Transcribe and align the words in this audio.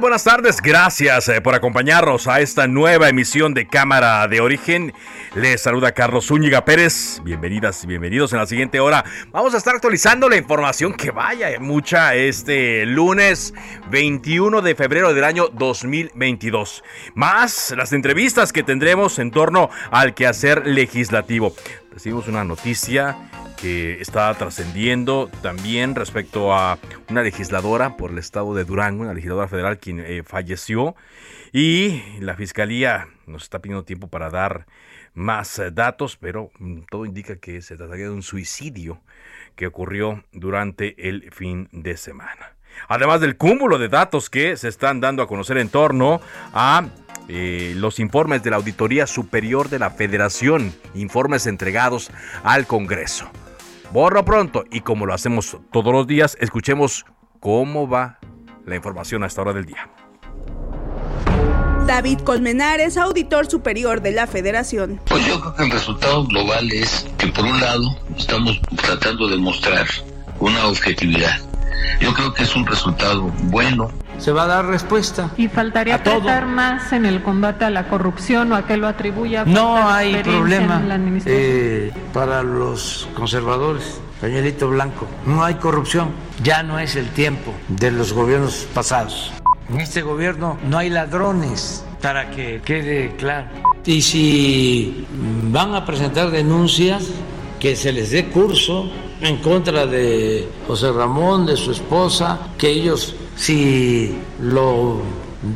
Buenas 0.00 0.24
tardes. 0.24 0.62
Gracias 0.62 1.28
eh, 1.28 1.42
por 1.42 1.54
acompañarnos 1.54 2.26
a 2.26 2.40
esta 2.40 2.66
nueva 2.66 3.10
emisión 3.10 3.52
de 3.52 3.66
Cámara 3.66 4.26
de 4.28 4.40
Origen. 4.40 4.94
Les 5.34 5.60
saluda 5.60 5.92
Carlos 5.92 6.28
Zúñiga 6.28 6.64
Pérez. 6.64 7.20
Bienvenidas 7.22 7.84
y 7.84 7.86
bienvenidos 7.86 8.32
en 8.32 8.38
la 8.38 8.46
siguiente 8.46 8.80
hora. 8.80 9.04
Vamos 9.30 9.52
a 9.52 9.58
estar 9.58 9.74
actualizando 9.74 10.30
la 10.30 10.36
información 10.36 10.94
que 10.94 11.10
vaya 11.10 11.50
eh, 11.50 11.58
mucha 11.58 12.14
este 12.14 12.86
lunes 12.86 13.52
21 13.90 14.62
de 14.62 14.74
febrero 14.74 15.12
del 15.12 15.24
año 15.24 15.48
2022. 15.48 16.82
Más 17.14 17.74
las 17.76 17.92
entrevistas 17.92 18.54
que 18.54 18.62
tendremos 18.62 19.18
en 19.18 19.30
torno 19.30 19.68
al 19.90 20.14
quehacer 20.14 20.66
legislativo. 20.66 21.54
Recibimos 21.92 22.26
una 22.26 22.42
noticia 22.42 23.18
que 23.60 24.00
está 24.00 24.32
trascendiendo 24.34 25.30
también 25.42 25.94
respecto 25.94 26.54
a 26.54 26.78
una 27.08 27.22
legisladora 27.22 27.96
por 27.96 28.10
el 28.10 28.18
estado 28.18 28.54
de 28.54 28.64
Durango, 28.64 29.02
una 29.02 29.14
legisladora 29.14 29.48
federal 29.48 29.78
quien 29.78 30.00
eh, 30.00 30.22
falleció 30.24 30.94
y 31.52 32.02
la 32.20 32.36
fiscalía 32.36 33.08
nos 33.26 33.42
está 33.42 33.58
pidiendo 33.60 33.84
tiempo 33.84 34.08
para 34.08 34.30
dar 34.30 34.66
más 35.14 35.58
eh, 35.58 35.70
datos, 35.70 36.16
pero 36.16 36.50
mm, 36.58 36.80
todo 36.90 37.04
indica 37.04 37.36
que 37.36 37.60
se 37.62 37.76
trataría 37.76 38.06
de 38.06 38.12
un 38.12 38.22
suicidio 38.22 39.00
que 39.56 39.66
ocurrió 39.66 40.24
durante 40.32 41.08
el 41.08 41.30
fin 41.32 41.68
de 41.72 41.96
semana. 41.96 42.54
Además 42.88 43.20
del 43.20 43.36
cúmulo 43.36 43.78
de 43.78 43.88
datos 43.88 44.30
que 44.30 44.56
se 44.56 44.68
están 44.68 45.00
dando 45.00 45.22
a 45.22 45.26
conocer 45.26 45.58
en 45.58 45.68
torno 45.68 46.20
a 46.54 46.88
eh, 47.28 47.74
los 47.76 47.98
informes 47.98 48.42
de 48.42 48.50
la 48.50 48.56
Auditoría 48.56 49.06
Superior 49.06 49.68
de 49.68 49.78
la 49.78 49.90
Federación, 49.90 50.72
informes 50.94 51.46
entregados 51.46 52.10
al 52.42 52.66
Congreso. 52.66 53.30
Borro 53.92 54.24
pronto 54.24 54.64
y 54.70 54.80
como 54.80 55.04
lo 55.04 55.14
hacemos 55.14 55.56
todos 55.72 55.92
los 55.92 56.06
días, 56.06 56.36
escuchemos 56.40 57.04
cómo 57.40 57.88
va 57.88 58.20
la 58.64 58.76
información 58.76 59.24
a 59.24 59.26
esta 59.26 59.42
hora 59.42 59.52
del 59.52 59.66
día. 59.66 59.90
David 61.86 62.20
Colmenares, 62.20 62.96
auditor 62.96 63.50
superior 63.50 64.00
de 64.00 64.12
la 64.12 64.28
Federación. 64.28 65.00
Pues 65.06 65.26
yo 65.26 65.40
creo 65.40 65.54
que 65.56 65.64
el 65.64 65.70
resultado 65.72 66.24
global 66.24 66.70
es 66.70 67.04
que 67.18 67.26
por 67.28 67.44
un 67.44 67.60
lado 67.60 67.96
estamos 68.16 68.60
tratando 68.76 69.26
de 69.26 69.38
mostrar 69.38 69.86
una 70.38 70.68
objetividad. 70.68 71.49
Yo 72.00 72.14
creo 72.14 72.32
que 72.32 72.44
es 72.44 72.56
un 72.56 72.66
resultado 72.66 73.30
bueno. 73.44 73.90
Se 74.18 74.32
va 74.32 74.44
a 74.44 74.46
dar 74.46 74.66
respuesta. 74.66 75.30
Y 75.36 75.48
faltaría 75.48 75.96
a 75.96 76.02
todo. 76.02 76.20
tratar 76.20 76.46
más 76.46 76.92
en 76.92 77.06
el 77.06 77.22
combate 77.22 77.64
a 77.64 77.70
la 77.70 77.88
corrupción 77.88 78.52
o 78.52 78.56
a 78.56 78.66
que 78.66 78.76
lo 78.76 78.86
atribuya. 78.86 79.44
No 79.44 79.88
hay 79.88 80.22
problema 80.22 80.82
eh, 81.26 81.90
para 82.12 82.42
los 82.42 83.08
conservadores. 83.14 84.00
Pañuelito 84.20 84.68
blanco. 84.68 85.06
No 85.24 85.42
hay 85.42 85.54
corrupción. 85.54 86.10
Ya 86.42 86.62
no 86.62 86.78
es 86.78 86.96
el 86.96 87.08
tiempo 87.08 87.54
de 87.68 87.90
los 87.90 88.12
gobiernos 88.12 88.66
pasados. 88.74 89.32
En 89.70 89.80
este 89.80 90.02
gobierno 90.02 90.58
no 90.68 90.78
hay 90.78 90.90
ladrones, 90.90 91.84
para 92.02 92.30
que 92.30 92.60
quede 92.62 93.14
claro. 93.16 93.48
Y 93.86 94.02
si 94.02 95.06
van 95.44 95.74
a 95.74 95.86
presentar 95.86 96.30
denuncias, 96.30 97.04
que 97.60 97.76
se 97.76 97.92
les 97.92 98.10
dé 98.10 98.26
curso 98.26 98.90
en 99.20 99.36
contra 99.38 99.86
de 99.86 100.48
José 100.66 100.92
Ramón, 100.92 101.46
de 101.46 101.56
su 101.56 101.72
esposa, 101.72 102.38
que 102.58 102.68
ellos, 102.68 103.14
si 103.36 104.16
lo 104.40 105.00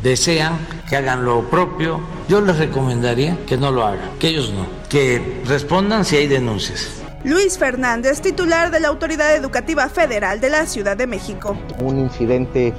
desean, 0.02 0.58
que 0.88 0.96
hagan 0.96 1.24
lo 1.24 1.42
propio. 1.50 2.00
Yo 2.28 2.40
les 2.40 2.58
recomendaría 2.58 3.38
que 3.46 3.56
no 3.56 3.70
lo 3.70 3.86
hagan, 3.86 4.10
que 4.18 4.28
ellos 4.28 4.50
no, 4.50 4.66
que 4.88 5.42
respondan 5.46 6.04
si 6.04 6.16
hay 6.16 6.26
denuncias. 6.26 7.03
Luis 7.24 7.56
Fernández, 7.56 8.20
titular 8.20 8.70
de 8.70 8.80
la 8.80 8.88
Autoridad 8.88 9.34
Educativa 9.34 9.88
Federal 9.88 10.40
de 10.40 10.50
la 10.50 10.66
Ciudad 10.66 10.94
de 10.94 11.06
México. 11.06 11.56
un 11.80 11.98
incidente 11.98 12.66
eh, 12.68 12.74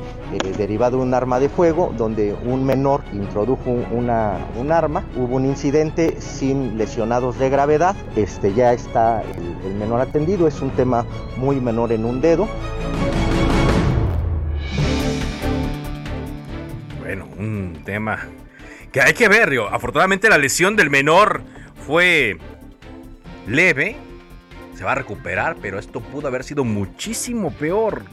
derivado 0.55 0.97
de 0.97 1.03
un 1.03 1.15
arma 1.15 1.39
de 1.39 1.49
fuego 1.49 1.91
donde 1.97 2.35
un 2.43 2.63
menor 2.63 3.01
introdujo 3.11 3.71
una, 3.71 4.37
un 4.55 4.71
arma. 4.71 5.03
Hubo 5.15 5.37
un 5.37 5.45
incidente 5.45 6.21
sin 6.21 6.77
lesionados 6.77 7.39
de 7.39 7.49
gravedad. 7.49 7.95
Este 8.15 8.53
ya 8.53 8.71
está 8.71 9.23
el, 9.23 9.67
el 9.67 9.73
menor 9.79 10.01
atendido. 10.01 10.47
Es 10.47 10.61
un 10.61 10.69
tema 10.69 11.07
muy 11.37 11.59
menor 11.59 11.91
en 11.91 12.05
un 12.05 12.21
dedo. 12.21 12.47
Bueno, 16.99 17.27
un 17.39 17.81
tema 17.83 18.19
que 18.91 19.01
hay 19.01 19.13
que 19.13 19.27
ver, 19.27 19.49
Río. 19.49 19.67
Afortunadamente 19.73 20.29
la 20.29 20.37
lesión 20.37 20.75
del 20.75 20.91
menor 20.91 21.41
fue 21.87 22.37
leve. 23.47 23.95
Se 24.75 24.83
va 24.83 24.91
a 24.91 24.95
recuperar, 24.95 25.55
pero 25.61 25.79
esto 25.79 26.01
pudo 26.01 26.27
haber 26.27 26.43
sido 26.43 26.63
muchísimo 26.63 27.51
peor. 27.51 28.03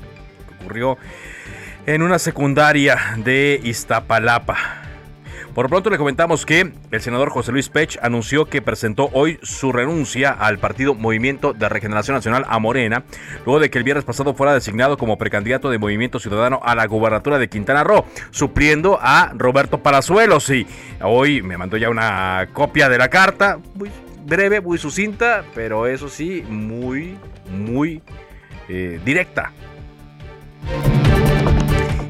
Que 0.48 0.54
ocurrió 0.64 0.98
en 1.86 2.02
una 2.02 2.18
secundaria 2.18 2.98
de 3.18 3.60
Iztapalapa. 3.62 4.82
Por 5.54 5.68
pronto 5.68 5.90
le 5.90 5.98
comentamos 5.98 6.46
que 6.46 6.72
el 6.90 7.00
senador 7.02 7.28
José 7.28 7.52
Luis 7.52 7.68
Pech 7.68 7.98
anunció 8.00 8.46
que 8.46 8.62
presentó 8.62 9.10
hoy 9.12 9.38
su 9.42 9.70
renuncia 9.70 10.30
al 10.30 10.58
partido 10.58 10.94
Movimiento 10.94 11.52
de 11.52 11.68
Regeneración 11.68 12.14
Nacional 12.14 12.46
a 12.48 12.58
Morena, 12.58 13.04
luego 13.44 13.60
de 13.60 13.68
que 13.68 13.76
el 13.76 13.84
viernes 13.84 14.06
pasado 14.06 14.32
fuera 14.32 14.54
designado 14.54 14.96
como 14.96 15.18
precandidato 15.18 15.68
de 15.68 15.76
Movimiento 15.76 16.18
Ciudadano 16.20 16.60
a 16.64 16.74
la 16.74 16.86
gubernatura 16.86 17.38
de 17.38 17.50
Quintana 17.50 17.84
Roo, 17.84 18.06
supliendo 18.30 18.98
a 19.02 19.32
Roberto 19.36 19.82
Palazuelos. 19.82 20.48
Y 20.48 20.66
hoy 21.02 21.42
me 21.42 21.58
mandó 21.58 21.76
ya 21.76 21.90
una 21.90 22.48
copia 22.54 22.88
de 22.88 22.96
la 22.96 23.10
carta, 23.10 23.58
breve, 24.24 24.60
muy 24.60 24.78
sucinta, 24.78 25.44
pero 25.54 25.86
eso 25.86 26.08
sí, 26.08 26.42
muy, 26.48 27.16
muy 27.50 28.02
eh, 28.68 29.00
directa. 29.04 29.52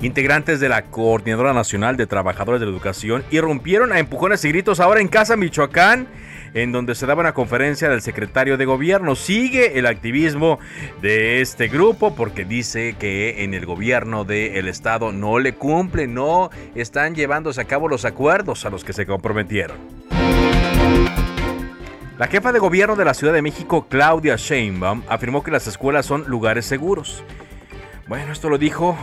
Integrantes 0.02 0.58
de 0.58 0.68
la 0.68 0.82
Coordinadora 0.82 1.52
Nacional 1.52 1.96
de 1.96 2.08
Trabajadores 2.08 2.60
de 2.60 2.66
la 2.66 2.72
Educación 2.72 3.22
irrumpieron 3.30 3.92
a 3.92 4.00
empujones 4.00 4.44
y 4.44 4.48
gritos 4.48 4.80
ahora 4.80 5.00
en 5.00 5.06
Casa 5.06 5.36
Michoacán, 5.36 6.08
en 6.54 6.72
donde 6.72 6.96
se 6.96 7.06
daba 7.06 7.20
una 7.20 7.34
conferencia 7.34 7.88
del 7.88 8.02
secretario 8.02 8.56
de 8.56 8.64
gobierno. 8.64 9.14
Sigue 9.14 9.78
el 9.78 9.86
activismo 9.86 10.58
de 11.00 11.40
este 11.40 11.68
grupo 11.68 12.16
porque 12.16 12.44
dice 12.44 12.96
que 12.98 13.44
en 13.44 13.54
el 13.54 13.64
gobierno 13.64 14.24
del 14.24 14.66
estado 14.66 15.12
no 15.12 15.38
le 15.38 15.54
cumplen, 15.54 16.14
no 16.14 16.50
están 16.74 17.14
llevándose 17.14 17.60
a 17.60 17.64
cabo 17.64 17.86
los 17.88 18.04
acuerdos 18.04 18.66
a 18.66 18.70
los 18.70 18.84
que 18.84 18.92
se 18.92 19.06
comprometieron. 19.06 19.76
La 22.22 22.28
jefa 22.28 22.52
de 22.52 22.60
gobierno 22.60 22.94
de 22.94 23.04
la 23.04 23.14
Ciudad 23.14 23.32
de 23.32 23.42
México, 23.42 23.88
Claudia 23.88 24.36
Sheinbaum, 24.36 25.02
afirmó 25.08 25.42
que 25.42 25.50
las 25.50 25.66
escuelas 25.66 26.06
son 26.06 26.22
lugares 26.28 26.64
seguros. 26.66 27.24
Bueno, 28.06 28.32
esto 28.32 28.48
lo 28.48 28.58
dijo 28.58 28.96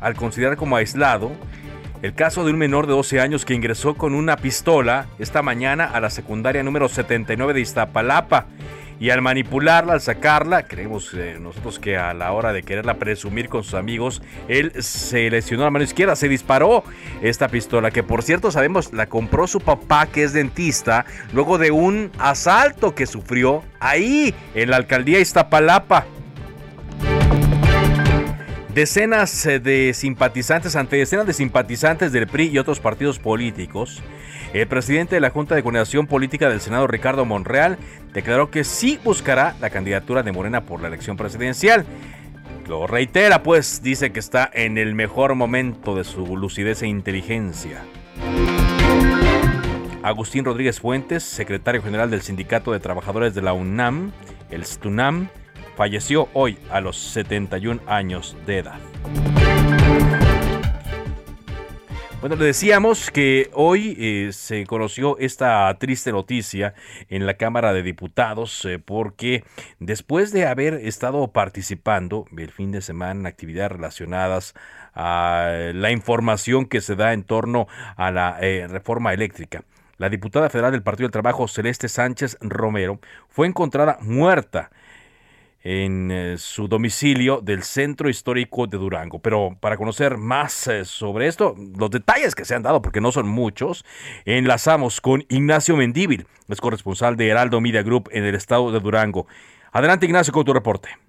al 0.00 0.14
considerar 0.14 0.56
como 0.56 0.76
aislado 0.76 1.32
el 2.02 2.14
caso 2.14 2.44
de 2.44 2.52
un 2.52 2.58
menor 2.58 2.86
de 2.86 2.92
12 2.92 3.18
años 3.20 3.44
que 3.44 3.54
ingresó 3.54 3.94
con 3.94 4.14
una 4.14 4.36
pistola 4.36 5.06
esta 5.18 5.42
mañana 5.42 5.86
a 5.86 5.98
la 5.98 6.10
secundaria 6.10 6.62
número 6.62 6.88
79 6.88 7.54
de 7.54 7.60
Iztapalapa 7.60 8.46
y 9.04 9.10
al 9.10 9.20
manipularla, 9.20 9.92
al 9.92 10.00
sacarla, 10.00 10.62
creemos 10.62 11.12
eh, 11.12 11.36
nosotros 11.38 11.78
que 11.78 11.98
a 11.98 12.14
la 12.14 12.32
hora 12.32 12.54
de 12.54 12.62
quererla 12.62 12.94
presumir 12.94 13.50
con 13.50 13.62
sus 13.62 13.74
amigos, 13.74 14.22
él 14.48 14.72
se 14.82 15.28
lesionó 15.28 15.64
la 15.64 15.70
mano 15.70 15.84
izquierda, 15.84 16.16
se 16.16 16.26
disparó 16.26 16.84
esta 17.20 17.48
pistola, 17.48 17.90
que 17.90 18.02
por 18.02 18.22
cierto 18.22 18.50
sabemos 18.50 18.94
la 18.94 19.04
compró 19.04 19.46
su 19.46 19.60
papá 19.60 20.06
que 20.06 20.22
es 20.22 20.32
dentista, 20.32 21.04
luego 21.34 21.58
de 21.58 21.70
un 21.70 22.12
asalto 22.18 22.94
que 22.94 23.04
sufrió 23.04 23.62
ahí 23.78 24.34
en 24.54 24.70
la 24.70 24.76
alcaldía 24.76 25.20
Iztapalapa. 25.20 26.06
Decenas 28.74 29.46
eh, 29.46 29.60
de 29.60 29.94
simpatizantes, 29.94 30.74
ante 30.74 30.96
decenas 30.96 31.28
de 31.28 31.32
simpatizantes 31.32 32.10
del 32.10 32.26
PRI 32.26 32.48
y 32.48 32.58
otros 32.58 32.80
partidos 32.80 33.20
políticos, 33.20 34.02
el 34.52 34.66
presidente 34.66 35.14
de 35.14 35.20
la 35.20 35.30
Junta 35.30 35.54
de 35.54 35.62
Coordinación 35.62 36.08
Política 36.08 36.48
del 36.48 36.60
Senado, 36.60 36.88
Ricardo 36.88 37.24
Monreal, 37.24 37.78
declaró 38.12 38.50
que 38.50 38.64
sí 38.64 38.98
buscará 39.04 39.54
la 39.60 39.70
candidatura 39.70 40.24
de 40.24 40.32
Morena 40.32 40.62
por 40.62 40.82
la 40.82 40.88
elección 40.88 41.16
presidencial. 41.16 41.86
Lo 42.66 42.88
reitera, 42.88 43.44
pues 43.44 43.80
dice 43.80 44.10
que 44.10 44.18
está 44.18 44.50
en 44.52 44.76
el 44.76 44.96
mejor 44.96 45.36
momento 45.36 45.94
de 45.94 46.02
su 46.02 46.36
lucidez 46.36 46.82
e 46.82 46.88
inteligencia. 46.88 47.80
Agustín 50.02 50.44
Rodríguez 50.44 50.80
Fuentes, 50.80 51.22
secretario 51.22 51.80
general 51.80 52.10
del 52.10 52.22
Sindicato 52.22 52.72
de 52.72 52.80
Trabajadores 52.80 53.34
de 53.34 53.42
la 53.42 53.52
UNAM, 53.52 54.10
el 54.50 54.64
STUNAM, 54.64 55.28
falleció 55.76 56.28
hoy 56.32 56.58
a 56.70 56.80
los 56.80 56.96
71 56.96 57.80
años 57.86 58.36
de 58.46 58.58
edad. 58.58 58.78
Bueno, 62.24 62.36
le 62.36 62.46
decíamos 62.46 63.10
que 63.10 63.50
hoy 63.52 63.98
eh, 63.98 64.32
se 64.32 64.64
conoció 64.64 65.18
esta 65.18 65.76
triste 65.78 66.10
noticia 66.10 66.72
en 67.10 67.26
la 67.26 67.34
Cámara 67.34 67.74
de 67.74 67.82
Diputados 67.82 68.64
eh, 68.64 68.78
porque 68.78 69.44
después 69.78 70.32
de 70.32 70.46
haber 70.46 70.72
estado 70.72 71.32
participando 71.32 72.24
el 72.34 72.50
fin 72.50 72.72
de 72.72 72.80
semana 72.80 73.20
en 73.20 73.26
actividades 73.26 73.72
relacionadas 73.72 74.54
a 74.94 75.70
la 75.74 75.90
información 75.90 76.64
que 76.64 76.80
se 76.80 76.96
da 76.96 77.12
en 77.12 77.24
torno 77.24 77.66
a 77.96 78.10
la 78.10 78.38
eh, 78.40 78.68
reforma 78.68 79.12
eléctrica, 79.12 79.64
la 79.98 80.08
diputada 80.08 80.48
federal 80.48 80.72
del 80.72 80.82
Partido 80.82 81.08
del 81.08 81.12
Trabajo, 81.12 81.46
Celeste 81.46 81.90
Sánchez 81.90 82.38
Romero, 82.40 83.00
fue 83.28 83.46
encontrada 83.46 83.98
muerta 84.00 84.70
en 85.64 86.10
eh, 86.10 86.36
su 86.38 86.68
domicilio 86.68 87.40
del 87.40 87.62
centro 87.62 88.10
histórico 88.10 88.66
de 88.66 88.76
Durango. 88.76 89.18
Pero 89.18 89.56
para 89.58 89.78
conocer 89.78 90.18
más 90.18 90.68
eh, 90.68 90.84
sobre 90.84 91.26
esto, 91.26 91.56
los 91.76 91.90
detalles 91.90 92.34
que 92.34 92.44
se 92.44 92.54
han 92.54 92.62
dado, 92.62 92.82
porque 92.82 93.00
no 93.00 93.10
son 93.10 93.26
muchos, 93.26 93.84
enlazamos 94.26 95.00
con 95.00 95.24
Ignacio 95.30 95.76
Mendíbil, 95.76 96.26
es 96.48 96.60
corresponsal 96.60 97.16
de 97.16 97.28
Heraldo 97.28 97.60
Media 97.60 97.82
Group 97.82 98.10
en 98.12 98.24
el 98.24 98.34
estado 98.34 98.70
de 98.70 98.78
Durango. 98.78 99.26
Adelante 99.72 100.06
Ignacio 100.06 100.32
con 100.32 100.44
tu 100.44 100.52
reporte. 100.52 101.03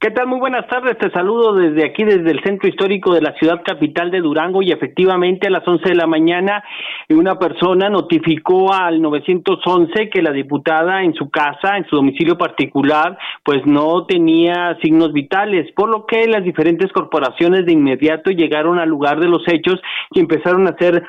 ¿Qué 0.00 0.12
tal? 0.12 0.28
Muy 0.28 0.38
buenas 0.38 0.64
tardes. 0.68 0.96
Te 0.96 1.10
saludo 1.10 1.54
desde 1.54 1.84
aquí, 1.84 2.04
desde 2.04 2.30
el 2.30 2.40
centro 2.44 2.68
histórico 2.68 3.12
de 3.12 3.20
la 3.20 3.32
ciudad 3.32 3.64
capital 3.64 4.12
de 4.12 4.20
Durango 4.20 4.62
y 4.62 4.70
efectivamente 4.70 5.48
a 5.48 5.50
las 5.50 5.66
11 5.66 5.88
de 5.88 5.96
la 5.96 6.06
mañana 6.06 6.62
una 7.08 7.36
persona 7.36 7.90
notificó 7.90 8.72
al 8.72 9.02
911 9.02 10.08
que 10.08 10.22
la 10.22 10.30
diputada 10.30 11.02
en 11.02 11.14
su 11.14 11.30
casa, 11.30 11.76
en 11.76 11.84
su 11.88 11.96
domicilio 11.96 12.38
particular, 12.38 13.18
pues 13.42 13.66
no 13.66 14.06
tenía 14.06 14.78
signos 14.80 15.12
vitales, 15.12 15.68
por 15.72 15.88
lo 15.88 16.06
que 16.06 16.28
las 16.28 16.44
diferentes 16.44 16.92
corporaciones 16.92 17.66
de 17.66 17.72
inmediato 17.72 18.30
llegaron 18.30 18.78
al 18.78 18.88
lugar 18.88 19.18
de 19.18 19.26
los 19.26 19.42
hechos 19.48 19.80
y 20.12 20.20
empezaron 20.20 20.68
a 20.68 20.70
hacer 20.70 21.02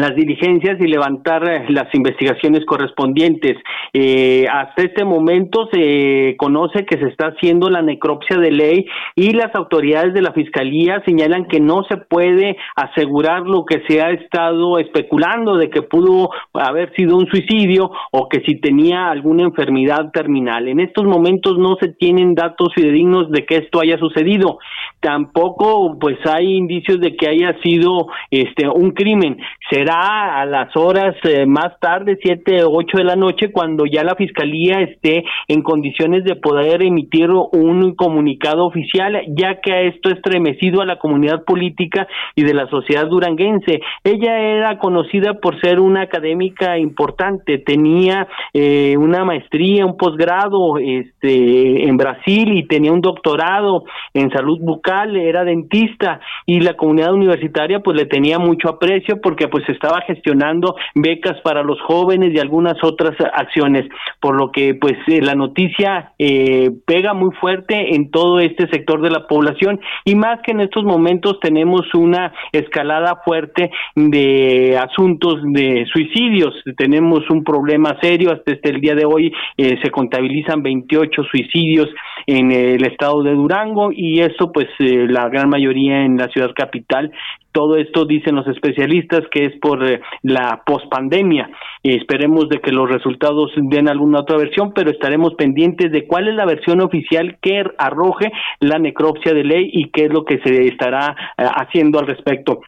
las 0.00 0.14
diligencias 0.14 0.78
y 0.80 0.86
levantar 0.86 1.48
eh, 1.48 1.64
las 1.68 1.92
investigaciones 1.94 2.64
correspondientes. 2.66 3.56
Eh, 3.92 4.46
hasta 4.52 4.82
este 4.82 5.04
momento 5.04 5.68
se 5.72 6.34
conoce 6.38 6.84
que 6.84 6.98
se 6.98 7.08
está 7.08 7.28
haciendo 7.28 7.70
la 7.70 7.82
necropsia 7.82 8.38
de 8.38 8.50
ley 8.50 8.86
y 9.14 9.32
las 9.32 9.54
autoridades 9.54 10.12
de 10.14 10.22
la 10.22 10.32
Fiscalía 10.32 11.02
señalan 11.04 11.46
que 11.46 11.60
no 11.60 11.84
se 11.84 11.96
puede 11.96 12.56
asegurar 12.74 13.42
lo 13.42 13.64
que 13.64 13.82
se 13.88 14.02
ha 14.02 14.10
estado 14.10 14.78
especulando 14.78 15.56
de 15.56 15.70
que 15.70 15.82
pudo 15.82 16.30
haber 16.52 16.94
sido 16.94 17.16
un 17.16 17.26
suicidio 17.26 17.90
o 18.12 18.28
que 18.28 18.40
si 18.40 18.60
tenía 18.60 19.08
alguna 19.08 19.44
enfermedad 19.44 20.10
terminal. 20.12 20.68
En 20.68 20.80
estos 20.80 21.04
momentos 21.04 21.58
no 21.58 21.76
se 21.80 21.88
tienen 21.88 22.34
datos 22.34 22.68
fidedignos 22.74 23.30
de 23.30 23.46
que 23.46 23.56
esto 23.56 23.80
haya 23.80 23.98
sucedido. 23.98 24.58
Tampoco 25.06 25.96
pues 26.00 26.18
hay 26.26 26.56
indicios 26.56 26.98
de 26.98 27.14
que 27.14 27.28
haya 27.28 27.56
sido 27.62 28.08
este 28.28 28.66
un 28.68 28.90
crimen 28.90 29.36
será 29.70 30.40
a 30.40 30.46
las 30.46 30.76
horas 30.76 31.14
eh, 31.22 31.46
más 31.46 31.78
tarde, 31.80 32.18
siete 32.20 32.64
ocho 32.64 32.98
de 32.98 33.04
la 33.04 33.14
noche, 33.14 33.52
cuando 33.52 33.84
ya 33.86 34.02
la 34.02 34.16
fiscalía 34.16 34.80
esté 34.80 35.24
en 35.46 35.62
condiciones 35.62 36.24
de 36.24 36.34
poder 36.34 36.82
emitir 36.82 37.30
un 37.30 37.94
comunicado 37.94 38.66
oficial, 38.66 39.16
ya 39.28 39.60
que 39.60 39.72
ha 39.72 39.80
esto 39.82 40.10
estremecido 40.10 40.82
a 40.82 40.86
la 40.86 40.98
comunidad 40.98 41.44
política 41.44 42.08
y 42.34 42.42
de 42.42 42.54
la 42.54 42.68
sociedad 42.68 43.06
duranguense. 43.06 43.80
Ella 44.02 44.40
era 44.40 44.78
conocida 44.78 45.34
por 45.34 45.60
ser 45.60 45.78
una 45.78 46.02
académica 46.02 46.78
importante, 46.78 47.58
tenía 47.58 48.26
eh, 48.52 48.96
una 48.98 49.24
maestría, 49.24 49.86
un 49.86 49.96
posgrado 49.96 50.78
este, 50.78 51.88
en 51.88 51.96
Brasil 51.96 52.56
y 52.56 52.66
tenía 52.66 52.90
un 52.92 53.00
doctorado 53.00 53.84
en 54.14 54.30
salud 54.30 54.58
bucal, 54.60 54.95
era 55.04 55.44
dentista 55.44 56.20
y 56.46 56.60
la 56.60 56.74
comunidad 56.74 57.12
universitaria 57.12 57.80
pues 57.80 57.96
le 57.96 58.06
tenía 58.06 58.38
mucho 58.38 58.68
aprecio 58.68 59.20
porque 59.20 59.48
pues 59.48 59.68
estaba 59.68 60.00
gestionando 60.06 60.76
becas 60.94 61.40
para 61.42 61.62
los 61.62 61.80
jóvenes 61.82 62.32
y 62.34 62.38
algunas 62.38 62.82
otras 62.82 63.14
acciones, 63.34 63.84
por 64.20 64.36
lo 64.36 64.50
que 64.50 64.74
pues 64.74 64.94
eh, 65.08 65.20
la 65.20 65.34
noticia 65.34 66.12
eh, 66.18 66.70
pega 66.86 67.14
muy 67.14 67.34
fuerte 67.40 67.94
en 67.94 68.10
todo 68.10 68.40
este 68.40 68.68
sector 68.68 69.02
de 69.02 69.10
la 69.10 69.26
población 69.26 69.80
y 70.04 70.14
más 70.14 70.40
que 70.42 70.52
en 70.52 70.60
estos 70.60 70.84
momentos 70.84 71.38
tenemos 71.40 71.82
una 71.94 72.32
escalada 72.52 73.20
fuerte 73.24 73.70
de 73.94 74.78
asuntos 74.78 75.42
de 75.44 75.86
suicidios, 75.92 76.54
tenemos 76.76 77.28
un 77.30 77.44
problema 77.44 77.96
serio, 78.00 78.32
hasta 78.32 78.52
este 78.52 78.70
el 78.70 78.80
día 78.80 78.94
de 78.94 79.04
hoy 79.04 79.32
eh, 79.56 79.78
se 79.82 79.90
contabilizan 79.90 80.62
28 80.62 81.22
suicidios 81.30 81.88
en 82.26 82.50
el 82.52 82.84
estado 82.84 83.22
de 83.22 83.32
Durango 83.32 83.90
y 83.92 84.20
eso 84.20 84.50
pues 84.52 84.66
la 84.78 85.28
gran 85.28 85.48
mayoría 85.48 86.04
en 86.04 86.16
la 86.16 86.28
ciudad 86.28 86.50
capital 86.54 87.12
todo 87.56 87.78
esto 87.78 88.04
dicen 88.04 88.34
los 88.34 88.46
especialistas 88.48 89.22
que 89.30 89.46
es 89.46 89.58
por 89.62 89.82
eh, 89.82 90.02
la 90.20 90.62
pospandemia. 90.66 91.48
esperemos 91.82 92.50
de 92.50 92.58
que 92.60 92.70
los 92.70 92.86
resultados 92.86 93.50
den 93.56 93.88
alguna 93.88 94.20
otra 94.20 94.36
versión, 94.36 94.74
pero 94.74 94.90
estaremos 94.90 95.32
pendientes 95.36 95.90
de 95.90 96.06
cuál 96.06 96.28
es 96.28 96.34
la 96.34 96.44
versión 96.44 96.82
oficial 96.82 97.38
que 97.40 97.64
arroje 97.78 98.30
la 98.60 98.78
necropsia 98.78 99.32
de 99.32 99.44
ley 99.44 99.70
y 99.72 99.88
qué 99.88 100.04
es 100.04 100.12
lo 100.12 100.26
que 100.26 100.38
se 100.40 100.68
estará 100.68 101.16
eh, 101.38 101.44
haciendo 101.44 101.98
al 101.98 102.06
respecto 102.06 102.60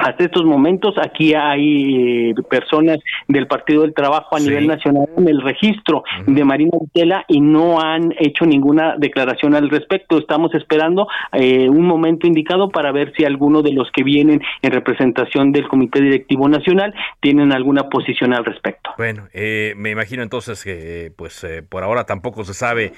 hasta 0.00 0.24
estos 0.24 0.44
momentos 0.44 0.94
aquí 0.98 1.34
hay 1.34 2.30
eh, 2.30 2.34
personas 2.48 2.98
del 3.28 3.46
Partido 3.46 3.82
del 3.82 3.92
Trabajo 3.92 4.34
a 4.34 4.40
nivel 4.40 4.66
nacional 4.66 5.06
en 5.16 5.28
el 5.28 5.42
registro 5.42 6.04
de 6.26 6.42
Marina 6.42 6.78
Vitela 6.80 7.24
y 7.28 7.40
no 7.40 7.80
han 7.80 8.14
hecho 8.18 8.46
ninguna 8.46 8.96
declaración 8.96 9.54
al 9.54 9.68
respecto. 9.68 10.18
Estamos 10.18 10.54
esperando 10.54 11.06
eh, 11.32 11.68
un 11.68 11.86
momento 11.86 12.26
indicado 12.26 12.70
para 12.70 12.92
ver 12.92 13.12
si 13.14 13.24
alguno 13.24 13.60
de 13.60 13.72
los 13.72 13.90
que 13.92 14.02
vienen 14.02 14.40
en 14.62 14.72
representación 14.72 15.52
del 15.52 15.68
Comité 15.68 16.00
Directivo 16.00 16.48
Nacional 16.48 16.94
tienen 17.20 17.52
alguna 17.52 17.90
posición 17.90 18.32
al 18.32 18.44
respecto. 18.46 18.90
Bueno, 18.96 19.28
eh, 19.34 19.74
me 19.76 19.90
imagino 19.90 20.22
entonces 20.22 20.64
que 20.64 21.12
pues 21.14 21.46
por 21.68 21.82
ahora 21.82 22.04
tampoco 22.04 22.44
se 22.44 22.54
sabe 22.54 22.92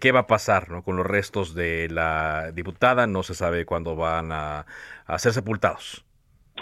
qué 0.00 0.12
va 0.12 0.20
a 0.20 0.26
pasar 0.26 0.70
¿no? 0.70 0.82
con 0.82 0.96
los 0.96 1.06
restos 1.06 1.54
de 1.54 1.88
la 1.88 2.50
diputada, 2.52 3.06
no 3.06 3.22
se 3.22 3.34
sabe 3.34 3.64
cuándo 3.64 3.94
van 3.94 4.32
a 4.32 4.64
ser 5.18 5.32
sepultados. 5.32 6.07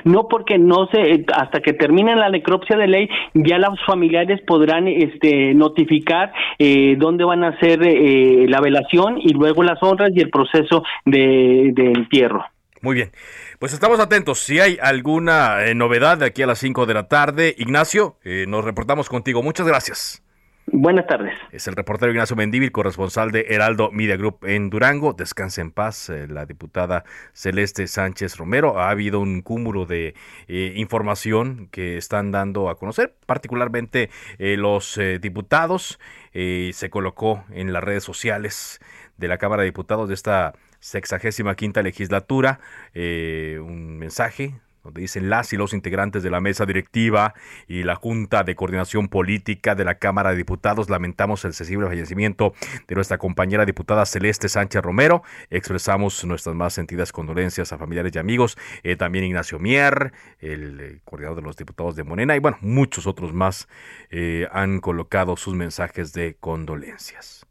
No, 0.04 0.28
porque 0.28 0.58
no 0.58 0.88
se, 0.92 1.24
hasta 1.34 1.60
que 1.60 1.72
termine 1.72 2.16
la 2.16 2.28
necropsia 2.28 2.76
de 2.76 2.86
ley, 2.86 3.08
ya 3.34 3.58
los 3.58 3.78
familiares 3.86 4.40
podrán 4.46 4.88
este, 4.88 5.54
notificar 5.54 6.32
eh, 6.58 6.96
dónde 6.98 7.24
van 7.24 7.44
a 7.44 7.48
hacer 7.48 7.82
eh, 7.82 8.46
la 8.48 8.60
velación 8.60 9.18
y 9.20 9.32
luego 9.32 9.62
las 9.62 9.82
honras 9.82 10.10
y 10.14 10.20
el 10.20 10.30
proceso 10.30 10.84
de, 11.04 11.72
entierro. 11.76 12.44
Muy 12.82 12.94
bien, 12.94 13.10
pues 13.58 13.72
estamos 13.72 14.00
atentos. 14.00 14.38
Si 14.38 14.60
hay 14.60 14.78
alguna 14.80 15.64
eh, 15.64 15.74
novedad 15.74 16.18
de 16.18 16.26
aquí 16.26 16.42
a 16.42 16.46
las 16.46 16.58
5 16.58 16.86
de 16.86 16.94
la 16.94 17.08
tarde, 17.08 17.54
Ignacio, 17.58 18.16
nos 18.46 18.64
reportamos 18.64 19.08
contigo. 19.08 19.42
Muchas 19.42 19.66
gracias. 19.66 20.25
Buenas 20.72 21.06
tardes. 21.06 21.32
Es 21.52 21.68
el 21.68 21.76
reportero 21.76 22.10
Ignacio 22.10 22.34
Mendívil, 22.34 22.72
corresponsal 22.72 23.30
de 23.30 23.46
Heraldo 23.50 23.92
Media 23.92 24.16
Group 24.16 24.44
en 24.44 24.68
Durango. 24.68 25.12
Descanse 25.12 25.60
en 25.60 25.70
paz 25.70 26.10
eh, 26.10 26.26
la 26.28 26.44
diputada 26.44 27.04
Celeste 27.32 27.86
Sánchez 27.86 28.36
Romero. 28.36 28.80
Ha 28.80 28.90
habido 28.90 29.20
un 29.20 29.42
cúmulo 29.42 29.86
de 29.86 30.14
eh, 30.48 30.72
información 30.74 31.68
que 31.70 31.96
están 31.96 32.32
dando 32.32 32.68
a 32.68 32.78
conocer, 32.78 33.14
particularmente 33.26 34.10
eh, 34.38 34.56
los 34.56 34.98
diputados. 35.20 36.00
se 36.32 36.90
colocó 36.90 37.44
en 37.50 37.72
las 37.72 37.84
redes 37.84 38.02
sociales 38.02 38.80
de 39.18 39.28
la 39.28 39.38
Cámara 39.38 39.62
de 39.62 39.68
Diputados 39.68 40.08
de 40.08 40.14
esta 40.14 40.52
sexagésima 40.80 41.54
quinta 41.54 41.82
legislatura 41.82 42.60
un 42.94 43.98
mensaje 43.98 44.54
donde 44.86 45.02
dicen 45.02 45.28
las 45.28 45.52
y 45.52 45.56
los 45.56 45.72
integrantes 45.72 46.22
de 46.22 46.30
la 46.30 46.40
mesa 46.40 46.64
directiva 46.64 47.34
y 47.66 47.82
la 47.82 47.96
Junta 47.96 48.44
de 48.44 48.54
Coordinación 48.54 49.08
Política 49.08 49.74
de 49.74 49.84
la 49.84 49.96
Cámara 49.96 50.30
de 50.30 50.36
Diputados 50.36 50.88
lamentamos 50.88 51.44
el 51.44 51.54
sensible 51.54 51.88
fallecimiento 51.88 52.54
de 52.86 52.94
nuestra 52.94 53.18
compañera 53.18 53.64
diputada 53.64 54.06
Celeste 54.06 54.48
Sánchez 54.48 54.82
Romero. 54.82 55.22
Expresamos 55.50 56.24
nuestras 56.24 56.54
más 56.54 56.72
sentidas 56.72 57.12
condolencias 57.12 57.72
a 57.72 57.78
familiares 57.78 58.12
y 58.14 58.18
amigos. 58.18 58.56
Eh, 58.84 58.96
también 58.96 59.24
Ignacio 59.24 59.58
Mier, 59.58 60.12
el 60.38 60.80
eh, 60.80 61.00
coordinador 61.04 61.36
de 61.36 61.42
los 61.42 61.56
diputados 61.56 61.96
de 61.96 62.04
Morena 62.04 62.36
y 62.36 62.38
bueno, 62.38 62.58
muchos 62.60 63.06
otros 63.06 63.32
más 63.32 63.68
eh, 64.10 64.46
han 64.52 64.80
colocado 64.80 65.36
sus 65.36 65.54
mensajes 65.54 66.12
de 66.12 66.36
condolencias. 66.38 67.44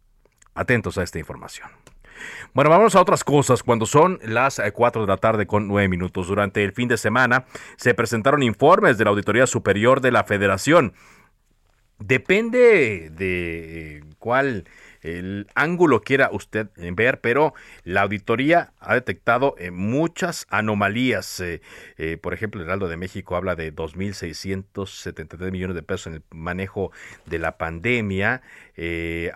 Atentos 0.53 0.97
a 0.97 1.03
esta 1.03 1.19
información. 1.19 1.69
Bueno, 2.53 2.69
vamos 2.69 2.95
a 2.95 3.01
otras 3.01 3.23
cosas. 3.23 3.63
Cuando 3.63 3.85
son 3.85 4.19
las 4.23 4.61
4 4.73 5.01
eh, 5.01 5.05
de 5.05 5.11
la 5.11 5.17
tarde 5.17 5.47
con 5.47 5.67
9 5.67 5.87
minutos, 5.87 6.27
durante 6.27 6.63
el 6.63 6.71
fin 6.71 6.87
de 6.87 6.97
semana 6.97 7.45
se 7.77 7.93
presentaron 7.93 8.43
informes 8.43 8.97
de 8.97 9.05
la 9.05 9.11
Auditoría 9.11 9.47
Superior 9.47 10.01
de 10.01 10.11
la 10.11 10.23
Federación. 10.23 10.93
Depende 11.99 13.09
de 13.09 14.03
cuál 14.19 14.65
el 15.05 15.47
ángulo 15.53 16.01
quiera 16.01 16.29
usted 16.31 16.67
ver, 16.75 17.21
pero 17.21 17.53
la 17.83 18.01
auditoría 18.01 18.73
ha 18.79 18.95
detectado 18.95 19.55
eh, 19.59 19.69
muchas 19.69 20.47
anomalías. 20.49 21.39
Eh, 21.39 21.61
eh, 21.97 22.17
por 22.17 22.33
ejemplo, 22.33 22.59
el 22.59 22.67
Heraldo 22.67 22.87
de 22.87 22.97
México 22.97 23.35
habla 23.35 23.55
de 23.55 23.73
2.673 23.73 25.51
millones 25.51 25.75
de 25.75 25.83
pesos 25.83 26.07
en 26.07 26.13
el 26.15 26.23
manejo 26.31 26.91
de 27.25 27.39
la 27.39 27.57
pandemia. 27.57 28.41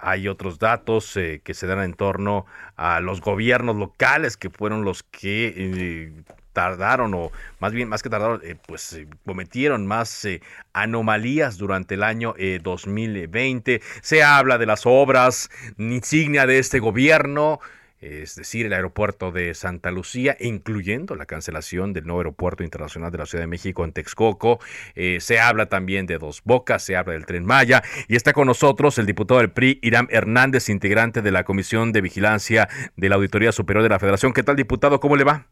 hay 0.01 0.27
otros 0.27 0.59
datos 0.59 1.13
que 1.13 1.53
se 1.53 1.67
dan 1.67 1.83
en 1.83 1.93
torno 1.93 2.45
a 2.75 2.99
los 2.99 3.21
gobiernos 3.21 3.75
locales 3.75 4.37
que 4.37 4.49
fueron 4.49 4.83
los 4.83 5.03
que 5.03 6.23
tardaron 6.59 7.13
o 7.13 7.31
más 7.61 7.71
bien 7.71 7.87
más 7.87 8.03
que 8.03 8.09
tardaron 8.09 8.41
eh, 8.43 8.57
pues 8.67 8.91
eh, 8.91 9.07
cometieron 9.25 9.87
más 9.87 10.25
eh, 10.25 10.41
anomalías 10.73 11.57
durante 11.57 11.95
el 11.95 12.03
año 12.03 12.35
2020 12.61 13.81
se 14.01 14.23
habla 14.23 14.57
de 14.57 14.65
las 14.65 14.81
obras 14.85 15.49
insignia 15.77 16.45
de 16.45 16.59
este 16.59 16.79
gobierno 16.79 17.61
es 18.01 18.35
decir, 18.35 18.65
el 18.65 18.71
aeropuerto 18.71 19.33
de 19.33 19.53
Santa 19.53 19.91
Lucía, 19.91 20.37
incluyendo 20.39 21.15
la 21.15 21.25
cancelación 21.25 21.91
del 21.91 22.05
nuevo 22.05 22.21
aeropuerto 22.21 22.63
internacional 22.63 23.11
de 23.11 23.17
la 23.17 23.25
Ciudad 23.25 23.43
de 23.43 23.47
México 23.47 23.83
en 23.83 23.91
Texcoco. 23.91 24.61
se 24.95 25.39
habla 25.41 25.65
también 25.65 26.05
de 26.05 26.17
Dos 26.17 26.41
Bocas, 26.45 26.81
se 26.81 26.95
habla 26.95 27.11
del 27.11 27.25
Tren 27.25 27.43
Maya 27.43 27.83
y 28.07 28.15
está 28.15 28.31
con 28.31 28.47
nosotros 28.47 28.97
el 28.99 29.05
diputado 29.05 29.41
del 29.41 29.51
PRI, 29.51 29.79
Irán 29.81 30.07
Hernández, 30.11 30.69
integrante 30.69 31.21
de 31.21 31.31
la 31.31 31.43
Comisión 31.43 31.91
de 31.91 31.99
Vigilancia 31.99 32.69
de 32.95 33.09
la 33.09 33.15
Auditoría 33.15 33.51
Superior 33.51 33.83
de 33.83 33.89
la 33.89 33.99
Federación. 33.99 34.31
¿Qué 34.31 34.43
tal, 34.43 34.55
diputado? 34.55 35.01
¿Cómo 35.01 35.17
le 35.17 35.25
va? 35.25 35.47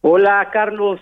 Hola, 0.00 0.48
Carlos. 0.52 1.00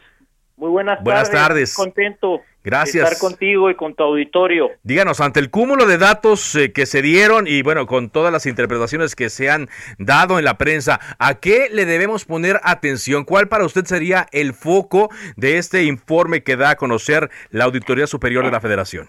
Muy 0.56 0.70
buenas, 0.70 1.02
buenas 1.02 1.30
tardes. 1.30 1.74
Contento. 1.74 2.40
Gracias. 2.64 3.08
De 3.08 3.14
estar 3.14 3.30
contigo 3.30 3.70
y 3.70 3.76
con 3.76 3.94
tu 3.94 4.02
auditorio. 4.02 4.70
Díganos, 4.82 5.20
ante 5.20 5.38
el 5.38 5.50
cúmulo 5.50 5.86
de 5.86 5.98
datos 5.98 6.56
eh, 6.56 6.72
que 6.72 6.86
se 6.86 7.00
dieron 7.00 7.46
y 7.46 7.62
bueno, 7.62 7.86
con 7.86 8.10
todas 8.10 8.32
las 8.32 8.44
interpretaciones 8.46 9.14
que 9.14 9.28
se 9.28 9.50
han 9.50 9.68
dado 9.98 10.38
en 10.38 10.44
la 10.44 10.58
prensa, 10.58 10.98
¿a 11.20 11.34
qué 11.36 11.68
le 11.70 11.84
debemos 11.84 12.24
poner 12.24 12.58
atención? 12.64 13.24
¿Cuál 13.24 13.46
para 13.46 13.64
usted 13.64 13.84
sería 13.84 14.26
el 14.32 14.52
foco 14.52 15.10
de 15.36 15.58
este 15.58 15.84
informe 15.84 16.42
que 16.42 16.56
da 16.56 16.70
a 16.70 16.76
conocer 16.76 17.30
la 17.50 17.66
Auditoría 17.66 18.08
Superior 18.08 18.44
de 18.44 18.50
la 18.50 18.60
Federación? 18.60 19.08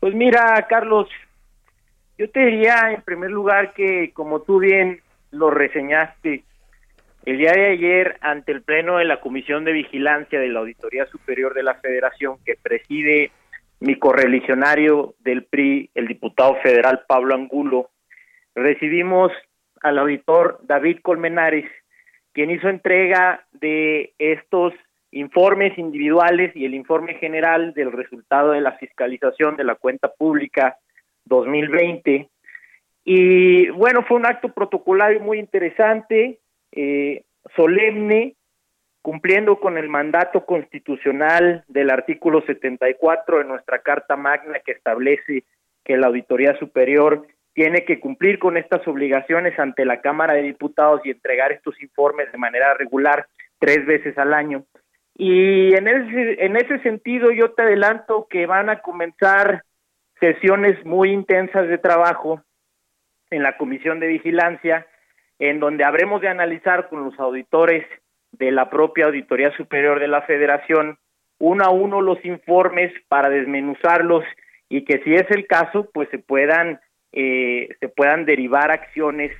Pues 0.00 0.14
mira, 0.14 0.66
Carlos, 0.68 1.08
yo 2.18 2.28
te 2.30 2.40
diría 2.40 2.92
en 2.92 3.00
primer 3.00 3.30
lugar 3.30 3.72
que 3.72 4.12
como 4.12 4.42
tú 4.42 4.58
bien 4.58 5.00
lo 5.30 5.50
reseñaste, 5.50 6.44
el 7.24 7.38
día 7.38 7.52
de 7.52 7.66
ayer, 7.66 8.16
ante 8.20 8.52
el 8.52 8.62
Pleno 8.62 8.98
de 8.98 9.04
la 9.04 9.20
Comisión 9.20 9.64
de 9.64 9.72
Vigilancia 9.72 10.40
de 10.40 10.48
la 10.48 10.60
Auditoría 10.60 11.06
Superior 11.06 11.54
de 11.54 11.62
la 11.62 11.74
Federación, 11.74 12.36
que 12.44 12.56
preside 12.60 13.30
mi 13.80 13.96
correligionario 13.98 15.14
del 15.20 15.44
PRI, 15.44 15.90
el 15.94 16.08
diputado 16.08 16.56
federal 16.62 17.02
Pablo 17.06 17.34
Angulo, 17.34 17.90
recibimos 18.54 19.32
al 19.82 19.98
auditor 19.98 20.60
David 20.62 20.98
Colmenares, 21.02 21.70
quien 22.32 22.50
hizo 22.50 22.68
entrega 22.68 23.46
de 23.52 24.14
estos 24.18 24.72
informes 25.10 25.78
individuales 25.78 26.54
y 26.54 26.64
el 26.64 26.74
informe 26.74 27.14
general 27.14 27.72
del 27.74 27.92
resultado 27.92 28.52
de 28.52 28.60
la 28.60 28.72
fiscalización 28.72 29.56
de 29.56 29.64
la 29.64 29.74
cuenta 29.74 30.12
pública 30.12 30.76
2020. 31.24 32.28
Y 33.04 33.70
bueno, 33.70 34.04
fue 34.06 34.18
un 34.18 34.26
acto 34.26 34.52
protocolario 34.52 35.20
muy 35.20 35.38
interesante, 35.38 36.40
eh, 36.72 37.24
solemne, 37.56 38.34
cumpliendo 39.02 39.58
con 39.60 39.78
el 39.78 39.88
mandato 39.88 40.44
constitucional 40.44 41.64
del 41.68 41.90
artículo 41.90 42.42
74 42.42 43.38
de 43.38 43.44
nuestra 43.44 43.78
Carta 43.80 44.16
Magna 44.16 44.60
que 44.64 44.72
establece 44.72 45.44
que 45.84 45.96
la 45.96 46.08
Auditoría 46.08 46.58
Superior 46.58 47.26
tiene 47.54 47.84
que 47.84 47.98
cumplir 47.98 48.38
con 48.38 48.56
estas 48.56 48.86
obligaciones 48.86 49.58
ante 49.58 49.84
la 49.84 50.00
Cámara 50.00 50.34
de 50.34 50.42
Diputados 50.42 51.00
y 51.04 51.10
entregar 51.10 51.52
estos 51.52 51.80
informes 51.82 52.30
de 52.30 52.38
manera 52.38 52.74
regular 52.74 53.26
tres 53.58 53.84
veces 53.86 54.16
al 54.18 54.34
año. 54.34 54.64
Y 55.16 55.74
en 55.74 55.88
ese, 55.88 56.44
en 56.44 56.56
ese 56.56 56.78
sentido 56.80 57.32
yo 57.32 57.52
te 57.52 57.62
adelanto 57.62 58.28
que 58.30 58.46
van 58.46 58.70
a 58.70 58.80
comenzar 58.80 59.64
sesiones 60.20 60.84
muy 60.84 61.10
intensas 61.10 61.66
de 61.66 61.78
trabajo 61.78 62.42
en 63.30 63.42
la 63.42 63.56
Comisión 63.56 63.98
de 64.00 64.06
Vigilancia 64.06 64.86
en 65.38 65.60
donde 65.60 65.84
habremos 65.84 66.20
de 66.20 66.28
analizar 66.28 66.88
con 66.88 67.04
los 67.04 67.18
auditores 67.18 67.86
de 68.32 68.50
la 68.50 68.70
propia 68.70 69.06
Auditoría 69.06 69.56
Superior 69.56 70.00
de 70.00 70.08
la 70.08 70.22
Federación 70.22 70.98
uno 71.38 71.64
a 71.64 71.70
uno 71.70 72.00
los 72.00 72.24
informes 72.24 72.92
para 73.08 73.30
desmenuzarlos 73.30 74.24
y 74.68 74.84
que 74.84 75.00
si 75.04 75.14
es 75.14 75.30
el 75.30 75.46
caso 75.46 75.88
pues 75.92 76.08
se 76.10 76.18
puedan 76.18 76.80
eh, 77.12 77.68
se 77.80 77.88
puedan 77.88 78.26
derivar 78.26 78.70
acciones 78.70 79.32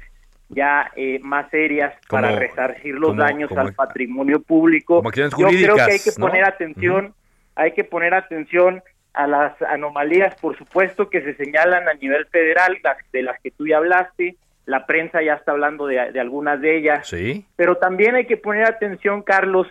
ya 0.49 0.91
eh, 0.97 1.19
más 1.23 1.51
serias 1.51 1.95
para 2.09 2.33
resarcir 2.33 2.95
los 2.95 3.17
daños 3.17 3.53
al 3.53 3.75
patrimonio 3.75 4.41
público. 4.41 5.03
Yo 5.15 5.29
creo 5.29 5.77
que 5.77 5.83
hay 5.83 5.99
que 5.99 6.13
poner 6.13 6.45
atención, 6.45 7.15
hay 7.55 7.73
que 7.73 7.85
poner 7.85 8.15
atención 8.15 8.83
a 9.13 9.27
las 9.27 9.61
anomalías, 9.63 10.35
por 10.41 10.57
supuesto, 10.57 11.11
que 11.11 11.21
se 11.23 11.35
señalan 11.35 11.89
a 11.89 11.95
nivel 11.95 12.27
federal, 12.27 12.79
de 13.13 13.23
las 13.23 13.41
que 13.41 13.51
tú 13.51 13.67
ya 13.67 13.79
hablaste, 13.79 14.37
la 14.69 14.85
prensa 14.85 15.23
ya 15.23 15.33
está 15.33 15.53
hablando 15.53 15.87
de, 15.87 15.99
algunas 15.99 16.61
de 16.61 16.77
ellas. 16.77 17.09
Sí. 17.09 17.47
Pero 17.57 17.77
también 17.77 18.17
hay 18.17 18.27
que 18.27 18.37
poner 18.37 18.67
atención, 18.67 19.23
Carlos, 19.23 19.67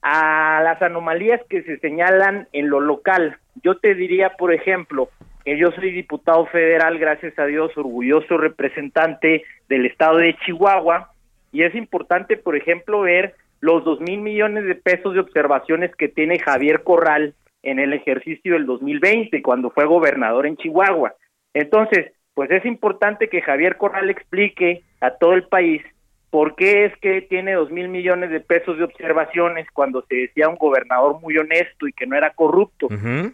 a 0.00 0.62
las 0.64 0.80
anomalías 0.80 1.42
que 1.50 1.62
se 1.64 1.76
señalan 1.80 2.48
en 2.54 2.70
lo 2.70 2.80
local. 2.80 3.36
Yo 3.62 3.76
te 3.76 3.94
diría, 3.94 4.30
por 4.38 4.54
ejemplo, 4.54 5.10
que 5.44 5.58
yo 5.58 5.70
soy 5.72 5.90
diputado 5.90 6.46
federal, 6.46 6.98
gracias 6.98 7.38
a 7.38 7.44
Dios, 7.44 7.76
orgulloso 7.76 8.38
representante 8.38 9.44
del 9.68 9.84
estado 9.84 10.16
de 10.16 10.34
Chihuahua, 10.46 11.12
y 11.52 11.64
es 11.64 11.74
importante, 11.74 12.38
por 12.38 12.56
ejemplo, 12.56 13.02
ver 13.02 13.34
los 13.60 13.84
dos 13.84 14.00
mil 14.00 14.20
millones 14.20 14.64
de 14.64 14.76
pesos 14.76 15.12
de 15.12 15.20
observaciones 15.20 15.94
que 15.94 16.08
tiene 16.08 16.38
Javier 16.38 16.82
Corral 16.84 17.34
en 17.62 17.80
el 17.80 17.92
ejercicio 17.92 18.54
del 18.54 18.64
2020, 18.64 19.42
cuando 19.42 19.68
fue 19.68 19.84
gobernador 19.84 20.46
en 20.46 20.56
Chihuahua. 20.56 21.12
Entonces, 21.52 22.12
pues 22.38 22.52
es 22.52 22.64
importante 22.66 23.28
que 23.28 23.42
Javier 23.42 23.76
Corral 23.78 24.10
explique 24.10 24.84
a 25.00 25.10
todo 25.10 25.32
el 25.32 25.48
país 25.48 25.82
por 26.30 26.54
qué 26.54 26.84
es 26.84 26.96
que 26.98 27.20
tiene 27.20 27.54
dos 27.54 27.72
mil 27.72 27.88
millones 27.88 28.30
de 28.30 28.38
pesos 28.38 28.78
de 28.78 28.84
observaciones 28.84 29.66
cuando 29.72 30.04
se 30.08 30.14
decía 30.14 30.48
un 30.48 30.54
gobernador 30.54 31.20
muy 31.20 31.36
honesto 31.36 31.88
y 31.88 31.92
que 31.92 32.06
no 32.06 32.16
era 32.16 32.30
corrupto. 32.34 32.86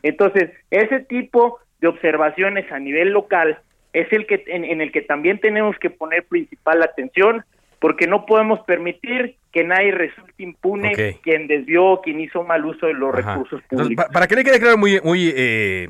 Entonces, 0.02 0.52
ese 0.70 1.00
tipo 1.00 1.58
de 1.82 1.88
observaciones 1.88 2.72
a 2.72 2.78
nivel 2.78 3.10
local 3.10 3.58
es 3.92 4.10
el 4.10 4.26
que 4.26 4.42
en, 4.46 4.80
el 4.80 4.90
que 4.90 5.02
también 5.02 5.38
tenemos 5.38 5.76
que 5.78 5.90
poner 5.90 6.24
principal 6.24 6.82
atención 6.82 7.44
porque 7.80 8.06
no 8.06 8.24
podemos 8.24 8.60
permitir 8.60 9.36
que 9.54 9.62
nadie 9.62 9.92
resulte 9.92 10.34
impune 10.38 11.20
quien 11.22 11.46
desvió, 11.46 12.00
quien 12.02 12.18
hizo 12.18 12.42
mal 12.42 12.64
uso 12.64 12.86
de 12.86 12.94
los 12.94 13.14
recursos 13.14 13.62
públicos. 13.62 14.04
para 14.12 14.26
que 14.26 14.34
le 14.34 14.42
quede 14.42 14.58
claro 14.58 14.76
muy, 14.76 15.00
muy 15.00 15.32
eh, 15.32 15.88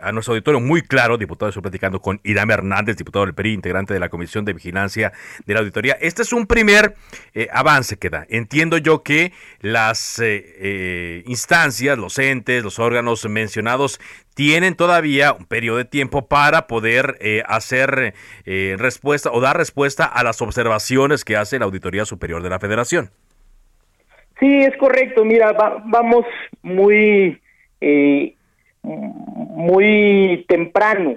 a 0.00 0.12
nuestro 0.12 0.32
auditorio 0.32 0.60
muy 0.60 0.80
claro, 0.80 1.18
diputado, 1.18 1.50
estoy 1.50 1.60
platicando 1.60 2.00
con 2.00 2.18
Irán 2.24 2.50
Hernández, 2.50 2.96
diputado 2.96 3.26
del 3.26 3.34
PRI, 3.34 3.52
integrante 3.52 3.92
de 3.92 4.00
la 4.00 4.08
Comisión 4.08 4.46
de 4.46 4.54
Vigilancia 4.54 5.12
de 5.44 5.52
la 5.52 5.60
Auditoría. 5.60 5.98
Este 6.00 6.22
es 6.22 6.32
un 6.32 6.46
primer 6.46 6.94
eh, 7.34 7.48
avance 7.52 7.98
que 7.98 8.08
da. 8.08 8.24
Entiendo 8.30 8.78
yo 8.78 9.02
que 9.02 9.32
las 9.60 10.18
eh, 10.24 11.22
instancias, 11.26 11.98
los 11.98 12.18
entes, 12.18 12.64
los 12.64 12.78
órganos 12.78 13.28
mencionados 13.28 14.00
tienen 14.34 14.74
todavía 14.74 15.34
un 15.34 15.44
periodo 15.44 15.76
de 15.76 15.84
tiempo 15.84 16.26
para 16.26 16.66
poder 16.66 17.18
hacer 17.46 18.14
respuesta 18.46 19.30
o 19.30 19.42
dar 19.42 19.58
respuesta 19.58 20.06
a 20.06 20.24
las 20.24 20.40
observaciones 20.40 21.26
que 21.26 21.36
hace 21.36 21.58
la 21.58 21.66
Auditoría 21.66 22.06
Superior 22.06 22.42
de 22.42 22.48
la 22.48 22.58
Federación. 22.58 23.01
Sí, 24.42 24.58
es 24.64 24.76
correcto. 24.76 25.24
Mira, 25.24 25.52
vamos 25.52 26.26
muy, 26.62 27.40
eh, 27.80 28.34
muy 28.82 30.44
temprano 30.48 31.16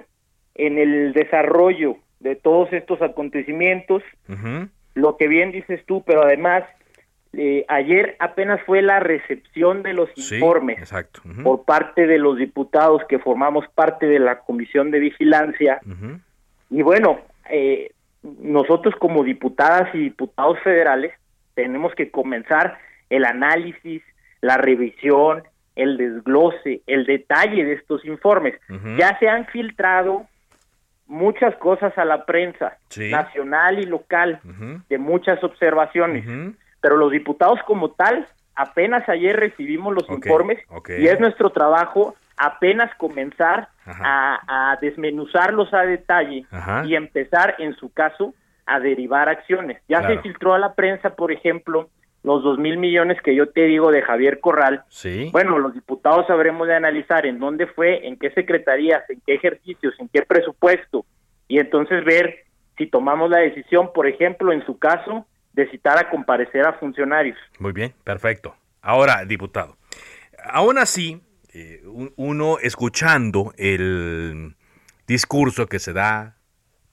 en 0.54 0.78
el 0.78 1.12
desarrollo 1.12 1.96
de 2.20 2.36
todos 2.36 2.72
estos 2.72 3.02
acontecimientos. 3.02 4.04
Lo 4.94 5.16
que 5.16 5.26
bien 5.26 5.50
dices 5.50 5.84
tú, 5.86 6.04
pero 6.06 6.22
además 6.22 6.62
eh, 7.32 7.64
ayer 7.66 8.14
apenas 8.20 8.60
fue 8.64 8.80
la 8.80 9.00
recepción 9.00 9.82
de 9.82 9.92
los 9.92 10.08
Sí, 10.14 10.36
informes 10.36 10.78
exacto. 10.78 11.20
Por 11.42 11.64
parte 11.64 12.06
de 12.06 12.18
los 12.18 12.38
diputados 12.38 13.02
que 13.08 13.18
formamos 13.18 13.64
parte 13.74 14.06
de 14.06 14.20
la 14.20 14.38
Comisión 14.38 14.92
de 14.92 15.00
Vigilancia. 15.00 15.80
Y 16.70 16.82
bueno, 16.82 17.18
eh, 17.50 17.90
nosotros 18.22 18.94
como 19.00 19.24
diputadas 19.24 19.92
y 19.96 19.98
diputados 19.98 20.60
federales 20.60 21.12
tenemos 21.54 21.92
que 21.96 22.12
comenzar 22.12 22.78
el 23.10 23.24
análisis, 23.24 24.02
la 24.40 24.56
revisión, 24.56 25.42
el 25.74 25.96
desglose, 25.96 26.80
el 26.86 27.04
detalle 27.06 27.64
de 27.64 27.74
estos 27.74 28.04
informes. 28.04 28.54
Ya 28.98 29.18
se 29.18 29.28
han 29.28 29.46
filtrado 29.46 30.26
muchas 31.06 31.54
cosas 31.56 31.96
a 31.98 32.04
la 32.04 32.24
prensa 32.24 32.78
Sí. 32.88 33.10
nacional 33.10 33.78
y 33.78 33.84
local 33.86 34.40
de 34.88 34.98
muchas 34.98 35.42
observaciones, 35.44 36.24
pero 36.80 36.96
los 36.96 37.12
diputados 37.12 37.60
como 37.66 37.90
tal 37.90 38.26
apenas 38.54 39.08
ayer 39.08 39.36
recibimos 39.36 39.94
los 39.94 40.08
informes 40.08 40.58
y 40.98 41.06
es 41.06 41.20
nuestro 41.20 41.50
trabajo 41.50 42.14
apenas 42.38 42.94
comenzar 42.96 43.68
a, 43.86 44.72
a 44.72 44.76
desmenuzarlos 44.80 45.72
a 45.72 45.82
detalle 45.82 46.44
Ajá. 46.50 46.84
y 46.84 46.96
empezar 46.96 47.54
en 47.58 47.74
su 47.76 47.92
caso 47.92 48.34
a 48.66 48.80
derivar 48.80 49.28
acciones. 49.28 49.80
Ya 49.88 50.00
Claro. 50.00 50.14
se 50.16 50.20
filtró 50.22 50.54
a 50.54 50.58
la 50.58 50.74
prensa, 50.74 51.10
por 51.14 51.30
ejemplo, 51.32 51.88
los 52.26 52.42
dos 52.42 52.58
mil 52.58 52.76
millones 52.76 53.16
que 53.22 53.34
yo 53.34 53.48
te 53.48 53.62
digo 53.66 53.90
de 53.92 54.02
Javier 54.02 54.40
Corral. 54.40 54.82
Sí. 54.88 55.30
Bueno, 55.32 55.58
los 55.58 55.72
diputados 55.74 56.28
habremos 56.28 56.66
de 56.66 56.74
analizar 56.74 57.24
en 57.24 57.38
dónde 57.38 57.66
fue, 57.68 58.06
en 58.06 58.18
qué 58.18 58.30
secretarías, 58.32 59.08
en 59.08 59.22
qué 59.24 59.34
ejercicios, 59.36 59.94
en 60.00 60.08
qué 60.08 60.22
presupuesto, 60.22 61.06
y 61.46 61.60
entonces 61.60 62.04
ver 62.04 62.44
si 62.76 62.88
tomamos 62.88 63.30
la 63.30 63.38
decisión, 63.38 63.92
por 63.94 64.06
ejemplo, 64.08 64.52
en 64.52 64.66
su 64.66 64.76
caso, 64.78 65.24
de 65.52 65.70
citar 65.70 65.98
a 65.98 66.10
comparecer 66.10 66.66
a 66.66 66.74
funcionarios. 66.74 67.38
Muy 67.60 67.72
bien, 67.72 67.94
perfecto. 68.04 68.54
Ahora, 68.82 69.24
diputado, 69.24 69.76
aún 70.44 70.78
así, 70.78 71.22
eh, 71.54 71.80
un- 71.86 72.12
uno 72.16 72.58
escuchando 72.60 73.52
el 73.56 74.54
discurso 75.06 75.66
que 75.66 75.78
se 75.78 75.92
da 75.92 76.34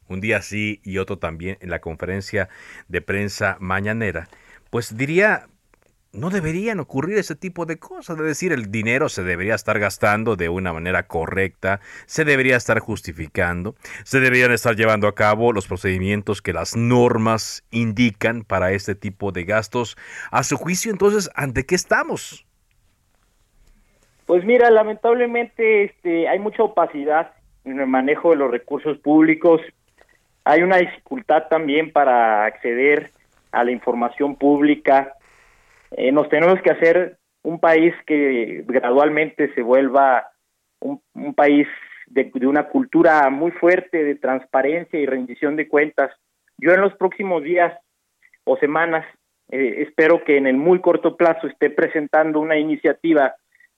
un 0.08 0.22
día 0.22 0.42
sí 0.42 0.80
y 0.84 1.00
otro 1.00 1.18
también 1.18 1.58
en 1.60 1.70
la 1.72 1.80
conferencia 1.80 2.50
de 2.88 3.02
prensa 3.02 3.58
mañanera, 3.60 4.28
pues 4.74 4.98
diría, 4.98 5.44
no 6.14 6.32
deberían 6.32 6.80
ocurrir 6.80 7.20
ese 7.20 7.36
tipo 7.36 7.68
de 7.68 7.78
cosas, 7.78 8.18
es 8.18 8.26
decir, 8.26 8.52
el 8.52 8.72
dinero 8.72 9.08
se 9.08 9.24
debería 9.24 9.54
estar 9.54 9.78
gastando 9.78 10.36
de 10.36 10.50
una 10.50 10.74
manera 10.74 11.06
correcta, 11.06 11.80
se 12.08 12.26
debería 12.26 12.56
estar 12.56 12.80
justificando, 12.80 13.76
se 14.04 14.20
deberían 14.20 14.52
estar 14.52 14.76
llevando 14.76 15.08
a 15.08 15.14
cabo 15.14 15.54
los 15.54 15.68
procedimientos 15.68 16.42
que 16.42 16.54
las 16.54 16.76
normas 16.76 17.64
indican 17.70 18.42
para 18.42 18.72
este 18.72 18.96
tipo 18.96 19.32
de 19.32 19.44
gastos. 19.44 19.96
A 20.32 20.42
su 20.42 20.58
juicio, 20.58 20.92
entonces, 20.92 21.30
¿ante 21.36 21.68
qué 21.68 21.76
estamos? 21.76 22.44
Pues 24.26 24.44
mira, 24.44 24.72
lamentablemente 24.72 25.84
este, 25.84 26.28
hay 26.28 26.40
mucha 26.40 26.64
opacidad 26.64 27.32
en 27.64 27.80
el 27.80 27.86
manejo 27.86 28.32
de 28.32 28.38
los 28.38 28.50
recursos 28.50 28.98
públicos. 28.98 29.62
Hay 30.46 30.64
una 30.64 30.78
dificultad 30.78 31.44
también 31.48 31.92
para 31.92 32.46
acceder 32.46 33.12
a 33.54 33.64
la 33.64 33.72
información 33.72 34.36
pública. 34.36 35.14
Eh, 35.92 36.12
nos 36.12 36.28
tenemos 36.30 36.62
que 36.62 36.72
hacer 36.72 37.18
un 37.44 37.60
país 37.60 37.94
que 38.06 38.64
gradualmente 38.68 39.54
se 39.54 39.62
vuelva 39.62 40.28
un, 40.80 41.02
país 41.34 41.68
de, 42.08 42.30
de 42.34 42.48
una 42.48 42.68
cultura 42.68 43.30
muy 43.30 43.52
fuerte 43.52 44.04
de 44.04 44.16
transparencia 44.16 45.00
y 45.00 45.06
rendición 45.06 45.56
de 45.56 45.68
cuentas. 45.68 46.12
Yo 46.58 46.74
en 46.74 46.82
los 46.82 46.94
próximos 46.96 47.44
días 47.44 47.74
o 48.44 48.58
semanas 48.58 49.06
eh, 49.52 49.84
espero 49.88 50.24
que 50.24 50.38
en 50.38 50.48
el 50.48 50.58
muy 50.58 50.82
corto 50.82 51.16
plazo 51.16 51.48
esté 51.48 51.70
presentando 51.70 52.40
una 52.40 52.58
iniciativa 52.58 53.36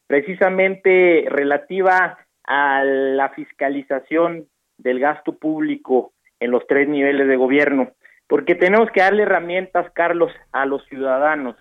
precisamente 0.08 1.26
relativa 1.28 2.18
a 2.46 2.84
la 2.84 3.30
fiscalización 3.30 4.48
del 4.78 5.00
gasto 5.00 5.38
público 5.38 6.14
en 6.40 6.52
los 6.52 6.66
tres 6.68 6.88
niveles 6.88 7.28
de 7.28 7.36
gobierno, 7.36 7.92
porque 8.28 8.56
tenemos 8.56 8.90
que 8.92 9.02
darle 9.02 9.24
herramientas, 9.24 9.92
Carlos, 9.94 10.32
a 10.52 10.66
los 10.66 10.84
ciudadanos. 10.86 11.56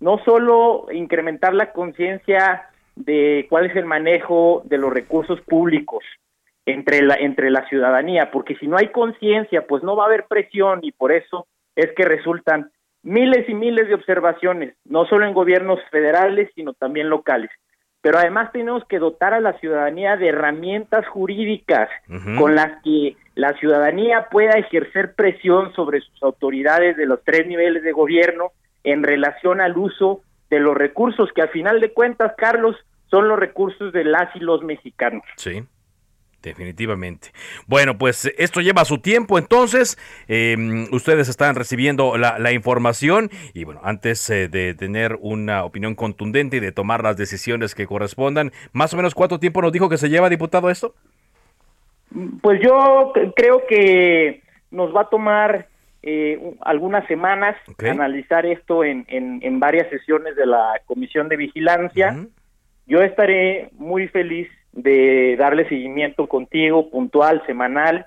No 0.00 0.18
solo 0.24 0.86
incrementar 0.92 1.54
la 1.54 1.72
conciencia 1.72 2.68
de 2.94 3.46
cuál 3.48 3.66
es 3.66 3.76
el 3.76 3.84
manejo 3.84 4.62
de 4.64 4.78
los 4.78 4.92
recursos 4.92 5.40
públicos 5.42 6.04
entre 6.66 7.02
la, 7.02 7.14
entre 7.14 7.50
la 7.50 7.66
ciudadanía, 7.68 8.30
porque 8.30 8.56
si 8.56 8.66
no 8.66 8.76
hay 8.76 8.88
conciencia, 8.88 9.66
pues 9.66 9.82
no 9.82 9.96
va 9.96 10.04
a 10.04 10.06
haber 10.06 10.26
presión 10.26 10.80
y 10.82 10.92
por 10.92 11.12
eso 11.12 11.46
es 11.74 11.92
que 11.96 12.04
resultan 12.04 12.70
miles 13.02 13.48
y 13.48 13.54
miles 13.54 13.88
de 13.88 13.94
observaciones, 13.94 14.74
no 14.84 15.06
solo 15.06 15.26
en 15.26 15.32
gobiernos 15.32 15.80
federales, 15.90 16.50
sino 16.54 16.74
también 16.74 17.08
locales. 17.08 17.50
Pero 18.00 18.18
además 18.18 18.52
tenemos 18.52 18.84
que 18.84 18.98
dotar 18.98 19.34
a 19.34 19.40
la 19.40 19.58
ciudadanía 19.58 20.16
de 20.16 20.28
herramientas 20.28 21.06
jurídicas 21.08 21.88
con 22.38 22.54
las 22.54 22.82
que 22.82 23.16
la 23.38 23.52
ciudadanía 23.52 24.26
pueda 24.32 24.58
ejercer 24.58 25.14
presión 25.14 25.72
sobre 25.74 26.00
sus 26.00 26.20
autoridades 26.24 26.96
de 26.96 27.06
los 27.06 27.22
tres 27.22 27.46
niveles 27.46 27.84
de 27.84 27.92
gobierno 27.92 28.50
en 28.82 29.04
relación 29.04 29.60
al 29.60 29.78
uso 29.78 30.22
de 30.50 30.58
los 30.58 30.76
recursos 30.76 31.30
que 31.32 31.42
al 31.42 31.48
final 31.50 31.80
de 31.80 31.92
cuentas, 31.92 32.32
Carlos, 32.36 32.74
son 33.08 33.28
los 33.28 33.38
recursos 33.38 33.92
de 33.92 34.02
las 34.02 34.34
y 34.34 34.40
los 34.40 34.64
mexicanos. 34.64 35.22
Sí. 35.36 35.62
Definitivamente. 36.42 37.30
Bueno, 37.66 37.96
pues 37.96 38.28
esto 38.38 38.60
lleva 38.60 38.84
su 38.84 38.98
tiempo, 38.98 39.38
entonces 39.38 39.98
eh, 40.26 40.56
ustedes 40.92 41.28
están 41.28 41.54
recibiendo 41.54 42.16
la, 42.16 42.38
la 42.38 42.52
información 42.52 43.28
y 43.54 43.64
bueno, 43.64 43.80
antes 43.84 44.30
eh, 44.30 44.48
de 44.48 44.74
tener 44.74 45.16
una 45.20 45.64
opinión 45.64 45.94
contundente 45.96 46.56
y 46.56 46.60
de 46.60 46.72
tomar 46.72 47.02
las 47.02 47.16
decisiones 47.16 47.74
que 47.74 47.86
correspondan, 47.86 48.52
más 48.72 48.94
o 48.94 48.96
menos 48.96 49.14
cuánto 49.14 49.38
tiempo 49.40 49.62
nos 49.62 49.72
dijo 49.72 49.88
que 49.88 49.98
se 49.98 50.10
lleva, 50.10 50.28
diputado, 50.28 50.70
esto? 50.70 50.94
Pues 52.40 52.60
yo 52.60 53.12
creo 53.36 53.66
que 53.66 54.42
nos 54.70 54.94
va 54.94 55.02
a 55.02 55.10
tomar 55.10 55.66
eh, 56.02 56.54
algunas 56.60 57.06
semanas 57.06 57.56
analizar 57.78 58.46
esto 58.46 58.84
en, 58.84 59.04
en, 59.08 59.40
en 59.42 59.60
varias 59.60 59.88
sesiones 59.90 60.36
de 60.36 60.46
la 60.46 60.80
Comisión 60.86 61.28
de 61.28 61.36
Vigilancia. 61.36 62.16
Yo 62.86 63.02
estaré 63.02 63.68
muy 63.72 64.08
feliz 64.08 64.48
de 64.72 65.36
darle 65.36 65.68
seguimiento 65.68 66.26
contigo, 66.26 66.90
puntual, 66.90 67.42
semanal. 67.46 68.06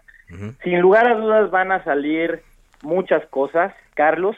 Sin 0.63 0.79
lugar 0.79 1.07
a 1.07 1.15
dudas 1.15 1.51
van 1.51 1.71
a 1.71 1.83
salir 1.83 2.41
muchas 2.83 3.25
cosas, 3.27 3.73
Carlos, 3.93 4.37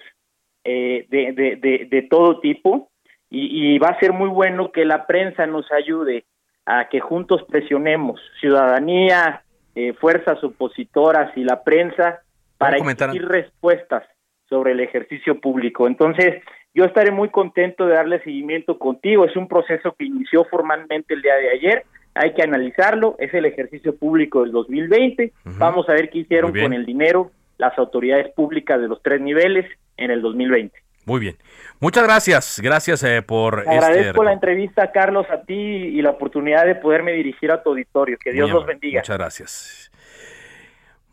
eh, 0.63 1.05
de, 1.09 1.33
de, 1.33 1.55
de, 1.55 1.87
de 1.89 2.01
todo 2.01 2.39
tipo, 2.39 2.89
y, 3.29 3.75
y 3.75 3.77
va 3.77 3.89
a 3.89 3.99
ser 3.99 4.11
muy 4.11 4.27
bueno 4.27 4.71
que 4.71 4.85
la 4.85 5.05
prensa 5.05 5.45
nos 5.45 5.71
ayude 5.71 6.25
a 6.65 6.89
que 6.89 6.99
juntos 6.99 7.43
presionemos, 7.43 8.19
ciudadanía, 8.41 9.42
eh, 9.75 9.93
fuerzas 9.93 10.43
opositoras 10.43 11.35
y 11.37 11.43
la 11.43 11.63
prensa, 11.63 12.21
para 12.57 12.77
exigir 12.77 13.27
respuestas 13.27 14.03
sobre 14.47 14.73
el 14.73 14.79
ejercicio 14.79 15.39
público. 15.39 15.87
Entonces, 15.87 16.43
yo 16.73 16.85
estaré 16.85 17.11
muy 17.11 17.29
contento 17.29 17.85
de 17.85 17.95
darle 17.95 18.23
seguimiento 18.23 18.79
contigo. 18.79 19.25
Es 19.25 19.35
un 19.35 19.47
proceso 19.47 19.95
que 19.97 20.05
inició 20.05 20.45
formalmente 20.45 21.13
el 21.13 21.21
día 21.21 21.35
de 21.35 21.49
ayer. 21.51 21.85
Hay 22.15 22.33
que 22.33 22.43
analizarlo. 22.43 23.15
Es 23.19 23.33
el 23.33 23.45
ejercicio 23.45 23.95
público 23.95 24.43
del 24.43 24.51
2020. 24.51 25.33
Vamos 25.57 25.89
a 25.89 25.93
ver 25.93 26.09
qué 26.09 26.19
hicieron 26.19 26.51
con 26.51 26.73
el 26.73 26.85
dinero 26.85 27.31
las 27.57 27.77
autoridades 27.77 28.33
públicas 28.33 28.79
de 28.79 28.87
los 28.87 29.01
tres 29.01 29.21
niveles 29.21 29.65
en 29.97 30.11
el 30.11 30.21
2020. 30.21 30.82
Muy 31.05 31.19
bien. 31.19 31.37
Muchas 31.79 32.03
gracias. 32.03 32.59
Gracias 32.61 33.03
eh, 33.03 33.21
por 33.21 33.63
Te 33.63 33.69
agradezco 33.69 34.09
este... 34.09 34.23
la 34.25 34.33
entrevista, 34.33 34.91
Carlos, 34.91 35.25
a 35.29 35.41
ti 35.41 35.53
y 35.53 36.01
la 36.01 36.11
oportunidad 36.11 36.65
de 36.65 36.75
poderme 36.75 37.11
dirigir 37.13 37.51
a 37.51 37.61
tu 37.61 37.71
auditorio. 37.71 38.17
Que 38.17 38.31
Dios 38.31 38.49
Muy 38.49 38.59
los 38.59 38.65
bendiga. 38.65 39.01
Muchas 39.01 39.17
gracias. 39.17 39.91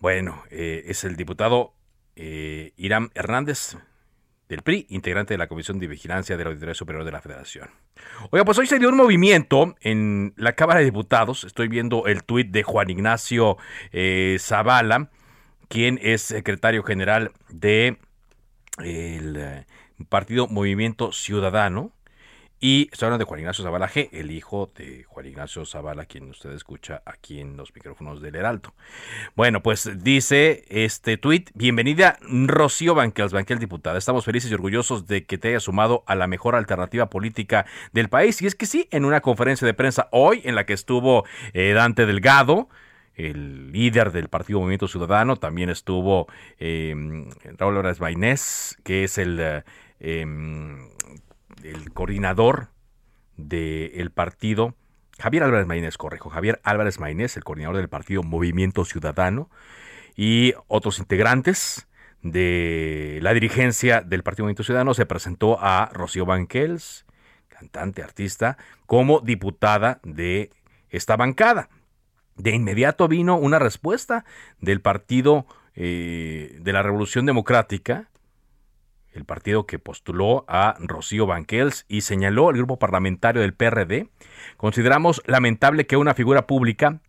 Bueno, 0.00 0.44
eh, 0.50 0.85
es 0.87 1.05
el 1.05 1.16
diputado 1.16 1.74
eh, 2.16 2.72
Irán 2.76 3.11
Hernández 3.14 3.76
del 4.48 4.62
PRI, 4.62 4.87
integrante 4.88 5.35
de 5.35 5.38
la 5.38 5.46
Comisión 5.46 5.79
de 5.79 5.87
Vigilancia 5.87 6.37
de 6.37 6.42
la 6.42 6.50
Auditoría 6.50 6.74
Superior 6.74 7.05
de 7.05 7.12
la 7.12 7.20
Federación. 7.20 7.68
Oiga, 8.31 8.44
pues 8.44 8.59
hoy 8.59 8.66
se 8.66 8.79
dio 8.79 8.88
un 8.88 8.96
movimiento 8.96 9.76
en 9.81 10.33
la 10.37 10.55
Cámara 10.55 10.81
de 10.81 10.87
Diputados. 10.87 11.44
Estoy 11.44 11.68
viendo 11.68 12.07
el 12.07 12.24
tuit 12.24 12.50
de 12.50 12.62
Juan 12.62 12.90
Ignacio 12.90 13.59
eh, 13.92 14.37
Zavala, 14.40 15.11
quien 15.68 16.00
es 16.03 16.22
secretario 16.22 16.83
general 16.83 17.33
de 17.48 17.98
el 18.79 19.64
partido 20.08 20.48
Movimiento 20.48 21.12
Ciudadano. 21.12 21.92
Y 22.62 22.90
estoy 22.92 23.06
hablando 23.06 23.24
de 23.24 23.26
Juan 23.26 23.40
Ignacio 23.40 23.64
Zavala 23.64 23.88
G, 23.88 24.10
el 24.12 24.30
hijo 24.30 24.70
de 24.76 25.04
Juan 25.04 25.24
Ignacio 25.24 25.64
Zavala, 25.64 26.04
quien 26.04 26.28
usted 26.28 26.50
escucha 26.50 27.00
aquí 27.06 27.40
en 27.40 27.56
los 27.56 27.74
micrófonos 27.74 28.20
del 28.20 28.36
Heraldo. 28.36 28.74
Bueno, 29.34 29.62
pues 29.62 29.90
dice 30.04 30.66
este 30.68 31.16
tuit, 31.16 31.48
bienvenida 31.54 32.18
Rocío 32.20 32.94
Banquels, 32.94 33.32
Banquel 33.32 33.60
diputada. 33.60 33.96
Estamos 33.96 34.26
felices 34.26 34.50
y 34.50 34.54
orgullosos 34.54 35.06
de 35.06 35.24
que 35.24 35.38
te 35.38 35.48
hayas 35.48 35.62
sumado 35.62 36.04
a 36.06 36.14
la 36.14 36.26
mejor 36.26 36.54
alternativa 36.54 37.08
política 37.08 37.64
del 37.94 38.10
país. 38.10 38.42
Y 38.42 38.46
es 38.46 38.54
que 38.54 38.66
sí, 38.66 38.88
en 38.90 39.06
una 39.06 39.22
conferencia 39.22 39.64
de 39.64 39.72
prensa 39.72 40.08
hoy, 40.12 40.42
en 40.44 40.54
la 40.54 40.66
que 40.66 40.74
estuvo 40.74 41.24
eh, 41.54 41.72
Dante 41.72 42.04
Delgado, 42.04 42.68
el 43.14 43.72
líder 43.72 44.12
del 44.12 44.28
Partido 44.28 44.58
Movimiento 44.58 44.86
Ciudadano, 44.86 45.36
también 45.36 45.70
estuvo 45.70 46.26
eh, 46.58 46.94
Raúl 47.56 47.78
Álvarez 47.78 47.98
Bainés, 48.00 48.76
que 48.84 49.04
es 49.04 49.16
el... 49.16 49.40
eh, 49.40 49.62
em, 50.00 50.88
el 51.62 51.92
coordinador 51.92 52.68
del 53.36 54.10
partido, 54.10 54.74
Javier 55.18 55.44
Álvarez 55.44 55.66
Maínez, 55.66 55.96
correjo, 55.96 56.30
Javier 56.30 56.60
Álvarez 56.64 56.98
Maínez, 56.98 57.36
el 57.36 57.44
coordinador 57.44 57.76
del 57.76 57.88
partido 57.88 58.22
Movimiento 58.22 58.84
Ciudadano, 58.84 59.50
y 60.16 60.54
otros 60.66 60.98
integrantes 60.98 61.86
de 62.22 63.18
la 63.22 63.32
dirigencia 63.32 64.02
del 64.02 64.22
Partido 64.22 64.44
Movimiento 64.44 64.64
Ciudadano 64.64 64.94
se 64.94 65.06
presentó 65.06 65.58
a 65.60 65.90
Rocío 65.92 66.26
Banquels, 66.26 67.06
cantante, 67.48 68.02
artista, 68.02 68.58
como 68.86 69.20
diputada 69.20 70.00
de 70.02 70.50
esta 70.90 71.16
bancada. 71.16 71.68
De 72.36 72.50
inmediato 72.50 73.08
vino 73.08 73.36
una 73.36 73.58
respuesta 73.58 74.24
del 74.60 74.80
Partido 74.80 75.46
eh, 75.74 76.58
de 76.60 76.72
la 76.72 76.82
Revolución 76.82 77.26
Democrática, 77.26 78.10
el 79.12 79.25
partido 79.25 79.66
que 79.66 79.79
postuló 79.79 80.44
a 80.49 80.77
Rocío 80.79 81.27
Banquels 81.27 81.85
y 81.88 82.03
señaló 82.03 82.49
al 82.49 82.57
grupo 82.57 82.79
parlamentario 82.79 83.42
del 83.42 83.55
PRD, 83.55 84.09
consideramos 84.57 85.23
lamentable 85.27 85.87
que 85.87 85.96
una 85.96 86.14
figura 86.14 86.46
pública 86.46 87.01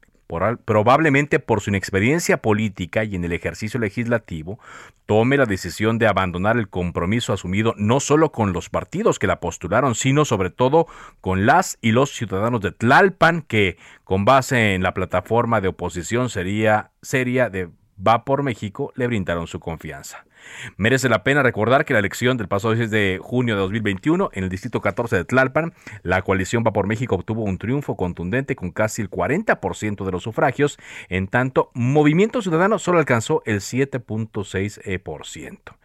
probablemente 0.66 1.40
por 1.40 1.62
su 1.62 1.72
inexperiencia 1.72 2.38
política 2.38 3.04
y 3.04 3.16
en 3.16 3.26
el 3.26 3.34
ejercicio 3.34 3.80
legislativo, 3.80 4.60
tome 5.06 5.38
la 5.38 5.46
decisión 5.46 5.98
de 5.98 6.08
abandonar 6.08 6.58
el 6.58 6.70
compromiso 6.70 7.34
asumido 7.34 7.74
no 7.78 8.00
solo 8.00 8.32
con 8.32 8.54
los 8.54 8.70
partidos 8.70 9.20
que 9.20 9.28
la 9.28 9.40
postularon, 9.40 9.96
sino 9.96 10.24
sobre 10.24 10.50
todo 10.50 10.88
con 11.20 11.46
las 11.46 11.78
y 11.82 11.92
los 11.92 12.12
ciudadanos 12.12 12.62
de 12.62 12.72
Tlalpan, 12.72 13.42
que 13.42 13.78
con 14.04 14.24
base 14.24 14.74
en 14.74 14.84
la 14.84 14.94
plataforma 14.94 15.60
de 15.60 15.68
oposición 15.68 16.30
sería 16.30 16.92
seria 17.02 17.50
de 17.50 17.70
Va 18.06 18.26
por 18.26 18.42
México, 18.42 18.92
le 18.96 19.06
brindaron 19.06 19.46
su 19.46 19.60
confianza. 19.60 20.26
Merece 20.78 21.10
la 21.10 21.24
pena 21.24 21.44
recordar 21.44 21.86
que 21.86 21.94
la 21.94 22.00
elección 22.00 22.38
del 22.38 22.48
pasado 22.48 22.76
6 22.76 22.90
de 22.90 23.20
junio 23.22 23.56
de 23.56 23.62
2021 23.62 24.30
en 24.34 24.44
el 24.44 24.50
distrito 24.50 24.82
14 24.82 25.16
de 25.16 25.26
Tlalpan, 25.26 25.74
la 26.04 26.22
coalición 26.22 26.64
Va 26.66 26.74
por 26.74 26.88
México 26.88 27.16
obtuvo 27.16 27.44
un 27.44 27.58
triunfo 27.58 27.96
contundente 27.96 28.56
con 28.56 28.72
casi 28.72 29.02
el 29.02 29.10
40% 29.10 30.06
de 30.06 30.12
los 30.12 30.24
sufragios, 30.24 30.78
en 31.10 31.28
tanto 31.28 31.72
Movimiento 31.74 32.42
Ciudadano 32.42 32.80
solo 32.80 33.00
alcanzó 33.00 33.44
el 33.46 33.60
7.6%. 33.60 35.81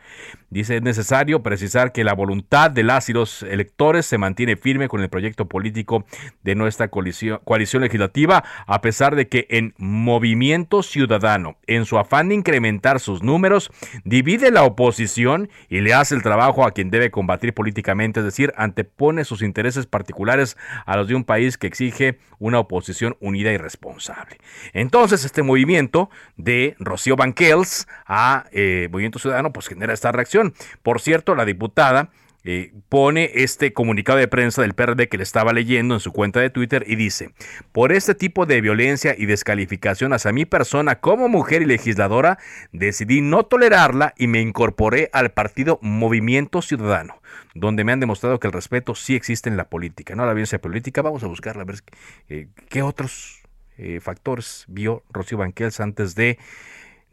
Dice, 0.48 0.76
es 0.76 0.82
necesario 0.82 1.42
precisar 1.42 1.92
que 1.92 2.04
la 2.04 2.14
voluntad 2.14 2.70
de 2.70 2.84
las 2.84 3.08
y 3.08 3.12
los 3.12 3.42
electores 3.42 4.06
se 4.06 4.16
mantiene 4.16 4.56
firme 4.56 4.88
con 4.88 5.02
el 5.02 5.08
proyecto 5.08 5.48
político 5.48 6.04
de 6.44 6.54
nuestra 6.54 6.88
coalición, 6.88 7.40
coalición 7.44 7.82
legislativa, 7.82 8.44
a 8.66 8.80
pesar 8.80 9.16
de 9.16 9.28
que 9.28 9.46
en 9.50 9.74
Movimiento 9.76 10.82
Ciudadano, 10.82 11.56
en 11.66 11.84
su 11.84 11.98
afán 11.98 12.28
de 12.28 12.36
incrementar 12.36 13.00
sus 13.00 13.22
números, 13.22 13.70
divide 14.04 14.50
la 14.50 14.62
oposición 14.62 15.50
y 15.68 15.80
le 15.80 15.94
hace 15.94 16.14
el 16.14 16.22
trabajo 16.22 16.64
a 16.64 16.70
quien 16.70 16.90
debe 16.90 17.10
combatir 17.10 17.52
políticamente, 17.52 18.20
es 18.20 18.26
decir, 18.26 18.52
antepone 18.56 19.24
sus 19.24 19.42
intereses 19.42 19.86
particulares 19.86 20.56
a 20.86 20.96
los 20.96 21.08
de 21.08 21.16
un 21.16 21.24
país 21.24 21.58
que 21.58 21.66
exige 21.66 22.18
una 22.38 22.60
oposición 22.60 23.16
unida 23.20 23.52
y 23.52 23.56
responsable. 23.56 24.38
Entonces, 24.72 25.24
este 25.24 25.42
movimiento 25.42 26.08
de 26.36 26.76
Rocío 26.78 27.16
Banquels 27.16 27.88
a 28.06 28.46
eh, 28.52 28.88
Movimiento 28.90 29.18
Ciudadano, 29.18 29.52
pues 29.52 29.68
genera 29.68 29.92
esta 29.96 30.12
reacción. 30.12 30.54
Por 30.82 31.00
cierto, 31.00 31.34
la 31.34 31.44
diputada 31.44 32.10
eh, 32.48 32.72
pone 32.88 33.32
este 33.34 33.72
comunicado 33.72 34.20
de 34.20 34.28
prensa 34.28 34.62
del 34.62 34.74
PRD 34.74 35.08
que 35.08 35.16
le 35.16 35.24
estaba 35.24 35.52
leyendo 35.52 35.94
en 35.94 36.00
su 36.00 36.12
cuenta 36.12 36.38
de 36.38 36.48
Twitter 36.48 36.84
y 36.86 36.94
dice, 36.94 37.30
por 37.72 37.90
este 37.90 38.14
tipo 38.14 38.46
de 38.46 38.60
violencia 38.60 39.16
y 39.18 39.26
descalificación 39.26 40.12
hacia 40.12 40.30
mi 40.30 40.44
persona 40.44 41.00
como 41.00 41.28
mujer 41.28 41.62
y 41.62 41.64
legisladora, 41.64 42.38
decidí 42.70 43.20
no 43.20 43.46
tolerarla 43.46 44.14
y 44.16 44.28
me 44.28 44.40
incorporé 44.40 45.10
al 45.12 45.32
partido 45.32 45.80
Movimiento 45.82 46.62
Ciudadano, 46.62 47.20
donde 47.56 47.82
me 47.82 47.90
han 47.90 47.98
demostrado 47.98 48.38
que 48.38 48.46
el 48.46 48.52
respeto 48.52 48.94
sí 48.94 49.16
existe 49.16 49.48
en 49.50 49.56
la 49.56 49.68
política, 49.68 50.14
no 50.14 50.24
la 50.24 50.32
violencia 50.32 50.60
política. 50.60 51.02
Vamos 51.02 51.24
a 51.24 51.26
buscarla, 51.26 51.62
a 51.62 51.66
ver 51.66 51.80
eh, 52.28 52.46
qué 52.68 52.80
otros 52.80 53.42
eh, 53.76 53.98
factores 54.00 54.66
vio 54.68 55.02
Rocío 55.10 55.38
Banquels 55.38 55.80
antes 55.80 56.14
de 56.14 56.38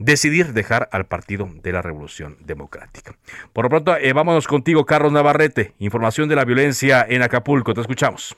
decidir 0.04 0.48
dejar 0.48 0.90
al 0.92 1.06
Partido 1.06 1.48
de 1.62 1.72
la 1.72 1.82
Revolución 1.82 2.38
Democrática. 2.42 3.14
Por 3.54 3.66
lo 3.66 3.70
pronto, 3.70 3.96
eh, 3.96 4.14
vámonos 4.14 4.48
contigo, 4.48 4.86
Carlos 4.86 5.12
Navarrete. 5.12 5.74
Información 5.80 6.28
de 6.30 6.36
la 6.36 6.46
violencia 6.46 7.06
en 7.08 7.22
Acapulco. 7.22 7.74
Te 7.74 7.82
escuchamos. 7.82 8.36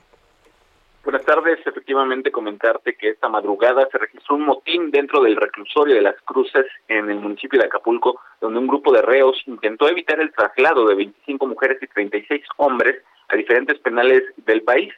Buenas 1.04 1.24
tardes. 1.24 1.58
Efectivamente, 1.64 2.32
comentarte 2.32 2.96
que 2.96 3.10
esta 3.10 3.28
madrugada 3.28 3.86
se 3.90 3.98
registró 3.98 4.36
un 4.36 4.46
motín 4.46 4.90
dentro 4.90 5.22
del 5.22 5.36
reclusorio 5.36 5.94
de 5.94 6.02
las 6.02 6.20
Cruces 6.22 6.66
en 6.88 7.10
el 7.10 7.18
municipio 7.18 7.60
de 7.60 7.66
Acapulco, 7.66 8.20
donde 8.40 8.58
un 8.58 8.66
grupo 8.66 8.92
de 8.92 9.02
reos 9.02 9.40
intentó 9.46 9.88
evitar 9.88 10.20
el 10.20 10.32
traslado 10.32 10.86
de 10.86 10.96
25 10.96 11.46
mujeres 11.46 11.78
y 11.80 11.86
36 11.86 12.42
hombres 12.56 13.02
a 13.28 13.36
diferentes 13.36 13.78
penales 13.78 14.22
del 14.46 14.62
país. 14.62 14.92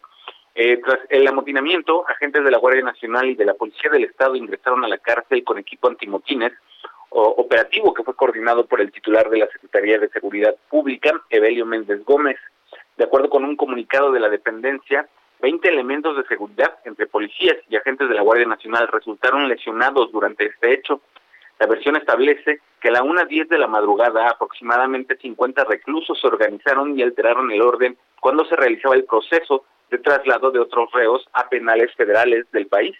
Eh, 0.60 0.80
tras 0.84 0.98
el 1.08 1.24
amotinamiento, 1.28 2.04
agentes 2.08 2.42
de 2.42 2.50
la 2.50 2.58
Guardia 2.58 2.82
Nacional 2.82 3.30
y 3.30 3.36
de 3.36 3.44
la 3.44 3.54
Policía 3.54 3.92
del 3.92 4.02
Estado 4.02 4.34
ingresaron 4.34 4.84
a 4.84 4.88
la 4.88 4.98
cárcel 4.98 5.44
con 5.44 5.56
equipo 5.56 5.86
antimotines, 5.86 6.52
operativo 7.10 7.94
que 7.94 8.02
fue 8.02 8.16
coordinado 8.16 8.66
por 8.66 8.80
el 8.80 8.90
titular 8.90 9.30
de 9.30 9.38
la 9.38 9.46
Secretaría 9.46 10.00
de 10.00 10.08
Seguridad 10.08 10.56
Pública, 10.68 11.12
Evelio 11.30 11.64
Méndez 11.64 12.04
Gómez. 12.04 12.38
De 12.96 13.04
acuerdo 13.04 13.30
con 13.30 13.44
un 13.44 13.54
comunicado 13.54 14.10
de 14.10 14.18
la 14.18 14.28
dependencia, 14.28 15.08
20 15.42 15.68
elementos 15.68 16.16
de 16.16 16.24
seguridad 16.24 16.74
entre 16.84 17.06
policías 17.06 17.58
y 17.68 17.76
agentes 17.76 18.08
de 18.08 18.16
la 18.16 18.22
Guardia 18.22 18.46
Nacional 18.46 18.88
resultaron 18.88 19.48
lesionados 19.48 20.10
durante 20.10 20.46
este 20.46 20.74
hecho. 20.74 21.02
La 21.60 21.68
versión 21.68 21.94
establece 21.94 22.62
que 22.80 22.88
a 22.88 22.92
la 22.92 23.02
1.10 23.02 23.46
de 23.46 23.58
la 23.58 23.68
madrugada 23.68 24.28
aproximadamente 24.28 25.16
50 25.18 25.62
reclusos 25.66 26.20
se 26.20 26.26
organizaron 26.26 26.98
y 26.98 27.02
alteraron 27.02 27.48
el 27.52 27.62
orden 27.62 27.96
cuando 28.20 28.44
se 28.46 28.56
realizaba 28.56 28.96
el 28.96 29.04
proceso 29.04 29.64
de 29.90 29.98
traslado 29.98 30.50
de 30.50 30.60
otros 30.60 30.90
reos 30.92 31.26
a 31.32 31.48
penales 31.48 31.94
federales 31.94 32.50
del 32.52 32.66
país. 32.66 32.96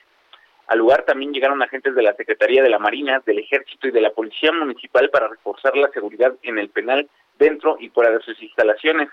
Al 0.69 0.79
lugar 0.79 1.05
también 1.05 1.33
llegaron 1.33 1.63
agentes 1.63 1.95
de 1.95 2.03
la 2.03 2.15
Secretaría 2.15 2.63
de 2.63 2.71
la 2.71 2.79
Marina, 2.79 3.23
del 3.25 3.39
Ejército 3.39 3.89
y 3.89 3.91
de 3.91 4.03
la 4.03 4.11
Policía 4.11 4.53
Municipal 4.53 5.09
para 5.11 5.29
reforzar 5.29 5.77
la 5.77 5.89
seguridad 5.91 6.35
en 6.43 6.59
el 6.59 6.69
penal 6.69 7.09
dentro 7.39 7.77
y 7.81 7.89
fuera 7.89 8.11
de 8.11 8.21
sus 8.21 8.41
instalaciones. 8.43 9.09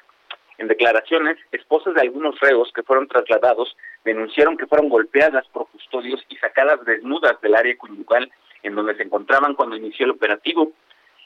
En 0.58 0.68
declaraciones, 0.68 1.38
esposas 1.52 1.94
de 1.96 2.02
algunos 2.02 2.40
reos 2.40 2.72
que 2.74 2.84
fueron 2.84 3.08
trasladados 3.08 3.76
denunciaron 4.04 4.58
que 4.58 4.68
fueron 4.68 4.90
golpeadas 4.90 5.48
por 5.50 5.68
custodios 5.68 6.24
y 6.30 6.38
sacadas 6.38 6.84
desnudas 6.86 7.40
del 7.42 7.56
área 7.56 7.78
conyugal 7.78 8.32
en 8.64 8.76
donde 8.76 8.96
se 8.96 9.04
encontraban 9.04 9.54
cuando 9.54 9.76
inició 9.76 10.06
el 10.06 10.12
operativo. 10.12 10.72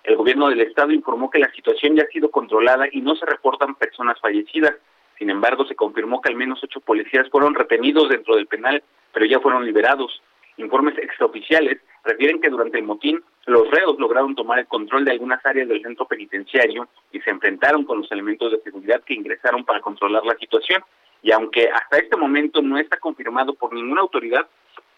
El 0.03 0.15
gobierno 0.15 0.49
del 0.49 0.62
estado 0.62 0.91
informó 0.91 1.29
que 1.29 1.39
la 1.39 1.51
situación 1.51 1.95
ya 1.95 2.03
ha 2.03 2.07
sido 2.07 2.31
controlada 2.31 2.88
y 2.91 3.01
no 3.01 3.15
se 3.15 3.25
reportan 3.25 3.75
personas 3.75 4.19
fallecidas. 4.19 4.75
Sin 5.19 5.29
embargo, 5.29 5.65
se 5.65 5.75
confirmó 5.75 6.21
que 6.21 6.29
al 6.29 6.38
menos 6.38 6.63
ocho 6.63 6.79
policías 6.79 7.29
fueron 7.29 7.53
retenidos 7.53 8.08
dentro 8.08 8.38
del 8.38 8.47
penal, 8.47 8.82
pero 9.13 9.25
ya 9.25 9.41
fueron 9.41 9.65
liberados. 9.65 10.21
Informes 10.55 10.97
extraoficiales 10.97 11.79
refieren 12.05 12.39
que 12.39 12.49
durante 12.49 12.79
el 12.79 12.86
motín 12.86 13.21
los 13.45 13.69
reos 13.69 13.99
lograron 13.99 14.34
tomar 14.34 14.60
el 14.60 14.67
control 14.67 15.03
de 15.03 15.12
algunas 15.12 15.45
áreas 15.45 15.67
del 15.67 15.82
centro 15.82 16.05
penitenciario 16.05 16.88
y 17.12 17.19
se 17.19 17.29
enfrentaron 17.32 17.84
con 17.84 17.99
los 17.99 18.12
elementos 18.12 18.51
de 18.51 18.62
seguridad 18.62 19.03
que 19.03 19.13
ingresaron 19.13 19.65
para 19.65 19.82
controlar 19.82 20.23
la 20.25 20.38
situación. 20.38 20.82
Y 21.21 21.34
aunque 21.34 21.69
hasta 21.69 21.97
este 21.97 22.15
momento 22.15 22.62
no 22.62 22.77
está 22.77 22.97
confirmado 22.97 23.53
por 23.53 23.73
ninguna 23.73 24.01
autoridad, 24.01 24.47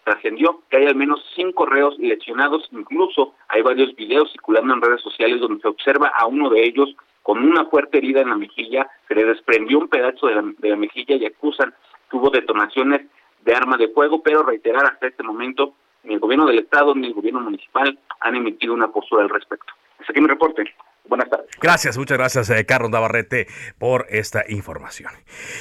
trascendió 0.04 0.62
que 0.70 0.76
hay 0.76 0.86
al 0.86 0.94
menos 0.94 1.20
cinco 1.34 1.66
reos 1.66 1.98
lesionados, 1.98 2.68
incluso 2.70 3.34
hay 3.48 3.62
varios 3.62 3.94
videos 3.96 4.30
circulando 4.30 4.74
en 4.74 4.82
redes 4.82 5.00
sociales 5.00 5.40
donde 5.40 5.60
se 5.60 5.68
observa 5.68 6.12
a 6.16 6.26
uno 6.26 6.48
de 6.48 6.64
ellos 6.64 6.94
con 7.22 7.38
una 7.38 7.66
fuerte 7.66 7.98
herida 7.98 8.20
en 8.20 8.30
la 8.30 8.36
mejilla, 8.36 8.88
se 9.08 9.14
le 9.14 9.24
desprendió 9.24 9.78
un 9.78 9.88
pedazo 9.88 10.26
de 10.26 10.34
la, 10.34 10.76
mejilla 10.76 11.16
y 11.16 11.26
acusan 11.26 11.72
que 12.10 12.16
hubo 12.16 12.30
detonaciones 12.30 13.06
de 13.44 13.54
arma 13.54 13.76
de 13.76 13.88
fuego, 13.88 14.22
pero 14.22 14.42
reiterar 14.42 14.84
hasta 14.84 15.06
este 15.06 15.22
momento, 15.22 15.74
ni 16.04 16.14
el 16.14 16.20
gobierno 16.20 16.46
del 16.46 16.60
Estado 16.60 16.94
ni 16.94 17.06
el 17.06 17.14
gobierno 17.14 17.40
municipal 17.40 17.98
han 18.20 18.36
emitido 18.36 18.74
una 18.74 18.88
postura 18.88 19.22
al 19.22 19.30
respecto. 19.30 19.72
Hasta 19.98 20.12
aquí 20.12 20.20
mi 20.20 20.28
reporte. 20.28 20.64
Buenas 21.04 21.28
tardes. 21.28 21.50
Gracias, 21.60 21.98
muchas 21.98 22.18
gracias, 22.18 22.50
eh, 22.50 22.64
Carlos 22.64 22.90
Navarrete, 22.90 23.46
por 23.78 24.06
esta 24.08 24.44
información. 24.48 25.12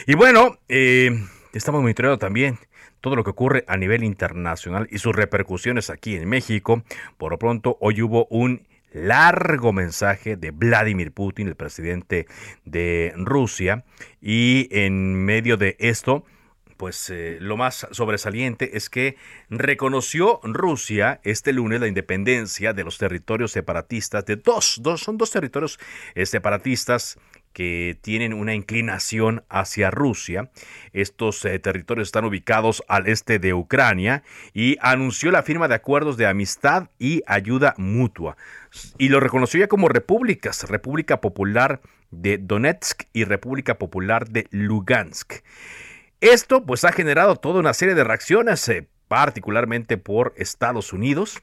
Y 0.05 0.15
bueno, 0.15 0.57
eh, 0.69 1.09
estamos 1.53 1.81
monitoreando 1.81 2.19
también 2.19 2.57
todo 3.01 3.15
lo 3.15 3.23
que 3.23 3.31
ocurre 3.31 3.65
a 3.67 3.77
nivel 3.77 4.03
internacional 4.03 4.87
y 4.91 4.99
sus 4.99 5.15
repercusiones 5.15 5.89
aquí 5.89 6.15
en 6.15 6.29
México. 6.29 6.83
Por 7.17 7.31
lo 7.31 7.39
pronto, 7.39 7.77
hoy 7.81 8.01
hubo 8.01 8.27
un 8.29 8.67
largo 8.91 9.73
mensaje 9.73 10.37
de 10.37 10.51
Vladimir 10.51 11.11
Putin, 11.11 11.47
el 11.47 11.55
presidente 11.55 12.27
de 12.65 13.13
Rusia, 13.15 13.85
y 14.21 14.67
en 14.71 15.15
medio 15.25 15.57
de 15.57 15.75
esto, 15.79 16.25
pues 16.81 17.11
eh, 17.11 17.37
lo 17.39 17.57
más 17.57 17.85
sobresaliente 17.91 18.75
es 18.75 18.89
que 18.89 19.15
reconoció 19.51 20.39
Rusia 20.41 21.21
este 21.23 21.53
lunes 21.53 21.79
la 21.79 21.87
independencia 21.87 22.73
de 22.73 22.83
los 22.83 22.97
territorios 22.97 23.51
separatistas, 23.51 24.25
de 24.25 24.37
dos, 24.37 24.79
dos 24.81 24.99
son 25.01 25.19
dos 25.19 25.29
territorios 25.29 25.79
eh, 26.15 26.25
separatistas 26.25 27.19
que 27.53 27.99
tienen 28.01 28.33
una 28.33 28.55
inclinación 28.55 29.43
hacia 29.47 29.91
Rusia. 29.91 30.49
Estos 30.91 31.45
eh, 31.45 31.59
territorios 31.59 32.07
están 32.07 32.25
ubicados 32.25 32.81
al 32.87 33.07
este 33.07 33.37
de 33.37 33.53
Ucrania 33.53 34.23
y 34.51 34.77
anunció 34.81 35.29
la 35.29 35.43
firma 35.43 35.67
de 35.67 35.75
acuerdos 35.75 36.17
de 36.17 36.25
amistad 36.25 36.89
y 36.97 37.21
ayuda 37.27 37.75
mutua. 37.77 38.37
Y 38.97 39.09
lo 39.09 39.19
reconoció 39.19 39.59
ya 39.59 39.67
como 39.67 39.87
repúblicas, 39.87 40.67
República 40.67 41.21
Popular 41.21 41.79
de 42.09 42.39
Donetsk 42.39 43.03
y 43.13 43.25
República 43.25 43.77
Popular 43.77 44.27
de 44.29 44.47
Lugansk. 44.49 45.43
Esto 46.21 46.63
pues 46.67 46.85
ha 46.85 46.91
generado 46.91 47.35
toda 47.35 47.59
una 47.59 47.73
serie 47.73 47.95
de 47.95 48.03
reacciones, 48.03 48.69
eh, 48.69 48.87
particularmente 49.07 49.97
por 49.97 50.35
Estados 50.37 50.93
Unidos, 50.93 51.41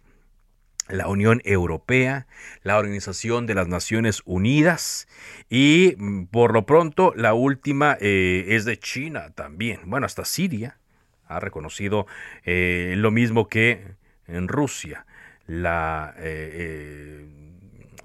la 0.88 1.09
Unión 1.09 1.43
Europea, 1.45 2.29
la 2.62 2.79
Organización 2.79 3.47
de 3.47 3.57
las 3.57 3.67
Naciones 3.67 4.23
Unidas 4.25 5.09
y 5.51 5.97
mm, 5.99 6.27
por 6.27 6.53
lo 6.53 6.64
pronto 6.64 7.12
la 7.17 7.35
última 7.35 7.99
eh, 8.01 8.45
es 8.51 8.64
de 8.64 8.79
China 8.79 9.31
también. 9.35 9.81
Bueno, 9.87 10.07
hasta 10.07 10.25
Siria 10.25 10.79
ha 11.27 11.41
reconocido 11.41 12.07
eh, 12.45 12.95
lo 12.97 13.11
mismo 13.11 13.49
que 13.49 13.97
en 14.29 14.47
Rusia 14.47 15.07
la 15.49 16.14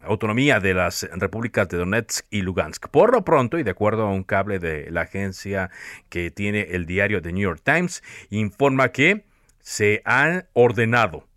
autonomía 0.03 0.59
de 0.59 0.73
las 0.73 1.07
repúblicas 1.13 1.67
de 1.69 1.77
Donetsk 1.77 2.25
y 2.29 2.41
Lugansk. 2.41 2.87
Por 2.89 3.13
lo 3.13 3.23
pronto, 3.23 3.57
y 3.57 3.63
de 3.63 3.71
acuerdo 3.71 4.03
a 4.03 4.13
un 4.13 4.23
cable 4.23 4.59
de 4.59 4.89
la 4.91 5.01
agencia 5.01 5.69
que 6.09 6.31
tiene 6.31 6.67
el 6.71 6.85
diario 6.85 7.21
The 7.21 7.33
New 7.33 7.43
York 7.43 7.61
Times, 7.63 8.03
informa 8.29 8.89
que 8.89 9.25
se 9.59 10.01
han 10.05 10.47
ordenado 10.53 11.27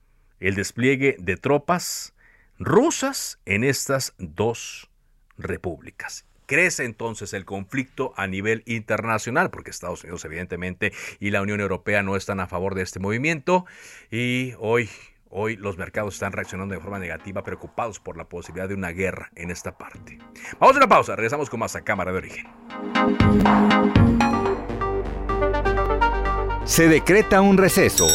el 0.41 0.55
despliegue 0.55 1.17
de 1.19 1.37
tropas 1.37 2.15
rusas 2.59 3.39
en 3.45 3.65
estas 3.65 4.15
dos 4.19 4.91
repúblicas. 5.39 6.27
Crece 6.47 6.85
entonces 6.85 7.33
el 7.33 7.45
conflicto 7.45 8.15
a 8.17 8.27
nivel 8.29 8.63
internacional, 8.67 9.51
porque 9.51 9.71
Estados 9.71 10.05
Unidos 10.05 10.25
evidentemente 10.25 10.93
y 11.19 11.31
la 11.31 11.43
Unión 11.43 11.61
Europea 11.61 12.03
no 12.03 12.17
están 12.17 12.39
a 12.39 12.47
favor 12.47 12.75
de 12.75 12.83
este 12.83 13.01
movimiento 13.01 13.67
y 14.11 14.55
hoy 14.59 14.89
Hoy 15.31 15.57
los 15.57 15.77
mercados 15.77 16.15
están 16.15 16.33
reaccionando 16.33 16.75
de 16.75 16.81
forma 16.81 16.99
negativa, 16.99 17.43
preocupados 17.43 17.99
por 17.99 18.17
la 18.17 18.29
posibilidad 18.29 18.69
de 18.69 18.75
una 18.75 18.91
guerra 18.91 19.31
en 19.35 19.51
esta 19.51 19.77
parte. 19.77 20.19
Vamos 20.61 20.77
a 20.77 20.79
una 20.79 20.89
pausa, 20.89 21.17
regresamos 21.17 21.51
con 21.51 21.61
más 21.61 21.75
a 21.75 21.83
Cámara 21.83 22.13
de 22.13 22.19
Origen. 22.19 22.47
Se 26.65 26.89
decreta 26.89 27.41
un 27.41 27.59
receso. 27.59 28.07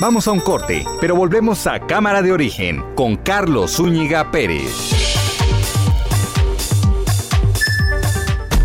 Vamos 0.00 0.26
a 0.26 0.32
un 0.32 0.40
corte, 0.40 0.84
pero 1.00 1.14
volvemos 1.14 1.66
a 1.68 1.78
Cámara 1.86 2.20
de 2.20 2.32
Origen 2.32 2.82
con 2.96 3.16
Carlos 3.16 3.76
Zúñiga 3.76 4.32
Pérez. 4.32 4.90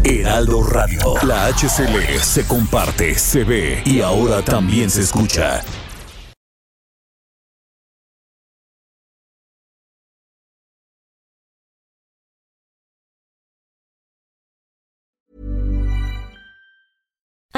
Heraldo 0.03 0.63
Radio, 0.63 1.13
la 1.21 1.47
HCL 1.49 2.19
se 2.19 2.47
comparte, 2.47 3.13
se 3.13 3.43
ve 3.43 3.83
y 3.85 4.01
ahora 4.01 4.41
también 4.41 4.89
se 4.89 5.01
escucha. 5.01 5.63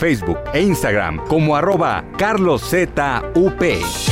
Facebook 0.00 0.40
e 0.54 0.62
Instagram 0.62 1.18
como 1.28 1.54
arroba 1.54 2.02
carloszup. 2.16 4.09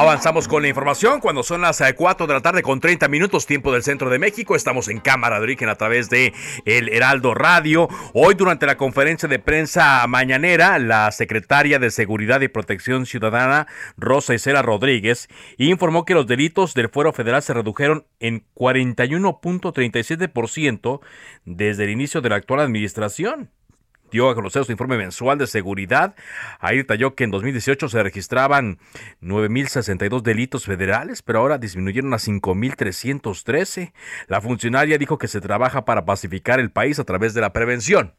Avanzamos 0.00 0.46
con 0.46 0.62
la 0.62 0.68
información 0.68 1.18
cuando 1.18 1.42
son 1.42 1.62
las 1.62 1.82
4 1.82 2.24
eh, 2.24 2.28
de 2.28 2.34
la 2.34 2.40
tarde 2.40 2.62
con 2.62 2.78
30 2.78 3.08
minutos 3.08 3.46
tiempo 3.46 3.72
del 3.72 3.82
centro 3.82 4.10
de 4.10 4.20
México. 4.20 4.54
Estamos 4.54 4.86
en 4.86 5.00
Cámara 5.00 5.38
de 5.38 5.42
Origen 5.42 5.68
a 5.68 5.74
través 5.74 6.08
de 6.08 6.32
el 6.66 6.88
Heraldo 6.88 7.34
Radio. 7.34 7.88
Hoy 8.14 8.36
durante 8.36 8.64
la 8.64 8.76
conferencia 8.76 9.28
de 9.28 9.40
prensa 9.40 10.06
mañanera, 10.06 10.78
la 10.78 11.10
secretaria 11.10 11.80
de 11.80 11.90
Seguridad 11.90 12.40
y 12.42 12.48
Protección 12.48 13.06
Ciudadana, 13.06 13.66
Rosa 13.96 14.34
Isela 14.34 14.62
Rodríguez, 14.62 15.26
informó 15.56 16.04
que 16.04 16.14
los 16.14 16.28
delitos 16.28 16.74
del 16.74 16.90
fuero 16.90 17.12
federal 17.12 17.42
se 17.42 17.54
redujeron 17.54 18.06
en 18.20 18.46
41.37% 18.54 21.00
desde 21.44 21.82
el 21.82 21.90
inicio 21.90 22.20
de 22.20 22.28
la 22.28 22.36
actual 22.36 22.60
administración 22.60 23.50
dio 24.10 24.30
a 24.30 24.34
conocer 24.34 24.64
su 24.64 24.72
informe 24.72 24.96
mensual 24.96 25.38
de 25.38 25.46
seguridad. 25.46 26.14
Ahí 26.60 26.78
detalló 26.78 27.14
que 27.14 27.24
en 27.24 27.30
2018 27.30 27.88
se 27.88 28.02
registraban 28.02 28.78
9.062 29.22 30.22
delitos 30.22 30.64
federales, 30.64 31.22
pero 31.22 31.40
ahora 31.40 31.58
disminuyeron 31.58 32.12
a 32.14 32.18
5.313. 32.18 33.92
La 34.26 34.40
funcionaria 34.40 34.98
dijo 34.98 35.18
que 35.18 35.28
se 35.28 35.40
trabaja 35.40 35.84
para 35.84 36.04
pacificar 36.04 36.60
el 36.60 36.70
país 36.70 36.98
a 36.98 37.04
través 37.04 37.34
de 37.34 37.40
la 37.40 37.52
prevención. 37.52 38.14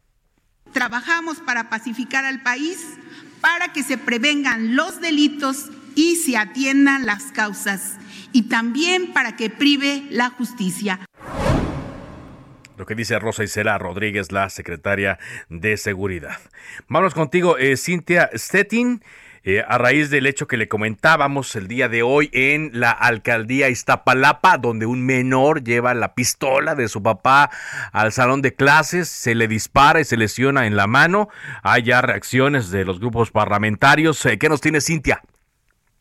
Trabajamos 0.74 1.40
para 1.40 1.70
pacificar 1.70 2.26
al 2.26 2.44
país, 2.44 2.98
para 3.42 3.74
que 3.74 3.84
se 3.84 3.98
prevengan 3.98 4.76
los 4.76 5.02
delitos 5.02 5.70
y 5.96 6.18
se 6.18 6.38
atiendan 6.38 7.06
las 7.06 7.32
causas, 7.32 7.98
y 8.32 8.44
también 8.44 9.12
para 9.12 9.36
que 9.36 9.50
prive 9.50 10.04
la 10.12 10.30
justicia 10.30 11.00
lo 12.80 12.86
que 12.86 12.96
dice 12.96 13.20
Rosa 13.20 13.44
Isela 13.44 13.78
Rodríguez, 13.78 14.32
la 14.32 14.50
secretaria 14.50 15.20
de 15.50 15.76
Seguridad. 15.76 16.38
Vamos 16.88 17.14
contigo, 17.14 17.58
eh, 17.58 17.76
Cintia 17.76 18.30
Stettin. 18.34 19.04
Eh, 19.44 19.64
a 19.66 19.78
raíz 19.78 20.10
del 20.10 20.28
hecho 20.28 20.48
que 20.48 20.58
le 20.58 20.68
comentábamos 20.68 21.56
el 21.56 21.68
día 21.68 21.88
de 21.88 22.04
hoy 22.04 22.30
en 22.34 22.72
la 22.74 22.92
alcaldía 22.92 23.70
Iztapalapa, 23.70 24.58
donde 24.58 24.86
un 24.86 25.06
menor 25.06 25.64
lleva 25.64 25.94
la 25.94 26.14
pistola 26.14 26.76
de 26.76 26.90
su 26.90 27.02
papá 27.02 27.50
al 27.94 28.12
salón 28.12 28.42
de 28.42 28.54
clases, 28.54 29.08
se 29.08 29.36
le 29.36 29.48
dispara 29.48 30.02
y 30.02 30.04
se 30.04 30.18
lesiona 30.18 30.68
en 30.68 30.76
la 30.76 30.88
mano. 30.88 31.30
Hay 31.64 31.84
ya 31.84 32.02
reacciones 32.02 32.70
de 32.70 32.84
los 32.84 33.00
grupos 33.00 33.32
parlamentarios. 33.32 34.26
Eh, 34.26 34.38
¿Qué 34.38 34.50
nos 34.50 34.60
tiene 34.60 34.82
Cintia? 34.82 35.22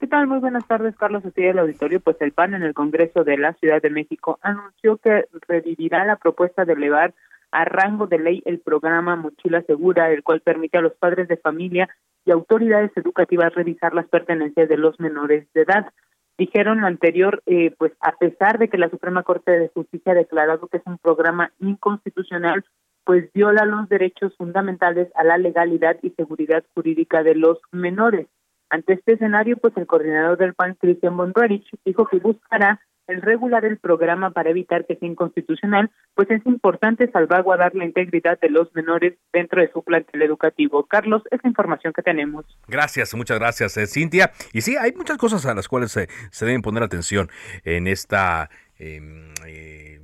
¿Qué 0.00 0.06
tal? 0.06 0.28
Muy 0.28 0.38
buenas 0.38 0.64
tardes, 0.68 0.94
Carlos. 0.96 1.24
Así 1.24 1.42
el 1.42 1.58
auditorio, 1.58 1.98
pues 1.98 2.16
el 2.20 2.30
PAN 2.30 2.54
en 2.54 2.62
el 2.62 2.72
Congreso 2.72 3.24
de 3.24 3.36
la 3.36 3.54
Ciudad 3.54 3.82
de 3.82 3.90
México 3.90 4.38
anunció 4.42 4.96
que 4.98 5.26
revivirá 5.48 6.04
la 6.04 6.14
propuesta 6.14 6.64
de 6.64 6.74
elevar 6.74 7.14
a 7.50 7.64
rango 7.64 8.06
de 8.06 8.20
ley 8.20 8.42
el 8.44 8.60
programa 8.60 9.16
Mochila 9.16 9.62
Segura, 9.62 10.12
el 10.12 10.22
cual 10.22 10.40
permite 10.40 10.78
a 10.78 10.82
los 10.82 10.94
padres 10.94 11.26
de 11.26 11.36
familia 11.36 11.88
y 12.24 12.30
autoridades 12.30 12.92
educativas 12.94 13.52
revisar 13.54 13.92
las 13.92 14.06
pertenencias 14.06 14.68
de 14.68 14.76
los 14.76 15.00
menores 15.00 15.52
de 15.52 15.62
edad. 15.62 15.92
Dijeron 16.36 16.80
lo 16.80 16.86
anterior, 16.86 17.42
eh, 17.46 17.74
pues 17.76 17.90
a 18.00 18.12
pesar 18.12 18.58
de 18.58 18.68
que 18.68 18.78
la 18.78 18.90
Suprema 18.90 19.24
Corte 19.24 19.50
de 19.50 19.68
Justicia 19.68 20.12
ha 20.12 20.14
declarado 20.14 20.68
que 20.68 20.76
es 20.76 20.86
un 20.86 20.98
programa 20.98 21.50
inconstitucional, 21.58 22.64
pues 23.02 23.32
viola 23.32 23.64
los 23.64 23.88
derechos 23.88 24.36
fundamentales 24.36 25.08
a 25.16 25.24
la 25.24 25.38
legalidad 25.38 25.96
y 26.02 26.10
seguridad 26.10 26.62
jurídica 26.74 27.24
de 27.24 27.34
los 27.34 27.58
menores. 27.72 28.28
Ante 28.70 28.94
este 28.94 29.12
escenario, 29.12 29.56
pues 29.56 29.76
el 29.76 29.86
coordinador 29.86 30.38
del 30.38 30.54
PAN, 30.54 30.76
Cristian 30.80 31.16
Bonrerich, 31.16 31.66
dijo 31.84 32.06
que 32.06 32.18
buscará 32.18 32.80
el 33.08 33.22
regular 33.22 33.64
el 33.64 33.78
programa 33.78 34.30
para 34.30 34.50
evitar 34.50 34.84
que 34.86 34.96
sea 34.96 35.08
inconstitucional, 35.08 35.90
pues 36.14 36.30
es 36.30 36.44
importante 36.44 37.10
salvaguardar 37.10 37.74
la 37.74 37.86
integridad 37.86 38.38
de 38.38 38.50
los 38.50 38.72
menores 38.74 39.14
dentro 39.32 39.62
de 39.62 39.72
su 39.72 39.82
plantel 39.82 40.22
educativo. 40.22 40.84
Carlos, 40.84 41.22
esa 41.30 41.48
información 41.48 41.94
que 41.94 42.02
tenemos. 42.02 42.44
Gracias, 42.68 43.14
muchas 43.14 43.38
gracias, 43.38 43.76
eh, 43.78 43.86
Cintia. 43.86 44.30
Y 44.52 44.60
sí, 44.60 44.76
hay 44.76 44.92
muchas 44.92 45.16
cosas 45.16 45.46
a 45.46 45.54
las 45.54 45.68
cuales 45.68 45.90
se, 45.90 46.08
se 46.30 46.44
deben 46.44 46.60
poner 46.60 46.82
atención 46.82 47.30
en 47.64 47.86
esta 47.86 48.50
em, 48.78 49.32
eh, 49.46 49.98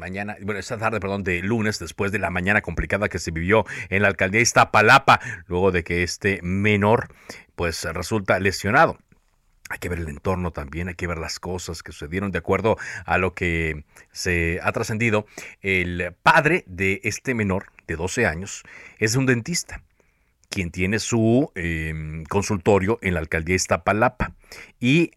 mañana, 0.00 0.36
bueno, 0.42 0.58
esta 0.58 0.78
tarde, 0.78 0.98
perdón, 0.98 1.22
de 1.22 1.42
lunes, 1.42 1.78
después 1.78 2.10
de 2.10 2.18
la 2.18 2.30
mañana 2.30 2.62
complicada 2.62 3.08
que 3.08 3.18
se 3.18 3.30
vivió 3.30 3.64
en 3.90 4.02
la 4.02 4.08
alcaldía 4.08 4.40
Iztapalapa, 4.40 5.20
luego 5.46 5.70
de 5.70 5.84
que 5.84 6.02
este 6.02 6.40
menor, 6.42 7.08
pues 7.60 7.84
resulta 7.84 8.40
lesionado. 8.40 8.96
Hay 9.68 9.78
que 9.80 9.90
ver 9.90 9.98
el 9.98 10.08
entorno 10.08 10.50
también, 10.50 10.88
hay 10.88 10.94
que 10.94 11.06
ver 11.06 11.18
las 11.18 11.38
cosas 11.38 11.82
que 11.82 11.92
sucedieron 11.92 12.30
de 12.30 12.38
acuerdo 12.38 12.78
a 13.04 13.18
lo 13.18 13.34
que 13.34 13.84
se 14.12 14.60
ha 14.62 14.72
trascendido. 14.72 15.26
El 15.60 16.14
padre 16.22 16.64
de 16.66 17.02
este 17.04 17.34
menor 17.34 17.66
de 17.86 17.96
12 17.96 18.24
años 18.24 18.62
es 18.98 19.14
un 19.14 19.26
dentista 19.26 19.82
quien 20.48 20.70
tiene 20.70 21.00
su 21.00 21.52
em, 21.54 22.24
consultorio 22.24 22.98
en 23.02 23.12
la 23.12 23.20
alcaldía 23.20 23.56
Iztapalapa 23.56 24.32
y 24.80 25.10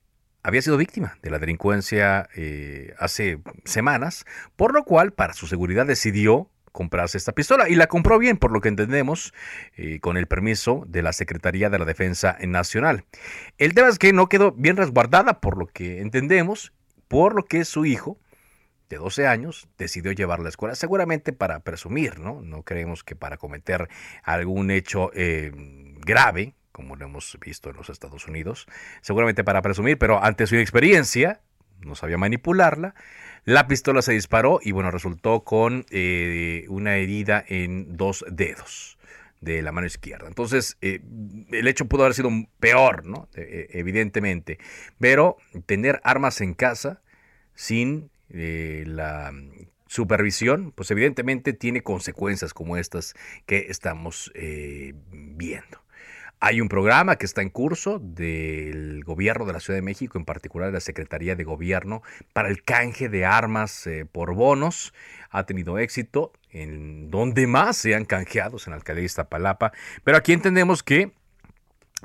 había 0.43 0.61
sido 0.61 0.75
víctima 0.75 1.17
de 1.21 1.29
la 1.29 1.39
delincuencia 1.39 2.27
eh, 2.35 2.93
hace 2.99 3.39
semanas, 3.63 4.25
por 4.57 4.73
lo 4.73 4.83
cual 4.83 5.13
para 5.13 5.31
su 5.31 5.47
seguridad 5.47 5.85
decidió 5.85 6.49
comprarse 6.73 7.17
esta 7.17 7.31
pistola 7.31 7.69
y 7.69 7.75
la 7.75 7.87
compró 7.87 8.19
bien, 8.19 8.35
por 8.35 8.51
lo 8.51 8.59
que 8.59 8.67
entendemos, 8.67 9.33
eh, 9.77 10.01
con 10.01 10.17
el 10.17 10.27
permiso 10.27 10.83
de 10.87 11.01
la 11.01 11.13
Secretaría 11.13 11.69
de 11.69 11.79
la 11.79 11.85
Defensa 11.85 12.37
Nacional. 12.45 13.05
El 13.57 13.73
tema 13.73 13.87
es 13.87 13.97
que 13.97 14.11
no 14.11 14.27
quedó 14.27 14.51
bien 14.51 14.75
resguardada, 14.75 15.39
por 15.39 15.57
lo 15.57 15.67
que 15.67 16.01
entendemos, 16.01 16.73
por 17.07 17.35
lo 17.35 17.45
que 17.45 17.63
su 17.63 17.85
hijo 17.85 18.19
de 18.89 18.97
12 18.97 19.27
años 19.27 19.69
decidió 19.77 20.11
llevarla 20.11 20.41
a 20.41 20.45
la 20.45 20.49
escuela, 20.49 20.75
seguramente 20.75 21.31
para 21.31 21.61
presumir, 21.61 22.19
¿no? 22.19 22.41
No 22.41 22.63
creemos 22.63 23.03
que 23.03 23.15
para 23.15 23.37
cometer 23.37 23.87
algún 24.23 24.71
hecho 24.71 25.11
eh, 25.13 25.51
grave, 26.01 26.55
como 26.71 26.95
lo 26.95 27.05
hemos 27.05 27.37
visto 27.39 27.69
en 27.69 27.77
los 27.77 27.89
Estados 27.89 28.27
Unidos, 28.27 28.67
seguramente 29.01 29.43
para 29.43 29.61
presumir, 29.61 29.97
pero 29.97 30.23
ante 30.23 30.47
su 30.47 30.55
experiencia, 30.55 31.41
no 31.81 31.95
sabía 31.95 32.17
manipularla, 32.17 32.95
la 33.45 33.67
pistola 33.67 34.01
se 34.01 34.13
disparó 34.13 34.59
y 34.61 34.71
bueno, 34.71 34.89
resultó 34.89 35.43
con 35.43 35.85
eh, 35.89 36.65
una 36.69 36.95
herida 36.95 37.43
en 37.47 37.97
dos 37.97 38.23
dedos 38.31 38.97
de 39.41 39.61
la 39.61 39.73
mano 39.73 39.85
izquierda. 39.85 40.27
Entonces, 40.29 40.77
eh, 40.81 41.01
el 41.51 41.67
hecho 41.67 41.85
pudo 41.85 42.03
haber 42.03 42.13
sido 42.13 42.29
peor, 42.61 43.05
¿no? 43.05 43.27
E, 43.35 43.67
evidentemente. 43.73 44.59
Pero 44.97 45.35
tener 45.65 45.99
armas 46.05 46.39
en 46.39 46.53
casa 46.53 47.01
sin 47.53 48.09
eh, 48.29 48.85
la 48.87 49.33
supervisión, 49.87 50.71
pues 50.71 50.89
evidentemente 50.91 51.51
tiene 51.51 51.83
consecuencias 51.83 52.53
como 52.53 52.77
estas 52.77 53.13
que 53.45 53.67
estamos 53.69 54.31
viendo. 55.11 55.82
Hay 56.45 56.59
un 56.59 56.67
programa 56.67 57.15
que 57.15 57.25
está 57.25 57.41
en 57.41 57.49
curso 57.49 57.99
del 57.99 59.05
gobierno 59.05 59.45
de 59.45 59.53
la 59.53 59.61
Ciudad 59.61 59.77
de 59.77 59.81
México, 59.81 60.17
en 60.17 60.25
particular 60.25 60.67
de 60.67 60.73
la 60.73 60.81
Secretaría 60.81 61.37
de 61.37 61.45
Gobierno, 61.45 62.03
para 62.33 62.49
el 62.49 62.63
canje 62.63 63.07
de 63.07 63.23
armas 63.23 63.87
eh, 63.87 64.05
por 64.05 64.35
bonos. 64.35 64.93
Ha 65.29 65.45
tenido 65.45 65.79
éxito 65.79 66.33
en 66.49 67.09
donde 67.09 67.47
más 67.47 67.77
se 67.77 67.95
han 67.95 68.03
canjeado, 68.03 68.57
en 68.57 68.71
la 68.71 68.75
alcaldía 68.75 69.03
de 69.03 69.05
Iztapalapa. 69.05 69.71
Pero 70.03 70.17
aquí 70.17 70.33
entendemos 70.33 70.83
que, 70.83 71.13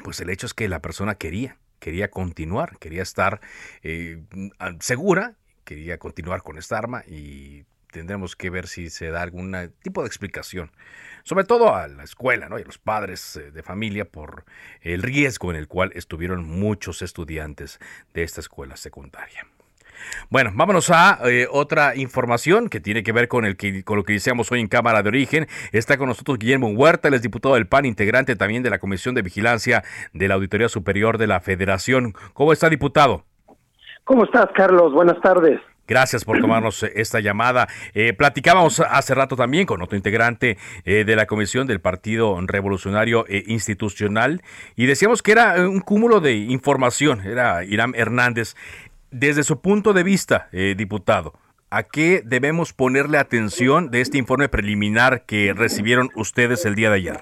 pues 0.05 0.20
el 0.20 0.31
hecho 0.31 0.46
es 0.46 0.55
que 0.55 0.68
la 0.68 0.81
persona 0.81 1.16
quería, 1.16 1.57
quería 1.81 2.09
continuar, 2.09 2.79
quería 2.79 3.03
estar 3.03 3.40
eh, 3.83 4.22
segura, 4.79 5.35
quería 5.64 5.98
continuar 5.98 6.44
con 6.44 6.59
esta 6.59 6.79
arma 6.79 7.03
y 7.09 7.64
tendremos 7.92 8.37
que 8.37 8.51
ver 8.51 8.66
si 8.66 8.90
se 8.90 9.11
da 9.11 9.22
algún 9.22 9.72
tipo 9.83 10.03
de 10.03 10.09
explicación 10.09 10.70
sobre 11.29 11.44
todo 11.44 11.74
a 11.74 11.88
la 11.88 12.05
escuela 12.05 12.48
¿no? 12.48 12.59
y 12.59 12.62
a 12.62 12.64
los 12.64 12.79
padres 12.79 13.37
eh, 13.37 13.51
de 13.51 13.62
familia 13.62 14.07
por 14.07 14.44
el 14.81 15.03
riesgo 15.03 15.51
en 15.51 15.59
el 15.59 15.68
cual 15.68 15.92
estuvieron 15.94 16.42
muchos 16.42 17.03
estudiantes 17.03 17.79
de 18.14 18.22
esta 18.22 18.40
escuela 18.40 18.79
secundaria. 18.79 19.46
Bueno, 20.31 20.53
vámonos 20.55 20.90
a 20.90 21.18
eh, 21.24 21.46
otra 21.51 21.96
información 21.96 22.70
que 22.70 22.81
tiene 22.81 23.03
que 23.03 23.12
ver 23.12 23.29
con, 23.29 23.44
el 23.44 23.59
que, 23.59 23.83
con 23.85 23.98
lo 23.98 24.05
que 24.05 24.14
decíamos 24.14 24.51
hoy 24.51 24.61
en 24.61 24.68
Cámara 24.68 25.03
de 25.03 25.09
Origen. 25.11 25.48
Está 25.72 25.98
con 25.98 26.09
nosotros 26.09 26.38
Guillermo 26.38 26.68
Huerta, 26.68 27.09
el 27.09 27.14
es 27.14 27.22
diputado 27.22 27.57
del 27.57 27.66
PAN, 27.66 27.85
integrante 27.85 28.35
también 28.35 28.62
de 28.62 28.70
la 28.70 28.79
Comisión 28.79 29.14
de 29.14 29.20
Vigilancia 29.20 29.83
de 30.14 30.29
la 30.29 30.35
Auditoría 30.35 30.70
Superior 30.70 31.18
de 31.18 31.27
la 31.27 31.40
Federación. 31.40 32.14
¿Cómo 32.33 32.55
está, 32.55 32.70
diputado? 32.70 33.24
¿Cómo 34.05 34.24
estás, 34.24 34.46
Carlos? 34.55 34.94
Buenas 34.94 35.20
tardes. 35.20 35.61
Gracias 35.88 36.27
por 36.27 36.38
tomarnos 36.38 36.83
eh, 36.83 36.92
esta 36.96 37.18
llamada. 37.18 37.66
Eh, 37.94 38.12
platicábamos 38.12 38.81
hace 38.81 39.14
rato 39.14 39.37
también 39.37 39.64
con 39.64 39.81
otro 39.81 39.96
integrante 39.96 40.59
eh, 40.85 41.05
de 41.05 41.16
la 41.16 41.24
Comisión 41.24 41.66
del 41.66 41.81
Partido 41.81 42.38
Revolucionario 42.46 43.24
Institucional 43.29 44.42
y 44.77 44.85
decíamos 44.85 45.22
que 45.22 45.33
era 45.33 45.66
un 45.66 45.81
cúmulo 45.81 46.20
de 46.20 46.35
información, 46.37 47.22
era 47.27 47.64
Irán 47.64 47.94
Hernández. 47.96 48.55
Desde 49.11 49.42
su 49.42 49.62
punto 49.62 49.94
de 49.94 50.03
vista, 50.03 50.51
diputado, 50.77 51.33
¿a 51.70 51.85
qué 51.85 52.20
debemos 52.22 52.74
ponerle 52.74 53.16
atención 53.16 53.90
de 53.90 54.03
este 54.03 54.18
informe 54.18 54.51
preliminar 54.51 55.22
que 55.24 55.55
recibieron 55.57 56.11
ustedes 56.14 56.66
el 56.66 56.74
día 56.74 56.90
de 56.90 56.96
ayer? 56.96 57.20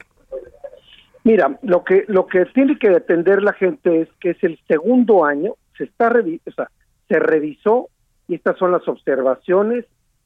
Mira, 1.22 1.56
lo 1.62 1.84
que 1.84 2.04
lo 2.08 2.26
que 2.26 2.44
tiene 2.46 2.76
que 2.76 2.88
atender 2.88 3.42
la 3.42 3.52
gente 3.52 4.02
es 4.02 4.08
que 4.18 4.30
es 4.30 4.42
el 4.42 4.58
segundo 4.66 5.24
año, 5.24 5.54
se 5.78 5.84
está 5.84 6.08
o 6.08 6.50
sea, 6.50 6.70
se 7.08 7.18
revisó 7.20 7.88
y 8.28 8.34
estas 8.34 8.58
son 8.58 8.72
las 8.72 8.86
observaciones 8.88 9.84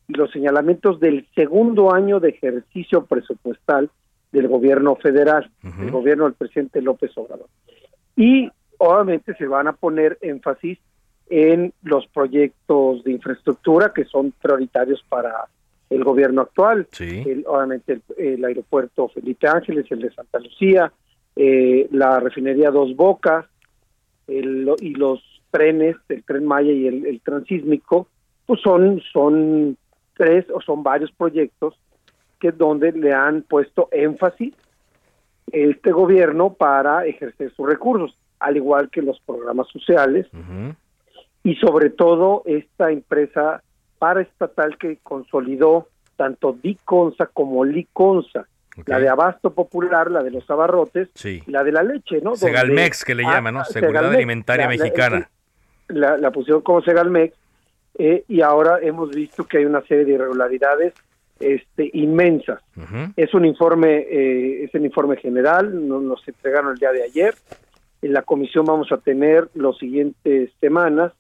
y 0.08 0.14
los 0.14 0.30
señalamientos 0.30 1.00
del 1.00 1.26
segundo 1.34 1.92
año 1.92 2.20
de 2.20 2.30
ejercicio 2.30 3.04
presupuestal 3.06 3.90
del 4.32 4.48
gobierno 4.48 4.96
federal, 4.96 5.50
del 5.62 5.90
gobierno 5.90 6.24
del 6.24 6.34
presidente 6.34 6.82
López 6.82 7.10
Obrador. 7.16 7.48
Y 8.16 8.50
obviamente 8.78 9.34
se 9.34 9.46
van 9.46 9.68
a 9.68 9.72
poner 9.72 10.18
énfasis 10.20 10.78
en 11.28 11.72
los 11.82 12.06
proyectos 12.08 13.04
de 13.04 13.12
infraestructura 13.12 13.92
que 13.94 14.04
son 14.04 14.32
prioritarios 14.42 15.04
para 15.08 15.46
el 15.88 16.04
gobierno 16.04 16.42
actual. 16.42 16.86
obviamente 17.46 18.00
el, 18.16 18.44
aeropuerto 18.44 19.08
Felipe 19.08 19.48
Ángeles, 19.48 19.86
el 19.90 20.00
de 20.00 20.12
Santa 20.12 20.38
Lucía, 20.38 20.92
eh, 21.36 21.88
la 21.92 22.20
refinería 22.20 22.70
Dos 22.70 22.94
Bocas 22.96 23.46
el, 24.26 24.70
y 24.80 24.94
los 24.94 25.20
trenes, 25.50 25.96
el 26.08 26.24
tren 26.24 26.44
Maya 26.44 26.72
y 26.72 26.86
el, 26.86 27.20
transísmico, 27.22 28.08
pues 28.46 28.60
son, 28.60 29.00
son 29.12 29.76
tres 30.14 30.46
o 30.52 30.60
son 30.60 30.82
varios 30.82 31.12
proyectos 31.12 31.78
que 32.38 32.52
donde 32.52 32.92
le 32.92 33.12
han 33.12 33.42
puesto 33.42 33.88
énfasis 33.92 34.54
este 35.52 35.92
gobierno 35.92 36.54
para 36.54 37.06
ejercer 37.06 37.52
sus 37.54 37.68
recursos, 37.68 38.16
al 38.38 38.56
igual 38.56 38.90
que 38.90 39.02
los 39.02 39.20
programas 39.20 39.68
sociales 39.68 40.26
y 41.42 41.54
sobre 41.56 41.90
todo 41.90 42.42
esta 42.46 42.90
empresa 42.90 43.62
paraestatal 43.98 44.78
que 44.78 44.98
consolidó 45.02 45.88
tanto 46.16 46.52
Diconsa 46.52 47.26
como 47.26 47.64
Liconsa, 47.64 48.46
la 48.86 48.98
de 48.98 49.08
Abasto 49.08 49.52
Popular, 49.52 50.10
la 50.10 50.22
de 50.22 50.30
los 50.30 50.48
abarrotes, 50.50 51.08
la 51.46 51.64
de 51.64 51.72
la 51.72 51.82
leche, 51.82 52.20
¿no? 52.22 52.36
Segalmex 52.36 53.04
que 53.04 53.14
le 53.14 53.22
llaman, 53.22 53.54
¿no? 53.54 53.64
Seguridad 53.64 54.12
Alimentaria 54.12 54.68
Mexicana 54.68 55.30
la, 55.90 56.16
la 56.16 56.31
pusieron 56.31 56.62
como 56.62 56.83
Segalmex 56.83 57.35
eh, 57.98 58.24
y 58.29 58.40
ahora 58.40 58.79
hemos 58.81 59.11
visto 59.11 59.44
que 59.44 59.59
hay 59.59 59.64
una 59.64 59.83
serie 59.83 60.05
de 60.05 60.12
irregularidades 60.12 60.94
este, 61.38 61.90
inmensas. 61.94 62.61
Es 63.16 63.35
un 63.35 63.44
informe, 63.44 63.98
eh, 63.98 64.64
es 64.64 64.74
el 64.74 64.85
informe 64.85 65.16
general, 65.16 65.88
nos, 65.88 66.03
nos 66.03 66.29
entregaron 66.29 66.72
el 66.72 66.79
día 66.79 66.92
de 66.92 67.03
ayer. 67.03 67.35
En 68.03 68.12
la 68.12 68.22
comisión 68.22 68.64
vamos 68.66 68.92
a 68.92 68.98
tener 68.98 69.48
los 69.55 69.79
siguientes 69.79 70.50
semanas 70.61 71.12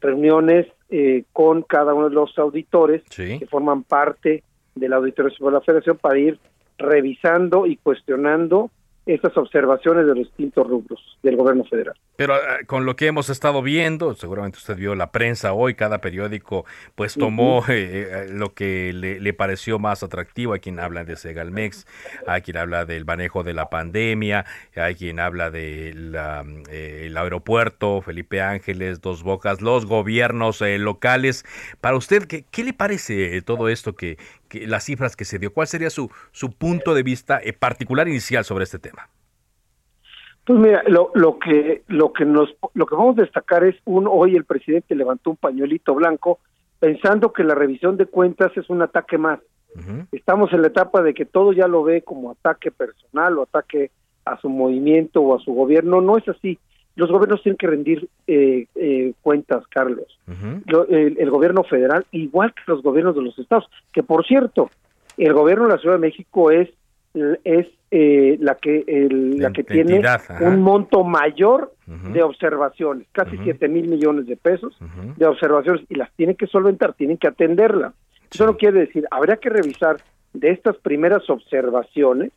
reuniones 0.00 0.66
eh, 0.90 1.24
con 1.32 1.62
cada 1.62 1.94
uno 1.94 2.08
de 2.08 2.14
los 2.14 2.38
auditores 2.38 3.02
que 3.04 3.46
forman 3.48 3.82
parte 3.82 4.42
de 4.74 4.88
la 4.88 4.96
Auditoría 4.96 5.34
de 5.38 5.50
la 5.50 5.60
Federación 5.60 5.98
para 5.98 6.18
ir 6.18 6.38
revisando 6.78 7.66
y 7.66 7.76
cuestionando 7.76 8.70
estas 9.06 9.36
observaciones 9.36 10.06
de 10.06 10.14
los 10.14 10.18
distintos 10.18 10.66
rubros 10.66 11.18
del 11.22 11.36
gobierno 11.36 11.64
federal. 11.64 11.94
Pero 12.16 12.36
eh, 12.36 12.64
con 12.66 12.86
lo 12.86 12.96
que 12.96 13.06
hemos 13.06 13.28
estado 13.28 13.60
viendo, 13.60 14.14
seguramente 14.14 14.58
usted 14.58 14.76
vio 14.76 14.94
la 14.94 15.10
prensa 15.10 15.52
hoy, 15.52 15.74
cada 15.74 16.00
periódico 16.00 16.64
pues 16.94 17.14
tomó 17.14 17.62
eh, 17.68 17.72
eh, 17.72 18.26
lo 18.30 18.54
que 18.54 18.92
le, 18.92 19.32
pareció 19.34 19.78
más 19.78 20.02
atractivo. 20.02 20.54
Hay 20.54 20.60
quien 20.60 20.78
habla 20.78 21.04
de 21.04 21.16
Segalmex, 21.16 21.86
hay 22.26 22.42
quien 22.42 22.56
habla 22.56 22.86
del 22.86 23.04
manejo 23.04 23.42
de 23.42 23.52
la 23.52 23.68
pandemia, 23.68 24.46
hay 24.76 24.94
quien 24.94 25.18
habla 25.20 25.50
del 25.50 26.16
el 26.70 27.16
aeropuerto, 27.16 28.00
Felipe 28.00 28.40
Ángeles, 28.40 29.00
Dos 29.00 29.22
Bocas, 29.22 29.60
los 29.60 29.86
gobiernos 29.86 30.60
locales. 30.60 31.44
Para 31.80 31.96
usted, 31.96 32.24
¿qué, 32.24 32.44
¿qué, 32.50 32.64
le 32.64 32.72
parece 32.72 33.42
todo 33.42 33.68
esto 33.68 33.94
que, 33.94 34.16
las 34.66 34.84
cifras 34.84 35.16
que 35.16 35.24
se 35.24 35.38
dio. 35.38 35.52
¿Cuál 35.52 35.66
sería 35.66 35.90
su, 35.90 36.10
su 36.32 36.52
punto 36.52 36.94
de 36.94 37.02
vista 37.02 37.40
eh, 37.42 37.52
particular 37.52 38.08
inicial 38.08 38.44
sobre 38.44 38.64
este 38.64 38.78
tema? 38.78 39.08
Pues 40.44 40.58
mira, 40.58 40.82
lo, 40.86 41.10
lo 41.14 41.38
que 41.38 41.82
lo 41.88 42.12
que 42.12 42.26
nos 42.26 42.54
lo 42.74 42.86
que 42.86 42.94
vamos 42.94 43.18
a 43.18 43.22
destacar 43.22 43.64
es 43.64 43.76
un 43.84 44.06
hoy 44.06 44.36
el 44.36 44.44
presidente 44.44 44.94
levantó 44.94 45.30
un 45.30 45.36
pañuelito 45.36 45.94
blanco 45.94 46.38
pensando 46.78 47.32
que 47.32 47.44
la 47.44 47.54
revisión 47.54 47.96
de 47.96 48.06
cuentas 48.06 48.54
es 48.56 48.68
un 48.68 48.82
ataque 48.82 49.16
más. 49.16 49.40
Estamos 50.12 50.52
en 50.52 50.62
la 50.62 50.68
etapa 50.68 51.02
de 51.02 51.14
que 51.14 51.24
todo 51.24 51.52
ya 51.52 51.66
lo 51.66 51.82
ve 51.82 52.02
como 52.02 52.30
ataque 52.30 52.70
personal 52.70 53.38
o 53.38 53.42
ataque 53.42 53.90
a 54.24 54.38
su 54.40 54.48
movimiento 54.48 55.20
o 55.20 55.34
a 55.34 55.40
su 55.40 55.52
gobierno, 55.52 56.00
no 56.00 56.16
es 56.16 56.28
así. 56.28 56.58
Los 56.96 57.10
gobiernos 57.10 57.42
tienen 57.42 57.56
que 57.56 57.66
rendir 57.66 58.08
eh, 58.26 58.66
eh, 58.76 59.12
cuentas, 59.22 59.64
Carlos. 59.68 60.18
el, 60.28 61.16
el, 61.18 61.30
gobierno 61.30 61.64
federal, 61.64 62.06
igual 62.12 62.54
que 62.54 62.62
los 62.66 62.82
gobiernos 62.82 63.16
de 63.16 63.22
los 63.22 63.38
estados, 63.38 63.68
que 63.92 64.02
por 64.02 64.24
cierto, 64.24 64.70
el 65.16 65.32
gobierno 65.32 65.64
de 65.64 65.72
la 65.72 65.78
Ciudad 65.78 65.96
de 65.96 66.00
México 66.00 66.50
es 66.50 66.70
es 67.44 67.66
eh, 67.90 68.36
la 68.40 68.56
que 68.56 68.82
el, 68.86 69.38
la 69.38 69.52
que 69.52 69.62
tiene 69.62 70.02
un 70.40 70.62
monto 70.62 71.04
mayor 71.04 71.72
de 71.86 72.22
observaciones, 72.22 73.06
casi 73.12 73.36
siete 73.44 73.68
mil 73.68 73.88
millones 73.88 74.26
de 74.26 74.36
pesos 74.36 74.76
de 75.16 75.26
observaciones 75.26 75.84
y 75.88 75.94
las 75.94 76.10
tiene 76.14 76.34
que 76.34 76.46
solventar, 76.46 76.94
tienen 76.94 77.18
que 77.18 77.28
atenderlas. 77.28 77.94
Eso 78.32 78.46
no 78.46 78.56
quiere 78.56 78.80
decir, 78.80 79.06
habría 79.10 79.36
que 79.36 79.50
revisar 79.50 79.98
de 80.32 80.50
estas 80.50 80.76
primeras 80.78 81.28
observaciones 81.30 82.32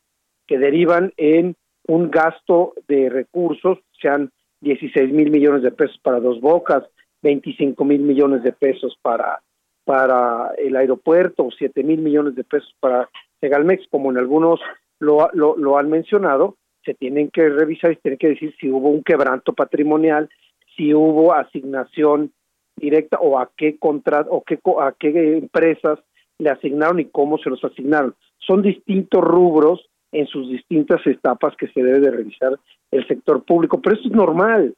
que 0.45 0.59
derivan 0.59 1.11
en 1.17 1.55
un 1.87 2.11
gasto 2.11 2.73
de 2.87 3.09
recursos, 3.09 3.79
sean 3.99 4.31
16 4.61 5.11
mil 5.11 5.31
millones 5.31 5.63
de 5.63 5.71
pesos 5.71 5.99
para 6.01 6.19
Dos 6.19 6.41
Bocas, 6.41 6.83
25 7.21 7.83
mil 7.85 8.01
millones 8.01 8.43
de 8.43 8.53
pesos 8.53 8.97
para, 9.01 9.41
para 9.83 10.51
el 10.57 10.75
aeropuerto, 10.75 11.45
o 11.45 11.51
7 11.51 11.83
mil 11.83 12.01
millones 12.01 12.35
de 12.35 12.43
pesos 12.43 12.73
para 12.79 13.09
Segalmex, 13.39 13.87
como 13.89 14.11
en 14.11 14.17
algunos 14.17 14.59
lo, 14.99 15.29
lo, 15.33 15.77
han 15.77 15.89
mencionado, 15.89 16.57
se 16.83 16.93
tienen 16.93 17.29
que 17.29 17.49
revisar 17.49 17.91
y 17.91 17.95
se 17.95 18.01
tiene 18.01 18.17
que 18.17 18.29
decir 18.29 18.55
si 18.59 18.69
hubo 18.69 18.89
un 18.89 19.03
quebranto 19.03 19.53
patrimonial, 19.53 20.29
si 20.75 20.93
hubo 20.93 21.33
asignación 21.33 22.31
directa 22.75 23.17
o 23.19 23.39
a 23.39 23.51
qué 23.55 23.77
contrato 23.77 24.29
o 24.31 24.43
qué, 24.43 24.59
a 24.79 24.93
qué 24.97 25.37
empresas 25.37 25.99
le 26.39 26.49
asignaron 26.49 26.99
y 26.99 27.05
cómo 27.05 27.37
se 27.37 27.49
los 27.49 27.63
asignaron. 27.63 28.15
Son 28.39 28.61
distintos 28.61 29.23
rubros 29.23 29.89
en 30.11 30.27
sus 30.27 30.49
distintas 30.49 31.05
etapas 31.05 31.55
que 31.57 31.67
se 31.67 31.83
debe 31.83 31.99
de 31.99 32.11
revisar 32.11 32.57
el 32.91 33.07
sector 33.07 33.43
público, 33.43 33.81
pero 33.81 33.95
eso 33.95 34.07
es 34.07 34.13
normal. 34.13 34.73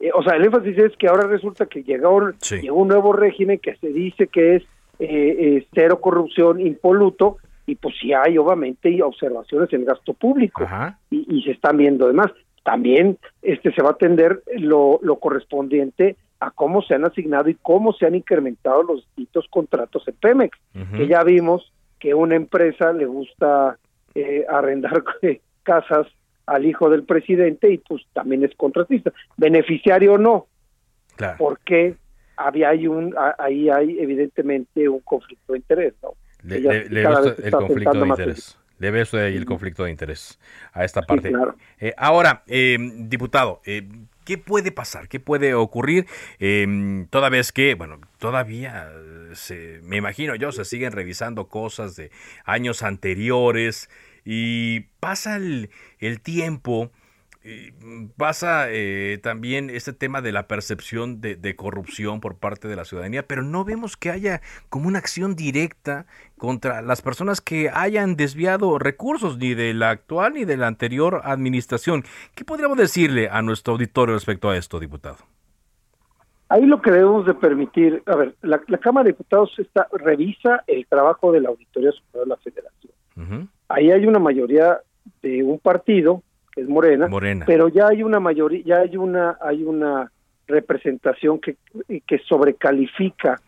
Eh, 0.00 0.10
o 0.14 0.22
sea, 0.22 0.34
el 0.34 0.44
énfasis 0.44 0.78
es 0.78 0.96
que 0.96 1.08
ahora 1.08 1.26
resulta 1.26 1.66
que 1.66 1.82
llegó, 1.82 2.16
un 2.16 2.88
nuevo 2.88 3.12
régimen 3.12 3.58
que 3.58 3.76
se 3.76 3.88
dice 3.88 4.26
que 4.26 4.56
es 4.56 4.62
eh, 4.98 5.06
eh, 5.08 5.66
cero 5.72 6.00
corrupción, 6.00 6.60
impoluto, 6.60 7.38
y 7.66 7.76
pues 7.76 7.94
sí 8.00 8.12
hay 8.12 8.38
obviamente 8.38 9.02
observaciones 9.02 9.72
en 9.72 9.80
el 9.80 9.86
gasto 9.86 10.14
público 10.14 10.66
y, 11.10 11.42
se 11.42 11.52
están 11.52 11.76
viendo 11.76 12.06
además 12.06 12.32
también 12.64 13.18
este 13.40 13.72
se 13.72 13.82
va 13.82 13.90
a 13.90 13.92
atender 13.92 14.42
lo, 14.56 14.98
lo 15.02 15.16
correspondiente 15.20 16.16
a 16.40 16.50
cómo 16.50 16.82
se 16.82 16.94
han 16.94 17.04
asignado 17.04 17.48
y 17.48 17.54
cómo 17.54 17.92
se 17.92 18.06
han 18.06 18.16
incrementado 18.16 18.82
los 18.82 19.06
distintos 19.06 19.46
contratos 19.48 20.06
en 20.08 20.14
Pemex 20.14 20.58
que 20.96 21.06
ya 21.06 21.22
vimos 21.22 21.72
que 22.00 22.14
una 22.14 22.34
empresa 22.34 22.92
le 22.92 23.06
gusta 23.06 23.78
eh, 24.14 24.44
arrendar 24.48 25.04
casas 25.62 26.08
al 26.46 26.66
hijo 26.66 26.90
del 26.90 27.04
presidente 27.04 27.70
y 27.72 27.78
pues 27.78 28.02
también 28.12 28.44
es 28.44 28.54
contratista 28.56 29.12
beneficiario 29.36 30.14
o 30.14 30.18
no 30.18 30.46
claro. 31.16 31.36
porque 31.38 31.94
había 32.36 32.70
hay 32.70 32.86
un 32.86 33.14
ahí 33.38 33.68
hay 33.68 33.98
evidentemente 33.98 34.88
un 34.88 35.00
conflicto 35.00 35.52
de 35.52 35.58
interés 35.58 35.94
no 36.02 36.14
le, 36.42 36.88
le, 36.88 37.02
el 37.02 37.52
conflicto 37.52 37.92
de 37.92 38.08
interés. 38.08 38.58
Le 38.78 38.90
ve 38.90 39.02
usted 39.02 39.18
ahí 39.18 39.36
el 39.36 39.44
conflicto 39.44 39.84
de 39.84 39.90
interés 39.90 40.40
a 40.72 40.84
esta 40.84 41.02
parte. 41.02 41.32
Eh, 41.78 41.94
ahora, 41.96 42.42
eh, 42.48 42.76
diputado, 42.80 43.62
eh, 43.64 43.88
¿qué 44.24 44.38
puede 44.38 44.72
pasar? 44.72 45.08
¿Qué 45.08 45.20
puede 45.20 45.54
ocurrir? 45.54 46.06
toda 47.10 47.28
vez 47.28 47.52
que, 47.52 47.74
bueno, 47.74 48.00
todavía 48.18 48.90
se, 49.34 49.80
me 49.84 49.98
imagino 49.98 50.34
yo, 50.34 50.50
se 50.50 50.64
siguen 50.64 50.92
revisando 50.92 51.46
cosas 51.46 51.94
de 51.94 52.10
años 52.44 52.82
anteriores 52.82 53.88
y 54.24 54.80
pasa 55.00 55.36
el, 55.36 55.70
el 55.98 56.20
tiempo 56.20 56.90
pasa 58.16 58.66
eh, 58.68 59.18
también 59.20 59.68
este 59.68 59.92
tema 59.92 60.22
de 60.22 60.30
la 60.30 60.46
percepción 60.46 61.20
de, 61.20 61.56
corrupción 61.56 62.20
por 62.20 62.38
parte 62.38 62.68
de 62.68 62.76
la 62.76 62.84
ciudadanía, 62.84 63.26
pero 63.26 63.42
no 63.42 63.64
vemos 63.64 63.96
que 63.96 64.10
haya 64.10 64.40
como 64.68 64.86
una 64.86 64.98
acción 64.98 65.34
directa 65.34 66.06
contra 66.38 66.82
las 66.82 67.02
personas 67.02 67.40
que 67.40 67.70
hayan 67.72 68.16
desviado 68.16 68.78
recursos 68.78 69.38
ni 69.38 69.54
de 69.54 69.74
la 69.74 69.90
actual 69.90 70.34
ni 70.34 70.44
de 70.44 70.56
la 70.56 70.68
anterior 70.68 71.20
administración. 71.24 72.04
¿Qué 72.34 72.44
podríamos 72.44 72.78
decirle 72.78 73.28
a 73.28 73.42
nuestro 73.42 73.72
auditorio 73.72 74.14
respecto 74.14 74.48
a 74.48 74.56
esto, 74.56 74.78
diputado? 74.78 75.16
Ahí 76.48 76.66
lo 76.66 76.80
que 76.80 76.90
debemos 76.90 77.26
de 77.26 77.34
permitir, 77.34 78.02
a 78.06 78.14
ver, 78.14 78.36
la, 78.42 78.60
Cámara 78.78 79.04
de 79.04 79.12
Diputados 79.12 79.50
está, 79.58 79.88
revisa 79.92 80.62
el 80.66 80.86
trabajo 80.86 81.32
de 81.32 81.40
la 81.40 81.48
Auditoría 81.48 81.90
Superior 81.92 82.24
de 82.24 82.28
la 82.28 82.36
Federación. 82.36 83.48
Ahí 83.72 83.90
hay 83.90 84.06
una 84.06 84.18
mayoría 84.18 84.80
de 85.22 85.42
un 85.42 85.58
partido 85.58 86.22
que 86.52 86.60
es 86.60 86.68
Morena, 86.68 87.08
pero 87.46 87.68
ya 87.68 87.88
hay 87.88 88.02
una 88.02 88.20
mayoría, 88.20 88.62
ya 88.64 88.76
hay 88.80 88.96
una, 88.98 89.38
hay 89.40 89.62
una 89.64 90.12
representación 90.46 91.40
que, 91.40 91.56
que 92.06 92.18
sobrecalifica 92.28 93.40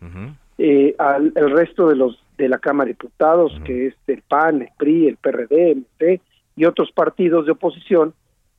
eh, 0.56 0.94
al 0.98 1.32
el 1.36 1.50
resto 1.50 1.88
de 1.88 1.96
los 1.96 2.18
de 2.38 2.48
la 2.48 2.58
Cámara 2.58 2.86
de 2.86 2.94
Diputados, 2.94 3.52
que 3.64 3.88
es 3.88 3.94
el 4.06 4.22
PAN, 4.22 4.62
el 4.62 4.68
PRI, 4.78 5.08
el 5.08 5.16
PRD, 5.18 5.72
el 5.98 6.20
y 6.56 6.64
otros 6.64 6.90
partidos 6.92 7.46
de 7.46 7.52
oposición, 7.52 8.14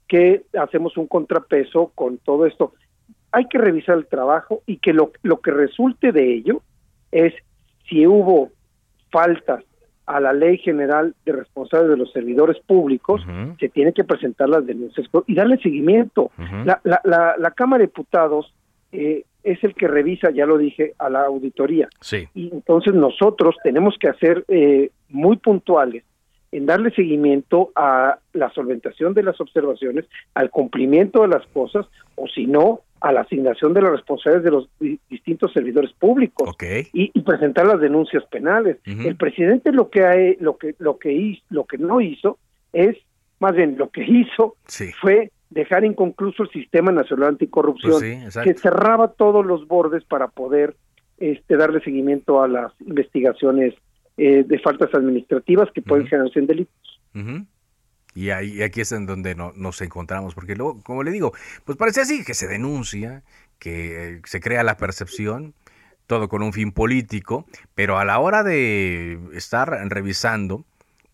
que 0.07 0.43
hacemos 0.59 0.95
un 0.97 1.07
contrapeso 1.07 1.91
con 1.95 2.17
todo 2.19 2.45
esto. 2.45 2.73
Hay 3.31 3.47
que 3.47 3.57
revisar 3.57 3.97
el 3.97 4.05
trabajo 4.05 4.61
y 4.65 4.77
que 4.77 4.93
lo, 4.93 5.11
lo 5.23 5.41
que 5.41 5.51
resulte 5.51 6.11
de 6.11 6.33
ello 6.35 6.61
es 7.11 7.33
si 7.89 8.05
hubo 8.05 8.51
faltas 9.11 9.63
a 10.05 10.19
la 10.19 10.33
Ley 10.33 10.57
General 10.59 11.13
de 11.25 11.31
Responsables 11.31 11.89
de 11.89 11.97
los 11.97 12.11
Servidores 12.11 12.57
Públicos, 12.65 13.21
se 13.59 13.69
tiene 13.69 13.93
que 13.93 14.03
presentar 14.03 14.49
las 14.49 14.65
denuncias 14.65 15.07
y 15.27 15.35
darle 15.35 15.57
seguimiento. 15.57 16.31
la, 16.65 16.79
la, 16.83 17.35
la, 17.37 17.51
Cámara 17.51 17.81
de 17.81 17.87
Diputados 17.87 18.53
eh, 18.91 19.23
es 19.43 19.63
el 19.63 19.75
que 19.75 19.87
revisa, 19.87 20.31
ya 20.31 20.45
lo 20.45 20.57
dije, 20.57 20.93
a 20.97 21.09
la 21.09 21.25
auditoría. 21.25 21.87
Sí. 22.01 22.27
Y 22.33 22.49
entonces 22.51 22.93
nosotros 22.93 23.55
tenemos 23.63 23.95
que 23.99 24.09
hacer 24.09 24.43
eh, 24.47 24.91
muy 25.09 25.37
puntuales 25.37 26.03
en 26.51 26.65
darle 26.65 26.91
seguimiento 26.91 27.71
a 27.75 28.19
la 28.33 28.49
solventación 28.51 29.13
de 29.13 29.23
las 29.23 29.39
observaciones, 29.41 30.05
al 30.33 30.49
cumplimiento 30.49 31.21
de 31.21 31.27
las 31.27 31.45
cosas, 31.47 31.85
o 32.15 32.27
si 32.27 32.47
no, 32.47 32.81
a 33.01 33.11
la 33.11 33.21
asignación 33.21 33.73
de 33.73 33.81
las 33.81 33.91
responsabilidades 33.91 34.43
de 34.43 34.51
los 34.51 34.69
distintos 35.09 35.51
servidores 35.53 35.91
públicos 35.93 36.55
y, 36.93 37.21
presentar 37.21 37.67
las 37.67 37.79
denuncias 37.79 38.23
penales. 38.25 38.77
El 38.85 39.15
presidente 39.15 39.71
lo 39.71 39.89
que 39.89 40.03
ha, 40.03 40.15
lo 40.39 40.57
que 40.57 40.75
lo 40.79 40.97
que 40.97 41.11
hizo, 41.11 41.43
lo 41.49 41.65
que 41.65 41.77
no 41.77 42.01
hizo 42.01 42.37
es 42.73 42.97
más 43.39 43.53
bien 43.53 43.77
lo 43.77 43.89
que 43.89 44.03
hizo 44.07 44.55
fue 45.01 45.31
dejar 45.49 45.85
inconcluso 45.85 46.43
el 46.43 46.49
sistema 46.49 46.91
nacional 46.91 47.29
anticorrupción 47.29 47.99
pues 47.99 48.37
que 48.43 48.53
cerraba 48.55 49.09
todos 49.09 49.45
los 49.45 49.67
bordes 49.67 50.03
para 50.03 50.27
poder 50.27 50.75
este 51.17 51.55
darle 51.55 51.79
seguimiento 51.81 52.41
a 52.41 52.47
las 52.47 52.73
investigaciones 52.81 53.73
eh, 54.17 54.43
de 54.45 54.59
faltas 54.59 54.93
administrativas 54.93 55.69
que 55.71 55.81
pueden 55.81 56.07
generarse 56.07 56.39
en 56.39 56.47
delitos. 56.47 57.01
Y 58.15 58.29
ahí, 58.29 58.63
aquí 58.63 58.81
es 58.81 58.91
en 58.93 59.05
donde 59.05 59.35
no, 59.35 59.51
nos 59.55 59.81
encontramos, 59.81 60.33
porque 60.33 60.55
luego, 60.55 60.81
como 60.81 61.03
le 61.03 61.11
digo, 61.11 61.33
pues 61.65 61.77
parece 61.77 62.01
así, 62.01 62.23
que 62.23 62.33
se 62.33 62.47
denuncia, 62.47 63.23
que 63.59 64.21
se 64.25 64.39
crea 64.39 64.63
la 64.63 64.77
percepción, 64.77 65.53
todo 66.07 66.29
con 66.29 66.41
un 66.41 66.53
fin 66.53 66.71
político, 66.71 67.45
pero 67.75 67.99
a 67.99 68.05
la 68.05 68.19
hora 68.19 68.43
de 68.43 69.19
estar 69.33 69.69
revisando, 69.89 70.65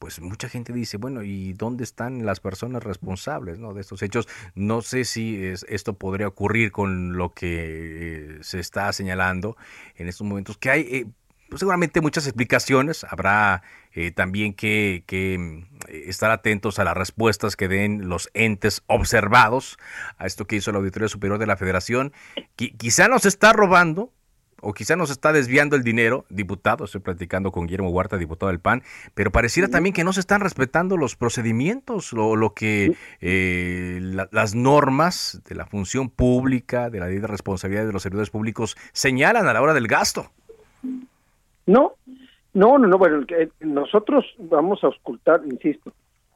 pues 0.01 0.19
mucha 0.19 0.49
gente 0.49 0.73
dice, 0.73 0.97
bueno, 0.97 1.21
¿y 1.21 1.53
dónde 1.53 1.83
están 1.83 2.25
las 2.25 2.39
personas 2.39 2.83
responsables 2.83 3.59
¿no? 3.59 3.73
de 3.73 3.81
estos 3.81 4.01
hechos? 4.01 4.27
No 4.55 4.81
sé 4.81 5.05
si 5.05 5.45
es, 5.45 5.63
esto 5.69 5.93
podría 5.93 6.27
ocurrir 6.27 6.71
con 6.71 7.17
lo 7.17 7.33
que 7.33 8.37
eh, 8.37 8.37
se 8.41 8.59
está 8.59 8.91
señalando 8.93 9.57
en 9.95 10.07
estos 10.07 10.25
momentos, 10.25 10.57
que 10.57 10.71
hay 10.71 10.81
eh, 10.81 11.05
pues 11.51 11.59
seguramente 11.59 11.99
muchas 11.99 12.25
explicaciones. 12.27 13.03
Habrá 13.03 13.61
eh, 13.91 14.11
también 14.11 14.53
que, 14.53 15.03
mm, 15.37 15.83
estar 16.07 16.31
atentos 16.31 16.79
a 16.79 16.85
las 16.85 16.95
respuestas 16.95 17.57
que 17.57 17.67
den 17.67 18.07
los 18.07 18.29
entes 18.33 18.83
observados 18.87 19.77
a 20.17 20.27
esto 20.27 20.47
que 20.47 20.55
hizo 20.55 20.71
la 20.71 20.77
Auditoría 20.77 21.09
Superior 21.09 21.37
de 21.39 21.47
la 21.47 21.57
Federación. 21.57 22.13
quizá 22.55 23.09
nos 23.09 23.25
está 23.25 23.51
robando 23.51 24.13
o 24.61 24.73
quizá 24.73 24.95
nos 24.95 25.09
está 25.09 25.33
desviando 25.33 25.75
el 25.75 25.83
dinero, 25.83 26.25
diputado, 26.29 26.85
estoy 26.85 27.01
platicando 27.01 27.51
con 27.51 27.65
Guillermo 27.65 27.89
Huerta, 27.89 28.17
diputado 28.17 28.49
del 28.49 28.61
PAN, 28.61 28.83
pero 29.13 29.31
pareciera 29.31 29.67
también 29.67 29.91
que 29.91 30.05
no 30.05 30.13
se 30.13 30.21
están 30.21 30.39
respetando 30.39 30.95
los 30.95 31.17
procedimientos, 31.17 32.13
lo, 32.13 32.37
lo 32.37 32.53
que 32.53 32.95
eh, 33.19 33.99
las 34.31 34.55
normas 34.55 35.41
de 35.49 35.55
la 35.55 35.65
función 35.65 36.09
pública, 36.09 36.89
de 36.89 37.01
la 37.01 37.07
ley 37.07 37.19
de 37.19 37.27
responsabilidad 37.27 37.85
de 37.85 37.91
los 37.91 38.03
servidores 38.03 38.29
públicos 38.29 38.77
señalan 38.93 39.49
a 39.49 39.53
la 39.53 39.61
hora 39.61 39.73
del 39.73 39.87
gasto. 39.89 40.31
No, 41.71 41.93
no, 42.53 42.77
no, 42.77 42.87
no, 42.87 42.97
bueno, 42.97 43.25
nosotros 43.61 44.25
vamos 44.37 44.83
a 44.83 44.89
ocultar, 44.89 45.41
insisto, 45.45 45.93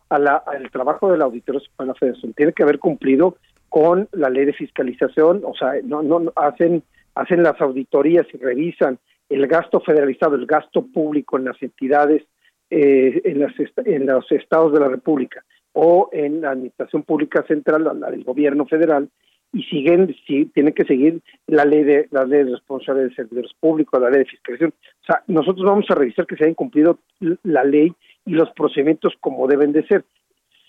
a 0.09 0.17
la, 0.17 0.35
al 0.37 0.71
trabajo 0.71 1.11
del 1.11 1.21
auditor 1.21 1.61
de 1.61 1.85
la 1.85 1.93
Federación. 1.93 2.33
Tiene 2.33 2.53
que 2.53 2.63
haber 2.63 2.79
cumplido 2.79 3.37
con 3.67 4.07
la 4.13 4.29
ley 4.29 4.45
de 4.45 4.53
fiscalización, 4.53 5.41
o 5.43 5.53
sea, 5.53 5.73
no, 5.83 6.01
no 6.01 6.31
hacen, 6.37 6.83
hacen 7.15 7.43
las 7.43 7.59
auditorías 7.59 8.25
y 8.33 8.37
revisan 8.37 8.97
el 9.27 9.47
gasto 9.47 9.81
federalizado, 9.81 10.35
el 10.35 10.45
gasto 10.45 10.85
público 10.85 11.37
en 11.37 11.45
las 11.45 11.61
entidades, 11.61 12.23
eh, 12.69 13.21
en, 13.25 13.39
las 13.39 13.53
en 13.83 14.05
los 14.05 14.31
estados 14.31 14.71
de 14.71 14.79
la 14.79 14.87
República. 14.87 15.43
o 15.77 16.07
en 16.13 16.39
la 16.39 16.51
Administración 16.51 17.03
Pública 17.03 17.43
Central, 17.45 17.83
la 17.99 18.09
del 18.09 18.23
Gobierno 18.23 18.65
Federal, 18.65 19.09
y 19.53 19.63
siguen, 19.63 20.13
sí, 20.27 20.45
tienen 20.53 20.73
que 20.73 20.83
seguir 20.83 21.21
la 21.47 21.63
ley 21.63 21.83
de 21.83 22.07
la 22.11 22.25
ley 22.25 22.43
de 22.43 22.51
responsabilidad 22.51 23.09
de 23.09 23.15
servidores 23.15 23.53
públicos, 23.59 24.01
la 24.01 24.09
ley 24.09 24.19
de 24.19 24.25
fiscalización. 24.25 24.73
O 25.01 25.05
sea, 25.05 25.23
nosotros 25.27 25.65
vamos 25.65 25.85
a 25.89 25.95
revisar 25.95 26.27
que 26.27 26.35
se 26.35 26.43
hayan 26.43 26.55
cumplido 26.55 26.99
la 27.43 27.63
ley 27.63 27.93
y 28.25 28.31
los 28.31 28.49
procedimientos 28.51 29.13
como 29.21 29.47
deben 29.47 29.71
de 29.71 29.87
ser. 29.87 30.03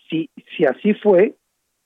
Si, 0.09 0.31
si 0.57 0.64
así 0.64 0.95
fue, 0.95 1.35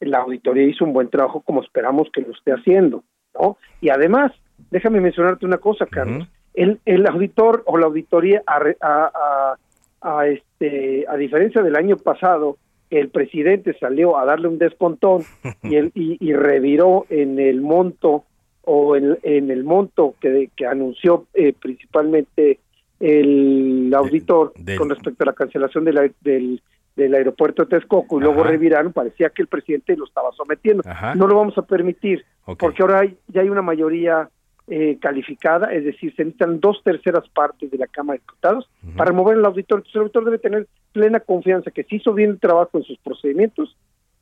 la 0.01 0.19
auditoría 0.19 0.65
hizo 0.65 0.85
un 0.85 0.93
buen 0.93 1.09
trabajo 1.09 1.41
como 1.41 1.63
esperamos 1.63 2.09
que 2.13 2.21
lo 2.21 2.33
esté 2.33 2.53
haciendo, 2.53 3.03
¿no? 3.35 3.57
Y 3.81 3.89
además, 3.89 4.33
déjame 4.71 5.01
mencionarte 5.01 5.47
una 5.47 5.59
cosa, 5.59 5.87
Carlos. 5.87 6.29
el, 6.55 6.81
el 6.85 7.07
auditor 7.07 7.63
o 7.67 7.79
la 7.79 7.87
auditoría 7.87 8.43
a, 8.47 8.61
a, 8.83 9.57
a, 10.03 10.27
este 10.27 11.07
a 11.09 11.17
diferencia 11.17 11.63
del 11.63 11.77
año 11.77 11.97
pasado 11.97 12.59
el 12.91 13.09
presidente 13.09 13.77
salió 13.79 14.19
a 14.19 14.25
darle 14.25 14.49
un 14.49 14.59
descontón 14.59 15.23
y, 15.63 15.77
el, 15.77 15.93
y, 15.95 16.33
reviró 16.33 17.07
en 17.09 17.39
el 17.39 17.61
monto 17.61 18.25
o 18.63 18.97
en, 18.97 19.19
en 19.23 19.51
el 19.51 19.65
monto 19.65 20.15
que, 20.21 20.51
que 20.57 20.67
anunció 20.67 21.27
eh, 21.35 21.53
principalmente 21.53 22.59
el 22.99 23.93
auditor 23.95 24.53
con 24.77 24.91
respecto 24.91 25.25
a 25.25 25.27
la 25.27 25.33
cancelación 25.33 25.85
de 25.85 25.93
la, 25.93 26.11
del, 26.21 26.63
del 26.95 27.15
aeropuerto 27.15 27.65
de 27.65 27.71
Texcoco 27.71 28.19
y 28.19 28.23
luego 28.23 28.43
reviraron, 28.45 28.93
parecía 28.93 29.31
que 29.31 29.43
el 29.43 29.49
presidente 29.49 29.97
lo 29.97 30.05
estaba 30.05 30.31
sometiendo. 30.33 30.83
No 31.17 31.27
lo 31.27 31.37
vamos 31.37 31.57
a 31.57 31.63
permitir 31.63 32.25
porque 32.59 32.83
ahora 32.83 33.09
ya 33.29 33.41
hay 33.41 33.49
una 33.49 33.63
mayoría 33.63 34.29
eh, 34.73 34.99
calificada, 35.01 35.73
es 35.73 35.85
decir, 35.85 36.15
se 36.15 36.25
necesitan 36.25 36.61
dos 36.61 36.81
terceras 36.85 37.29
partes 37.31 37.73
de 37.73 37.77
la 37.77 37.89
Cámara 37.89 38.19
de 38.19 38.21
Diputados 38.21 38.71
para 38.97 39.11
remover 39.11 39.37
el 39.37 39.45
auditor. 39.45 39.81
Entonces, 39.81 39.97
el 39.97 40.03
auditor 40.03 40.25
debe 40.25 40.39
tener 40.39 40.69
plena 40.93 41.19
confianza 41.19 41.73
que 41.73 41.83
si 41.83 41.97
hizo 41.97 42.15
bien 42.15 42.31
el 42.31 42.39
trabajo 42.39 42.79
en 42.79 42.85
sus 42.85 42.97
procedimientos, 42.99 43.77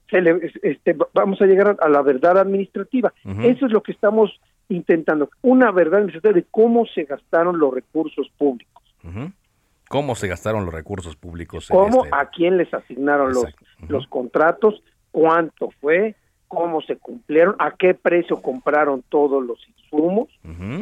se 0.08 0.22
le, 0.22 0.50
este, 0.62 0.96
vamos 1.12 1.42
a 1.42 1.44
llegar 1.44 1.76
a, 1.78 1.88
la 1.90 2.00
verdad 2.00 2.38
administrativa. 2.38 3.12
Eso 3.42 3.66
es 3.66 3.72
lo 3.72 3.82
que 3.82 3.92
estamos 3.92 4.40
intentando, 4.70 5.28
una 5.42 5.70
verdad 5.70 6.00
administrativa 6.00 6.32
de 6.32 6.46
cómo 6.50 6.86
se 6.86 7.04
gastaron 7.04 7.58
los 7.58 7.74
recursos 7.74 8.30
públicos. 8.38 8.82
¿Cómo 9.90 10.14
se 10.14 10.28
gastaron 10.28 10.64
los 10.64 10.72
recursos 10.72 11.14
públicos? 11.16 11.68
¿Cómo, 11.68 12.04
este 12.04 12.16
a 12.16 12.26
quién 12.30 12.56
les 12.56 12.72
asignaron 12.72 13.34
los, 13.34 13.54
los 13.86 14.06
contratos? 14.06 14.82
¿Cuánto 15.10 15.70
fue? 15.80 16.14
Cómo 16.48 16.80
se 16.82 16.96
cumplieron, 16.96 17.54
a 17.58 17.72
qué 17.72 17.94
precio 17.94 18.40
compraron 18.42 19.04
todos 19.08 19.44
los 19.44 19.58
insumos. 19.68 20.28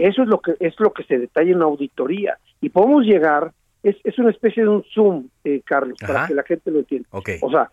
Eso 0.00 0.22
es 0.22 0.28
lo 0.28 0.40
que 0.40 0.54
es 0.60 0.74
lo 0.78 0.92
que 0.92 1.04
se 1.04 1.18
detalla 1.18 1.52
en 1.52 1.58
la 1.58 1.66
auditoría. 1.66 2.38
Y 2.60 2.70
podemos 2.70 3.04
llegar 3.04 3.52
es, 3.82 3.96
es 4.04 4.18
una 4.18 4.30
especie 4.30 4.62
de 4.62 4.68
un 4.68 4.84
zoom, 4.94 5.28
eh, 5.44 5.60
Carlos, 5.64 5.98
para 6.00 6.26
que 6.26 6.34
la 6.34 6.42
gente 6.42 6.70
lo 6.70 6.78
entienda. 6.78 7.08
O 7.12 7.50
sea, 7.50 7.70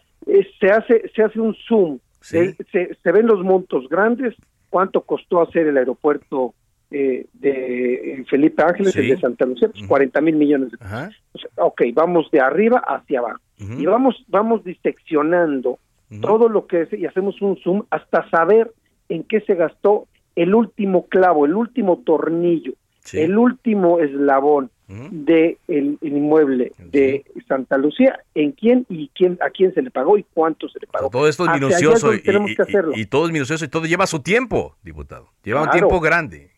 se 0.60 0.72
hace 0.72 1.10
se 1.16 1.24
hace 1.24 1.40
un 1.40 1.56
zoom, 1.68 2.00
se, 2.20 2.56
se, 2.72 3.12
ven 3.12 3.28
los 3.28 3.44
montos 3.44 3.88
grandes, 3.90 4.36
cuánto 4.70 5.02
costó 5.02 5.42
hacer 5.42 5.68
el 5.68 5.78
aeropuerto 5.78 6.54
eh, 6.92 7.26
de 7.34 8.24
Felipe 8.30 8.62
Ángeles, 8.62 8.96
el 8.96 9.10
de 9.10 9.20
Santa 9.20 9.46
Lucía, 9.46 9.70
pues 9.70 9.88
40 9.88 10.22
mil 10.22 10.36
millones 10.36 10.72
de 10.72 10.78
pesos. 10.78 11.52
ok, 11.58 11.82
vamos 11.94 12.30
de 12.32 12.40
arriba 12.40 12.84
hacia 12.86 13.20
abajo. 13.20 13.40
Y 13.58 13.86
vamos, 13.86 14.24
vamos 14.28 14.64
diseccionando 14.64 15.80
todo 16.22 16.50
lo 16.50 16.68
que 16.68 16.82
es, 16.82 16.94
y 16.94 17.06
hacemos 17.06 17.42
un 17.42 17.58
zoom 17.58 17.84
hasta 17.90 18.30
saber 18.30 18.72
en 19.10 19.24
qué 19.24 19.42
se 19.42 19.56
gastó 19.56 20.08
el 20.36 20.56
último 20.56 21.08
clavo, 21.08 21.46
el 21.46 21.56
último 21.56 22.02
tornillo, 22.06 22.74
el 23.14 23.38
último 23.38 24.00
eslabón 24.00 24.70
de 24.88 25.58
el, 25.68 25.98
inmueble 26.02 26.72
de 26.78 27.26
Santa 27.48 27.78
Lucía, 27.78 28.20
en 28.36 28.52
quién 28.52 28.86
y 28.90 29.10
quién 29.16 29.38
a 29.42 29.50
quién 29.50 29.74
se 29.74 29.82
le 29.82 29.92
pagó 29.92 30.18
y 30.18 30.26
cuánto 30.34 30.70
se 30.70 30.80
le 30.80 30.88
pagó. 30.88 31.10
todo 31.10 31.28
esto 31.28 31.46
es 31.46 31.52
minucioso 31.54 32.14
y, 32.14 32.22
y, 32.96 33.06
todo 33.06 33.26
es 33.26 33.32
minucioso 33.32 33.66
y 33.66 33.68
todo 33.68 33.86
lleva 33.86 34.06
su 34.06 34.22
tiempo, 34.22 34.76
diputado. 34.84 35.30
Lleva 35.44 35.64
un 35.64 35.70
tiempo 35.70 36.00
grande. 36.00 36.52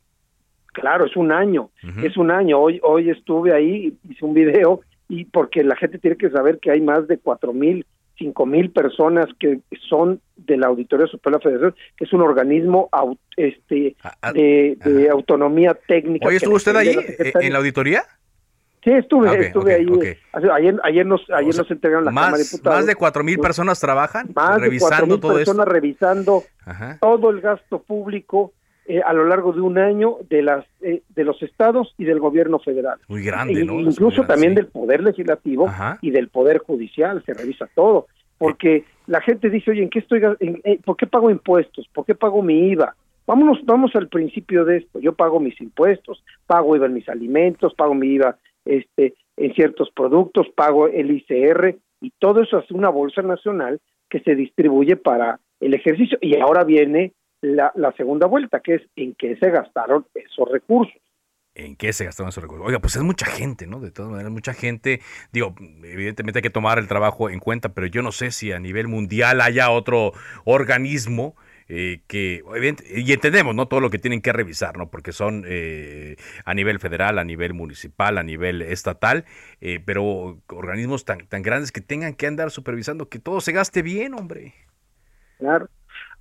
Claro, 0.74 1.06
es 1.06 1.16
un 1.16 1.32
año, 1.32 1.70
es 2.04 2.18
un 2.18 2.32
año. 2.32 2.60
Hoy 2.60 2.80
hoy 2.84 3.10
estuve 3.10 3.54
ahí, 3.54 3.94
hice 4.10 4.26
un 4.26 4.34
video 4.34 4.82
y 5.08 5.26
porque 5.26 5.64
la 5.64 5.76
gente 5.76 6.00
tiene 6.00 6.18
que 6.18 6.30
saber 6.30 6.60
que 6.60 6.72
hay 6.72 6.82
más 6.82 7.08
de 7.08 7.18
cuatro 7.18 7.54
mil 7.54 7.86
cinco 8.18 8.46
mil 8.46 8.72
personas 8.72 9.28
que 9.40 9.60
son 9.90 10.22
de 10.36 10.58
la 10.58 10.68
Auditoría 10.68 11.08
Superior 11.08 11.42
de 11.42 11.50
la 11.50 11.52
Federación, 11.52 11.82
que 11.98 12.06
es 12.06 12.14
un 12.14 12.22
organismo 12.22 12.90
este 13.38 13.96
ah, 14.04 14.16
ah, 14.22 14.34
de, 14.34 15.08
autonomía 15.12 15.78
técnica. 15.88 16.28
¿Hoy 16.28 16.36
estuvo 16.38 16.56
usted 16.56 16.76
ahí 16.76 16.90
eh, 16.90 17.34
en 17.42 17.54
la 17.54 17.60
auditoría? 17.60 18.04
Sí, 18.84 18.92
estuve, 18.92 19.48
estuve 19.48 19.74
ahí. 19.74 19.88
Ayer, 20.54 20.76
ayer 20.84 21.06
nos, 21.06 21.28
ayer 21.32 21.56
nos 21.58 21.72
entregaron 21.72 22.06
la 22.06 22.12
más, 22.12 22.26
Cámara 22.26 22.38
de 22.38 22.44
Diputados. 22.44 22.78
Más 22.78 22.86
de 22.86 22.96
cuatro 22.96 23.24
mil 23.24 23.40
personas 23.40 23.80
trabajan 23.80 24.30
más 24.36 24.62
revisando 24.62 25.16
de 25.16 25.22
todo 25.22 25.34
personas 25.34 25.68
revisando 25.68 26.44
todo 27.02 27.30
el 27.32 27.42
gasto 27.42 27.82
público 27.82 28.54
eh, 28.88 29.02
a 29.04 29.14
lo 29.14 29.26
largo 29.26 29.52
de 29.52 29.62
un 29.62 29.78
año 29.80 30.18
de 30.30 30.44
las 30.44 30.66
eh, 30.82 31.02
de 31.10 31.24
los 31.24 31.42
estados 31.42 31.96
y 31.98 32.06
del 32.06 32.20
gobierno 32.20 32.60
federal. 32.60 33.00
Muy 33.08 33.24
grande, 33.24 33.66
¿no? 33.66 33.80
Incluso 33.80 34.24
también 34.24 34.54
del 34.54 34.68
poder 34.68 35.04
legislativo 35.04 35.68
y 36.02 36.12
del 36.12 36.30
poder 36.30 36.60
judicial, 36.60 37.24
se 37.26 37.34
revisa 37.34 37.68
todo, 37.74 38.06
porque 38.38 38.84
la 39.08 39.22
gente 39.22 39.50
dice, 39.50 39.72
oye, 39.72 39.82
¿en 39.82 39.90
qué 39.90 40.00
estoy, 40.00 40.22
eh, 40.40 40.80
por 40.86 40.98
qué 40.98 41.08
pago 41.08 41.32
impuestos? 41.32 41.88
¿Por 41.94 42.06
qué 42.06 42.14
pago 42.14 42.44
mi 42.44 42.70
IVA? 42.70 42.96
Vámonos, 43.26 43.66
vamos 43.66 43.96
al 43.96 44.08
principio 44.08 44.66
de 44.66 44.78
esto. 44.78 45.00
Yo 45.00 45.14
pago 45.14 45.40
mis 45.40 45.60
impuestos, 45.60 46.24
pago 46.46 46.76
IVA 46.76 46.86
en 46.86 46.94
mis 46.94 47.10
alimentos, 47.10 47.74
pago 47.74 47.96
mi 47.96 48.10
IVA 48.10 48.38
este 48.66 49.16
en 49.38 49.54
ciertos 49.54 49.90
productos, 49.92 50.48
pago 50.56 50.88
el 50.88 51.12
ICR 51.12 51.76
y 52.02 52.12
todo 52.20 52.42
eso 52.42 52.60
es 52.60 52.72
una 52.72 52.90
bolsa 52.90 53.22
nacional 53.22 53.82
que 54.10 54.20
se 54.20 54.36
distribuye 54.36 54.96
para 54.96 55.40
el 55.60 55.74
ejercicio 55.74 56.18
y 56.22 56.38
ahora 56.38 56.64
viene 56.64 57.14
la, 57.46 57.72
la 57.76 57.92
segunda 57.94 58.28
vuelta, 58.28 58.60
que 58.60 58.76
es 58.76 58.82
en 58.96 59.16
qué 59.16 59.38
se 59.38 59.50
gastaron 59.50 60.06
esos 60.14 60.50
recursos 60.52 61.02
en 61.56 61.78
qué 61.78 61.94
se 61.94 62.06
gastaron 62.06 62.30
esos 62.30 62.44
recursos. 62.44 62.68
Oiga, 62.68 62.80
pues 62.80 62.96
es 62.98 63.02
mucha 63.02 63.26
gente, 63.26 63.66
¿no? 63.66 63.80
De 63.80 63.90
todas 63.90 64.12
maneras, 64.12 64.32
mucha 64.32 64.54
gente. 64.54 65.02
Digo, 65.32 65.56
evidentemente 65.84 66.40
hay 66.40 66.44
que 66.44 66.50
tomar 66.50 66.78
el 66.78 66.88
trabajo 66.88 67.30
en 67.30 67.40
cuenta, 67.40 67.70
pero 67.70 67.88
yo 67.88 68.02
no 68.02 68.12
sé 68.12 68.32
si 68.32 68.52
a 68.52 68.60
nivel 68.60 68.88
mundial 68.88 69.40
haya 69.42 69.72
otro 69.72 70.12
organismo 70.44 71.36
eh, 71.68 72.02
que, 72.08 72.44
y 72.94 73.12
entendemos, 73.12 73.56
¿no? 73.56 73.68
Todo 73.68 73.80
lo 73.80 73.90
que 73.90 73.98
tienen 73.98 74.22
que 74.22 74.34
revisar, 74.34 74.78
¿no? 74.78 74.92
Porque 74.92 75.14
son 75.14 75.46
eh, 75.48 76.18
a 76.44 76.54
nivel 76.54 76.80
federal, 76.80 77.18
a 77.18 77.24
nivel 77.24 77.54
municipal, 77.54 78.18
a 78.18 78.24
nivel 78.24 78.62
estatal, 78.62 79.26
eh, 79.62 79.82
pero 79.84 80.42
organismos 80.48 81.06
tan, 81.06 81.26
tan 81.28 81.42
grandes 81.42 81.72
que 81.72 81.82
tengan 81.82 82.14
que 82.14 82.28
andar 82.28 82.52
supervisando 82.52 83.10
que 83.10 83.20
todo 83.20 83.42
se 83.42 83.54
gaste 83.54 83.82
bien, 83.82 84.14
hombre. 84.14 84.54
Claro. 85.40 85.70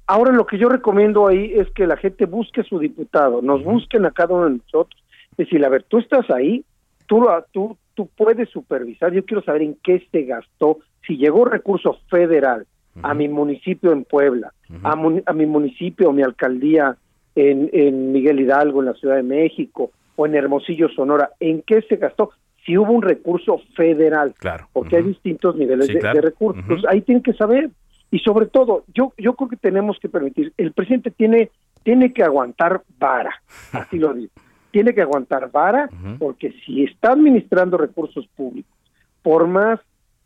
Ahora 0.06 0.32
lo 0.32 0.46
que 0.46 0.58
yo 0.58 0.68
recomiendo 0.68 1.26
ahí 1.26 1.52
es 1.54 1.70
que 1.70 1.86
la 1.86 1.96
gente 1.96 2.26
busque 2.26 2.62
su 2.62 2.78
diputado, 2.78 3.40
nos 3.40 3.64
busquen 3.64 4.04
a 4.04 4.10
cada 4.10 4.34
uno 4.34 4.44
de 4.44 4.58
nosotros. 4.58 5.02
Es 5.32 5.36
decir, 5.38 5.64
a 5.64 5.68
ver, 5.68 5.84
tú 5.84 5.98
estás 5.98 6.28
ahí, 6.30 6.64
tú, 7.06 7.26
tú, 7.52 7.76
tú 7.94 8.08
puedes 8.16 8.48
supervisar, 8.50 9.12
yo 9.12 9.24
quiero 9.24 9.42
saber 9.42 9.62
en 9.62 9.76
qué 9.82 10.06
se 10.12 10.22
gastó, 10.24 10.78
si 11.06 11.16
llegó 11.16 11.44
recurso 11.44 11.98
federal 12.08 12.66
a 13.02 13.12
mi 13.12 13.28
municipio 13.28 13.92
en 13.92 14.04
Puebla, 14.04 14.52
a, 14.84 14.92
a, 14.92 15.32
mi 15.32 15.46
municipio 15.46 16.12
mi 16.12 16.22
alcaldía 16.22 16.96
en, 17.34 17.68
en 17.72 18.12
Miguel 18.12 18.40
Hidalgo, 18.40 18.80
en 18.80 18.86
la 18.86 18.94
Ciudad 18.94 19.16
de 19.16 19.24
México, 19.24 19.90
o 20.16 20.26
en 20.26 20.34
Hermosillo, 20.36 20.88
Sonora, 20.90 21.30
¿en 21.40 21.62
qué 21.62 21.82
se 21.82 21.96
gastó? 21.96 22.30
Si 22.64 22.78
hubo 22.78 22.92
un 22.92 23.02
recurso 23.02 23.60
federal, 23.76 24.32
claro. 24.38 24.68
porque 24.72 24.96
hay 24.96 25.02
distintos 25.02 25.56
niveles 25.56 25.88
de, 25.88 26.20
recursos, 26.20 26.84
ahí 26.88 27.00
tienen 27.02 27.22
que 27.22 27.34
saber 27.34 27.70
y 28.14 28.20
sobre 28.20 28.46
todo 28.46 28.84
yo 28.94 29.12
yo 29.18 29.34
creo 29.34 29.48
que 29.48 29.56
tenemos 29.56 29.98
que 29.98 30.08
permitir 30.08 30.52
el 30.56 30.72
presidente 30.72 31.10
tiene 31.10 31.50
tiene 31.82 32.12
que 32.12 32.22
aguantar 32.22 32.82
vara 32.96 33.42
así 33.72 33.98
lo 33.98 34.14
digo. 34.14 34.30
Tiene 34.70 34.94
que 34.94 35.02
aguantar 35.02 35.50
vara 35.50 35.88
porque 36.20 36.54
si 36.64 36.84
está 36.84 37.10
administrando 37.10 37.76
recursos 37.76 38.24
públicos 38.36 38.72
por 39.22 39.48
más 39.48 39.80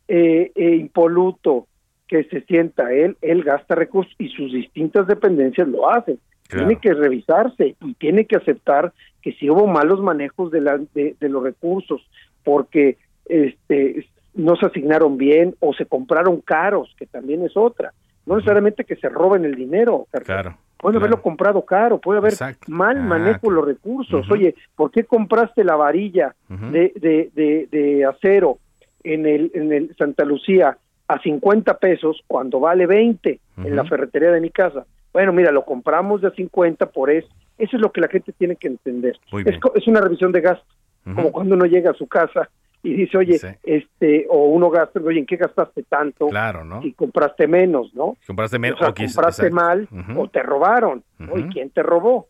eh, 0.07 0.51
eh, 0.53 0.75
impoluto 0.75 1.67
que 2.07 2.25
se 2.25 2.41
sienta 2.41 2.93
él 2.93 3.17
él 3.21 3.43
gasta 3.43 3.73
recursos 3.73 4.13
y 4.19 4.29
sus 4.29 4.53
distintas 4.53 5.07
dependencias 5.07 5.67
lo 5.67 5.89
hacen. 5.89 6.19
Tiene 6.47 6.75
que 6.75 6.93
revisarse 6.93 7.75
y 7.81 7.93
tiene 7.95 8.25
que 8.25 8.35
aceptar 8.35 8.93
que 9.23 9.33
si 9.33 9.49
hubo 9.49 9.65
malos 9.65 9.99
manejos 10.01 10.51
de, 10.51 10.61
la, 10.61 10.77
de, 10.93 11.15
de 11.19 11.29
los 11.29 11.43
recursos 11.43 12.07
porque 12.43 12.97
este 13.25 14.05
no 14.39 14.55
se 14.55 14.65
asignaron 14.65 15.17
bien 15.17 15.55
o 15.59 15.73
se 15.73 15.85
compraron 15.85 16.41
caros, 16.41 16.93
que 16.97 17.05
también 17.05 17.43
es 17.45 17.55
otra. 17.55 17.93
No 18.25 18.35
necesariamente 18.35 18.85
que 18.85 18.95
se 18.95 19.09
roben 19.09 19.45
el 19.45 19.55
dinero. 19.55 20.07
Claro. 20.23 20.55
Puede 20.77 20.97
haberlo 20.97 21.21
comprado 21.21 21.65
caro, 21.65 21.97
puede 21.97 22.19
haber 22.19 22.33
mal 22.67 22.97
ah, 22.97 23.01
manejo 23.01 23.49
de 23.49 23.55
los 23.55 23.65
recursos. 23.65 24.29
Oye, 24.31 24.55
¿por 24.75 24.91
qué 24.91 25.03
compraste 25.03 25.63
la 25.63 25.75
varilla 25.75 26.35
de, 26.47 26.93
de, 26.95 27.67
de, 27.69 28.05
acero 28.05 28.59
en 29.03 29.25
el, 29.25 29.51
en 29.53 29.73
el 29.73 29.95
Santa 29.97 30.23
Lucía 30.23 30.77
a 31.07 31.19
50 31.19 31.77
pesos 31.79 32.23
cuando 32.27 32.61
vale 32.61 32.85
20 32.85 33.39
en 33.57 33.75
la 33.75 33.83
ferretería 33.83 34.31
de 34.31 34.39
mi 34.39 34.51
casa? 34.51 34.85
Bueno, 35.11 35.33
mira, 35.33 35.51
lo 35.51 35.65
compramos 35.65 36.21
de 36.21 36.29
a 36.29 36.31
50 36.31 36.85
por 36.91 37.09
eso. 37.09 37.27
Eso 37.57 37.75
es 37.75 37.81
lo 37.81 37.91
que 37.91 37.99
la 37.99 38.07
gente 38.07 38.31
tiene 38.31 38.55
que 38.55 38.69
entender. 38.69 39.17
Es, 39.45 39.59
es, 39.75 39.87
una 39.87 39.99
revisión 39.99 40.31
de 40.31 40.39
gasto, 40.39 40.65
como 41.03 41.33
cuando 41.33 41.55
uno 41.55 41.65
llega 41.65 41.91
a 41.91 41.95
su 41.95 42.07
casa 42.07 42.49
y 42.81 42.93
dice, 42.93 43.17
oye, 43.17 43.39
este, 43.63 44.25
o 44.29 44.45
uno 44.47 44.69
gasta, 44.69 44.99
oye, 45.01 45.19
¿en 45.19 45.25
qué 45.25 45.35
gastaste 45.35 45.83
tanto? 45.83 46.27
Claro, 46.27 46.63
¿no? 46.63 46.81
Y 46.83 46.93
compraste 46.93 47.47
menos, 47.47 47.93
¿no? 47.93 48.15
Compraste 48.25 48.57
menos. 48.57 48.79
O, 48.79 48.83
sea, 48.83 48.93
compraste 48.93 49.49
mal 49.49 49.87
o 50.15 50.27
te 50.29 50.41
robaron. 50.41 51.03
Oye, 51.29 51.47
¿quién 51.51 51.69
te 51.71 51.83
robó? 51.83 52.27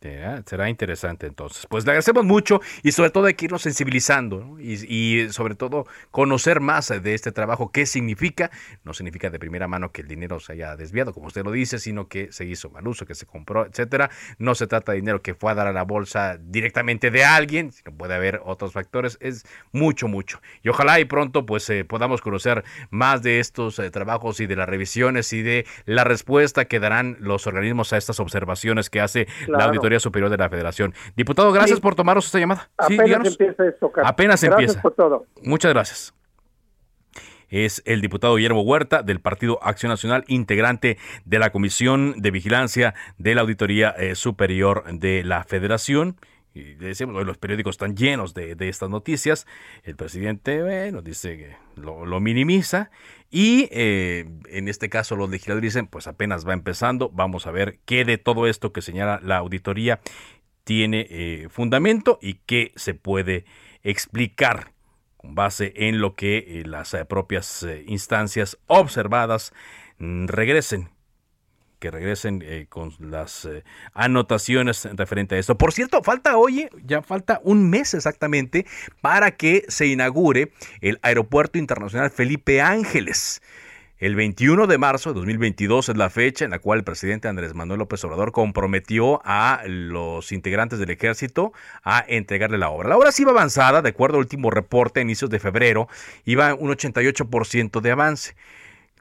Será, 0.00 0.68
interesante 0.68 1.26
entonces. 1.26 1.66
Pues 1.66 1.84
le 1.84 1.92
agradecemos 1.92 2.24
mucho 2.24 2.60
y 2.82 2.92
sobre 2.92 3.10
todo 3.10 3.26
hay 3.26 3.34
que 3.34 3.46
irnos 3.46 3.62
sensibilizando 3.62 4.58
y, 4.60 5.28
sobre 5.30 5.54
todo 5.54 5.86
conocer 6.10 6.60
más 6.60 6.88
de 6.88 7.14
este 7.14 7.32
trabajo, 7.32 7.72
qué 7.72 7.86
significa. 7.86 8.50
No 8.84 8.92
significa 8.92 9.30
de 9.30 9.38
primera 9.38 9.66
mano 9.68 9.92
que 9.92 10.02
el 10.02 10.08
dinero 10.08 10.38
se 10.38 10.52
haya 10.52 10.76
desviado, 10.76 11.14
como 11.14 11.28
usted 11.28 11.44
lo 11.44 11.50
dice, 11.50 11.78
sino 11.78 12.08
que 12.08 12.30
se 12.30 12.44
hizo 12.44 12.70
mal 12.70 12.86
uso, 12.86 13.06
que 13.06 13.14
se 13.14 13.26
compró, 13.26 13.66
etcétera. 13.66 14.10
No 14.38 14.54
se 14.54 14.66
trata 14.66 14.92
de 14.92 14.98
dinero 14.98 15.22
que 15.22 15.34
fue 15.34 15.52
a 15.52 15.54
dar 15.54 15.66
a 15.66 15.72
la 15.72 15.82
bolsa 15.82 16.38
directamente 16.38 17.10
de 17.10 17.24
alguien, 17.24 17.72
sino 17.72 17.96
puede 17.96 18.14
haber 18.14 18.40
otros 18.44 18.72
factores. 18.72 19.16
Es 19.20 19.44
mucho, 19.72 20.08
mucho. 20.08 20.40
Y 20.62 20.68
ojalá 20.68 21.00
y 21.00 21.06
pronto 21.06 21.46
pues 21.46 21.68
eh, 21.70 21.84
podamos 21.84 22.20
conocer 22.20 22.64
más 22.90 23.22
de 23.22 23.40
estos 23.40 23.78
eh, 23.78 23.90
trabajos 23.90 24.40
y 24.40 24.46
de 24.46 24.56
las 24.56 24.68
revisiones 24.68 25.32
y 25.32 25.42
de 25.42 25.66
la 25.86 26.04
respuesta 26.04 26.66
que 26.66 26.80
darán 26.80 27.16
los 27.18 27.46
organismos 27.46 27.92
a 27.92 27.96
estas 27.96 28.20
observaciones 28.20 28.90
que 28.90 29.00
hace 29.00 29.26
la 29.48 29.64
auditoría 29.64 29.95
Superior 30.00 30.30
de 30.30 30.36
la 30.36 30.48
Federación. 30.48 30.94
Diputado, 31.16 31.52
gracias 31.52 31.80
por 31.80 31.94
tomaros 31.94 32.26
esta 32.26 32.38
llamada. 32.38 32.68
Apenas 32.76 33.26
empieza 33.26 33.66
esto, 33.66 33.90
Carlos. 33.90 34.10
Apenas 34.10 34.42
gracias 34.42 34.60
empieza. 34.60 34.82
por 34.82 34.94
todo. 34.94 35.26
Muchas 35.42 35.72
gracias 35.72 36.14
es 37.48 37.82
el 37.86 38.00
diputado 38.00 38.36
Guillermo 38.36 38.62
Huerta 38.62 39.02
del 39.02 39.20
Partido 39.20 39.58
Acción 39.62 39.90
Nacional, 39.90 40.24
integrante 40.26 40.98
de 41.24 41.38
la 41.38 41.50
Comisión 41.50 42.14
de 42.20 42.30
Vigilancia 42.30 42.94
de 43.18 43.34
la 43.34 43.42
Auditoría 43.42 43.90
eh, 43.90 44.14
Superior 44.14 44.84
de 44.92 45.22
la 45.24 45.44
Federación. 45.44 46.16
Y 46.56 46.74
decimos, 46.76 47.14
hoy 47.16 47.26
los 47.26 47.36
periódicos 47.36 47.74
están 47.74 47.96
llenos 47.96 48.32
de, 48.32 48.56
estas 48.60 48.88
noticias. 48.88 49.46
El 49.82 49.94
presidente 49.94 50.90
nos 50.90 51.04
dice 51.04 51.36
que 51.36 51.56
lo, 51.76 52.18
minimiza 52.18 52.90
y 53.30 53.68
eh, 53.70 54.24
en 54.48 54.68
este 54.68 54.88
caso 54.88 55.16
los 55.16 55.28
legisladores 55.28 55.74
dicen, 55.74 55.86
pues 55.86 56.06
apenas 56.06 56.48
va 56.48 56.54
empezando, 56.54 57.10
vamos 57.10 57.46
a 57.46 57.50
ver 57.50 57.78
qué 57.84 58.06
de 58.06 58.16
todo 58.16 58.46
esto 58.46 58.72
que 58.72 58.80
señala 58.80 59.20
la 59.22 59.36
auditoría 59.36 60.00
tiene 60.64 61.06
eh, 61.10 61.48
fundamento 61.50 62.18
y 62.22 62.40
qué 62.46 62.72
se 62.74 62.94
puede 62.94 63.44
explicar 63.82 64.72
con 65.18 65.34
base 65.34 65.74
en 65.76 66.00
lo 66.00 66.14
que 66.14 66.38
eh, 66.38 66.62
las 66.64 66.96
propias 67.06 67.66
instancias 67.86 68.56
observadas 68.66 69.52
mm, 69.98 70.26
regresen 70.26 70.95
que 71.86 71.90
regresen 71.92 72.42
eh, 72.44 72.66
con 72.68 72.92
las 72.98 73.44
eh, 73.44 73.62
anotaciones 73.94 74.88
referente 74.94 75.36
a 75.36 75.38
esto. 75.38 75.56
Por 75.56 75.72
cierto, 75.72 76.02
falta, 76.02 76.36
oye, 76.36 76.68
ya 76.84 77.00
falta 77.00 77.40
un 77.44 77.70
mes 77.70 77.94
exactamente 77.94 78.66
para 79.00 79.36
que 79.36 79.64
se 79.68 79.86
inaugure 79.86 80.50
el 80.80 80.98
Aeropuerto 81.02 81.58
Internacional 81.58 82.10
Felipe 82.10 82.60
Ángeles. 82.60 83.40
El 83.98 84.16
21 84.16 84.66
de 84.66 84.78
marzo 84.78 85.10
de 85.10 85.14
2022 85.20 85.90
es 85.90 85.96
la 85.96 86.10
fecha 86.10 86.44
en 86.44 86.50
la 86.50 86.58
cual 86.58 86.80
el 86.80 86.84
presidente 86.84 87.28
Andrés 87.28 87.54
Manuel 87.54 87.78
López 87.78 88.02
Obrador 88.04 88.32
comprometió 88.32 89.22
a 89.24 89.62
los 89.66 90.32
integrantes 90.32 90.80
del 90.80 90.90
ejército 90.90 91.52
a 91.84 92.04
entregarle 92.08 92.58
la 92.58 92.68
obra. 92.68 92.88
La 92.88 92.96
obra 92.98 93.12
sí 93.12 93.22
iba 93.22 93.30
avanzada, 93.30 93.80
de 93.80 93.90
acuerdo 93.90 94.16
al 94.16 94.24
último 94.24 94.50
reporte 94.50 94.98
a 94.98 95.02
inicios 95.04 95.30
de 95.30 95.38
febrero, 95.38 95.88
iba 96.24 96.52
un 96.52 96.72
88% 96.72 97.80
de 97.80 97.90
avance 97.92 98.34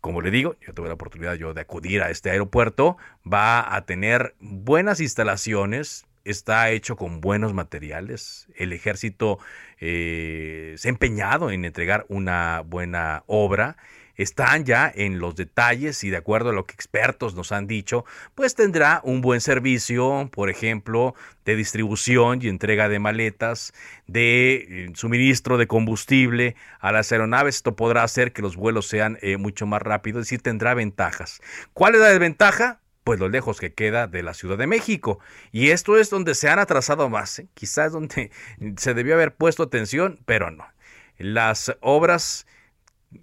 como 0.05 0.21
le 0.21 0.29
digo, 0.29 0.55
yo 0.61 0.71
tuve 0.71 0.87
la 0.87 0.93
oportunidad 0.93 1.33
yo 1.33 1.55
de 1.55 1.61
acudir 1.61 2.03
a 2.03 2.11
este 2.11 2.29
aeropuerto, 2.29 2.95
va 3.25 3.75
a 3.75 3.87
tener 3.87 4.35
buenas 4.39 4.99
instalaciones, 4.99 6.05
está 6.25 6.69
hecho 6.69 6.95
con 6.95 7.21
buenos 7.21 7.55
materiales, 7.55 8.47
el 8.55 8.71
ejército 8.71 9.39
eh, 9.79 10.75
se 10.77 10.89
ha 10.89 10.91
empeñado 10.91 11.49
en 11.49 11.65
entregar 11.65 12.05
una 12.07 12.61
buena 12.61 13.23
obra 13.25 13.77
están 14.15 14.65
ya 14.65 14.91
en 14.93 15.19
los 15.19 15.35
detalles 15.35 16.03
y 16.03 16.09
de 16.09 16.17
acuerdo 16.17 16.49
a 16.49 16.53
lo 16.53 16.65
que 16.65 16.73
expertos 16.73 17.35
nos 17.35 17.51
han 17.51 17.67
dicho, 17.67 18.05
pues 18.35 18.55
tendrá 18.55 19.01
un 19.03 19.21
buen 19.21 19.41
servicio, 19.41 20.29
por 20.31 20.49
ejemplo, 20.49 21.15
de 21.45 21.55
distribución 21.55 22.39
y 22.41 22.47
entrega 22.47 22.89
de 22.89 22.99
maletas, 22.99 23.73
de 24.07 24.55
eh, 24.55 24.91
suministro 24.95 25.57
de 25.57 25.67
combustible 25.67 26.55
a 26.79 26.91
las 26.91 27.11
aeronaves. 27.11 27.57
Esto 27.57 27.75
podrá 27.75 28.03
hacer 28.03 28.33
que 28.33 28.41
los 28.41 28.55
vuelos 28.55 28.87
sean 28.87 29.17
eh, 29.21 29.37
mucho 29.37 29.65
más 29.65 29.81
rápidos, 29.81 30.21
es 30.21 30.27
decir, 30.27 30.41
tendrá 30.41 30.73
ventajas. 30.73 31.41
¿Cuál 31.73 31.95
es 31.95 32.01
la 32.01 32.09
desventaja? 32.09 32.79
pues 33.05 33.19
lo 33.19 33.29
lejos 33.29 33.59
que 33.59 33.71
queda 33.71 34.07
de 34.07 34.23
la 34.23 34.33
Ciudad 34.33 34.57
de 34.57 34.65
México. 34.65 35.19
Y 35.51 35.69
esto 35.69 35.95
es 35.95 36.09
donde 36.09 36.33
se 36.33 36.49
han 36.49 36.57
atrasado 36.57 37.07
más, 37.07 37.37
¿eh? 37.37 37.47
quizás 37.53 37.91
donde 37.91 38.31
se 38.77 38.95
debió 38.95 39.13
haber 39.13 39.35
puesto 39.35 39.61
atención, 39.61 40.19
pero 40.25 40.49
no. 40.49 40.65
Las 41.19 41.77
obras 41.81 42.47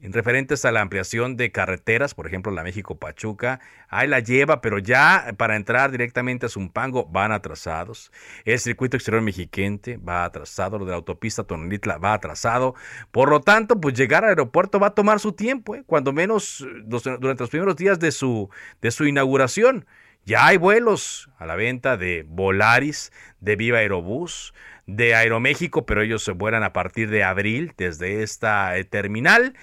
referentes 0.02 0.64
a 0.64 0.72
la 0.72 0.80
ampliación 0.80 1.36
de 1.36 1.52
carreteras, 1.52 2.14
por 2.14 2.26
ejemplo, 2.26 2.52
la 2.52 2.62
México-Pachuca, 2.62 3.60
ahí 3.88 4.08
la 4.08 4.20
lleva, 4.20 4.60
pero 4.60 4.78
ya 4.78 5.34
para 5.36 5.56
entrar 5.56 5.90
directamente 5.90 6.46
a 6.46 6.48
Zumpango 6.48 7.06
van 7.06 7.32
atrasados. 7.32 8.12
El 8.44 8.58
circuito 8.58 8.96
exterior 8.96 9.22
mexiquente 9.22 9.96
va 9.96 10.24
atrasado, 10.24 10.78
lo 10.78 10.84
de 10.84 10.90
la 10.90 10.96
autopista 10.96 11.44
Tonelitla 11.44 11.98
va 11.98 12.14
atrasado. 12.14 12.74
Por 13.10 13.28
lo 13.28 13.40
tanto, 13.40 13.80
pues 13.80 13.94
llegar 13.94 14.24
al 14.24 14.30
aeropuerto 14.30 14.80
va 14.80 14.88
a 14.88 14.94
tomar 14.94 15.20
su 15.20 15.32
tiempo, 15.32 15.74
¿eh? 15.74 15.82
cuando 15.86 16.12
menos 16.12 16.66
durante 16.84 17.42
los 17.42 17.50
primeros 17.50 17.76
días 17.76 17.98
de 17.98 18.12
su, 18.12 18.50
de 18.80 18.90
su 18.90 19.06
inauguración. 19.06 19.86
Ya 20.24 20.46
hay 20.46 20.56
vuelos 20.56 21.28
a 21.36 21.46
la 21.46 21.56
venta 21.56 21.96
de 21.96 22.24
Volaris, 22.28 23.12
de 23.40 23.56
Viva 23.56 23.78
Aerobús, 23.78 24.54
de 24.86 25.14
Aeroméxico, 25.14 25.84
pero 25.84 26.02
ellos 26.02 26.22
se 26.22 26.32
vuelan 26.32 26.62
a 26.62 26.72
partir 26.72 27.10
de 27.10 27.24
abril 27.24 27.72
desde 27.76 28.22
esta 28.22 28.76
eh, 28.76 28.84
terminal 28.84 29.54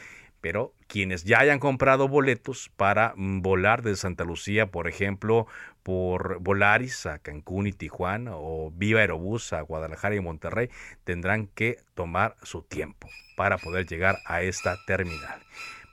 pero 0.42 0.74
quienes 0.88 1.24
ya 1.24 1.40
hayan 1.40 1.60
comprado 1.60 2.08
boletos 2.08 2.72
para 2.76 3.14
mm, 3.16 3.42
volar 3.42 3.82
de 3.82 3.96
Santa 3.96 4.24
Lucía, 4.24 4.68
por 4.68 4.88
ejemplo, 4.88 5.48
por 5.84 6.40
Volaris 6.40 7.06
a 7.06 7.20
Cancún 7.20 7.68
y 7.68 7.74
Tijuana 7.74 8.32
o 8.36 8.72
Viva 8.72 9.02
Aerobús 9.02 9.54
a 9.54 9.62
Guadalajara 9.62 10.16
y 10.16 10.20
Monterrey, 10.20 10.70
tendrán 11.04 11.48
que 11.48 11.78
tomar 11.96 12.36
su 12.44 12.62
tiempo 12.62 13.10
para 13.36 13.58
poder 13.58 13.86
llegar 13.86 14.18
a 14.26 14.42
esta 14.42 14.78
terminal. 14.86 15.42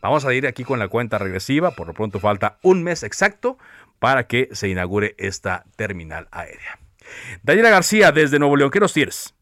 Vamos 0.02 0.24
a 0.24 0.34
ir 0.34 0.46
aquí 0.46 0.64
con 0.64 0.78
la 0.78 0.88
cuenta 0.88 1.18
regresiva, 1.18 1.72
por 1.72 1.86
lo 1.86 1.94
pronto 1.94 2.20
falta 2.20 2.58
un 2.62 2.82
mes 2.82 3.02
exacto 3.02 3.58
para 3.98 4.26
que 4.26 4.48
se 4.52 4.68
inaugure 4.68 5.14
esta 5.18 5.64
terminal 5.76 6.28
aérea. 6.30 6.78
Daniela 7.42 7.70
García, 7.70 8.12
desde 8.12 8.38
Nuevo 8.38 8.56
León, 8.56 8.70
¿qué 8.70 8.80
nos 8.80 8.92
tienes? 8.92 9.35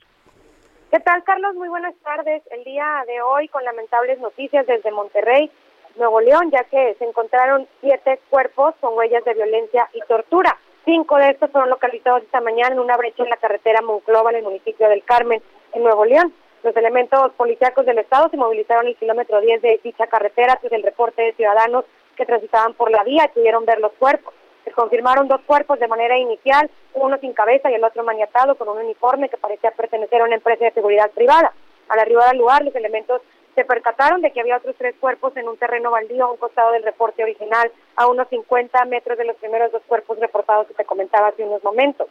¿Qué 0.95 1.01
tal, 1.01 1.25
Carlos? 1.25 1.57
Muy 1.57 1.69
buenas 1.69 1.97
tardes. 2.05 2.41
El 2.53 2.63
día 2.63 3.03
de 3.09 3.21
hoy 3.21 3.49
con 3.49 3.65
lamentables 3.65 4.21
noticias 4.21 4.65
desde 4.65 4.93
Monterrey, 4.93 5.51
Nuevo 5.97 6.21
León, 6.21 6.53
ya 6.53 6.63
que 6.71 6.95
se 7.01 7.05
encontraron 7.05 7.67
siete 7.81 8.21
cuerpos 8.31 8.77
con 8.81 8.97
huellas 8.97 9.25
de 9.25 9.35
violencia 9.35 9.91
y 9.93 9.99
tortura. 10.07 10.57
Cinco 10.85 11.17
de 11.17 11.31
estos 11.31 11.51
fueron 11.51 11.69
localizados 11.71 12.23
esta 12.23 12.41
mañana 12.41 12.75
en 12.75 12.79
una 12.79 12.97
brecha 12.97 13.25
en 13.25 13.31
la 13.31 13.39
carretera 13.39 13.83
Monclova, 13.83 14.31
en 14.31 14.37
el 14.37 14.45
municipio 14.45 14.89
del 14.89 15.03
Carmen, 15.03 15.43
en 15.73 15.83
Nuevo 15.83 16.05
León. 16.05 16.33
Los 16.63 16.77
elementos 16.77 17.33
policíacos 17.33 17.85
del 17.87 17.99
Estado 17.99 18.29
se 18.29 18.37
movilizaron 18.37 18.87
el 18.87 18.95
kilómetro 18.95 19.41
10 19.41 19.63
de 19.63 19.81
dicha 19.83 20.07
carretera 20.07 20.61
tras 20.61 20.73
el 20.73 20.85
reporte 20.85 21.23
de 21.23 21.33
ciudadanos 21.33 21.87
que 22.15 22.25
transitaban 22.25 22.75
por 22.75 22.93
la 22.93 23.03
vía 23.03 23.25
y 23.25 23.35
pudieron 23.35 23.65
ver 23.65 23.81
los 23.81 23.95
cuerpos. 23.95 24.33
Se 24.65 24.73
confirmaron 24.73 25.29
dos 25.29 25.43
cuerpos 25.43 25.79
de 25.79 25.89
manera 25.89 26.17
inicial, 26.17 26.71
uno 26.95 27.19
sin 27.19 27.33
cabeza 27.33 27.71
y 27.71 27.75
el 27.75 27.85
otro 27.85 28.03
maniatado 28.03 28.55
con 28.55 28.69
un 28.69 28.79
uniforme 28.79 29.29
que 29.29 29.37
parecía 29.37 29.71
pertenecer 29.73 30.21
a 30.21 30.25
una 30.25 30.37
empresa 30.37 30.65
de 30.65 30.73
seguridad 30.73 31.11
privada. 31.11 31.53
Al 31.89 31.99
arribar 31.99 32.31
al 32.31 32.39
lugar, 32.39 32.65
los 32.65 32.75
elementos 32.75 33.21
se 33.55 33.65
percataron 33.65 34.21
de 34.21 34.33
que 34.33 34.41
había 34.41 34.57
otros 34.57 34.75
tres 34.77 34.95
cuerpos 34.99 35.37
en 35.37 35.49
un 35.49 35.57
terreno 35.57 35.91
baldío 35.91 36.25
a 36.25 36.31
un 36.31 36.39
costado 36.39 36.73
del 36.73 36.83
reporte 36.83 37.23
original, 37.23 37.71
a 37.97 38.07
unos 38.09 38.29
50 38.29 38.85
metros 38.87 39.17
de 39.17 39.25
los 39.25 39.37
primeros 39.37 39.71
dos 39.71 39.83
cuerpos 39.87 40.19
reportados 40.19 40.67
que 40.67 40.75
te 40.75 40.85
comentaba 40.85 41.29
hace 41.29 41.45
unos 41.45 41.63
momentos. 41.63 42.09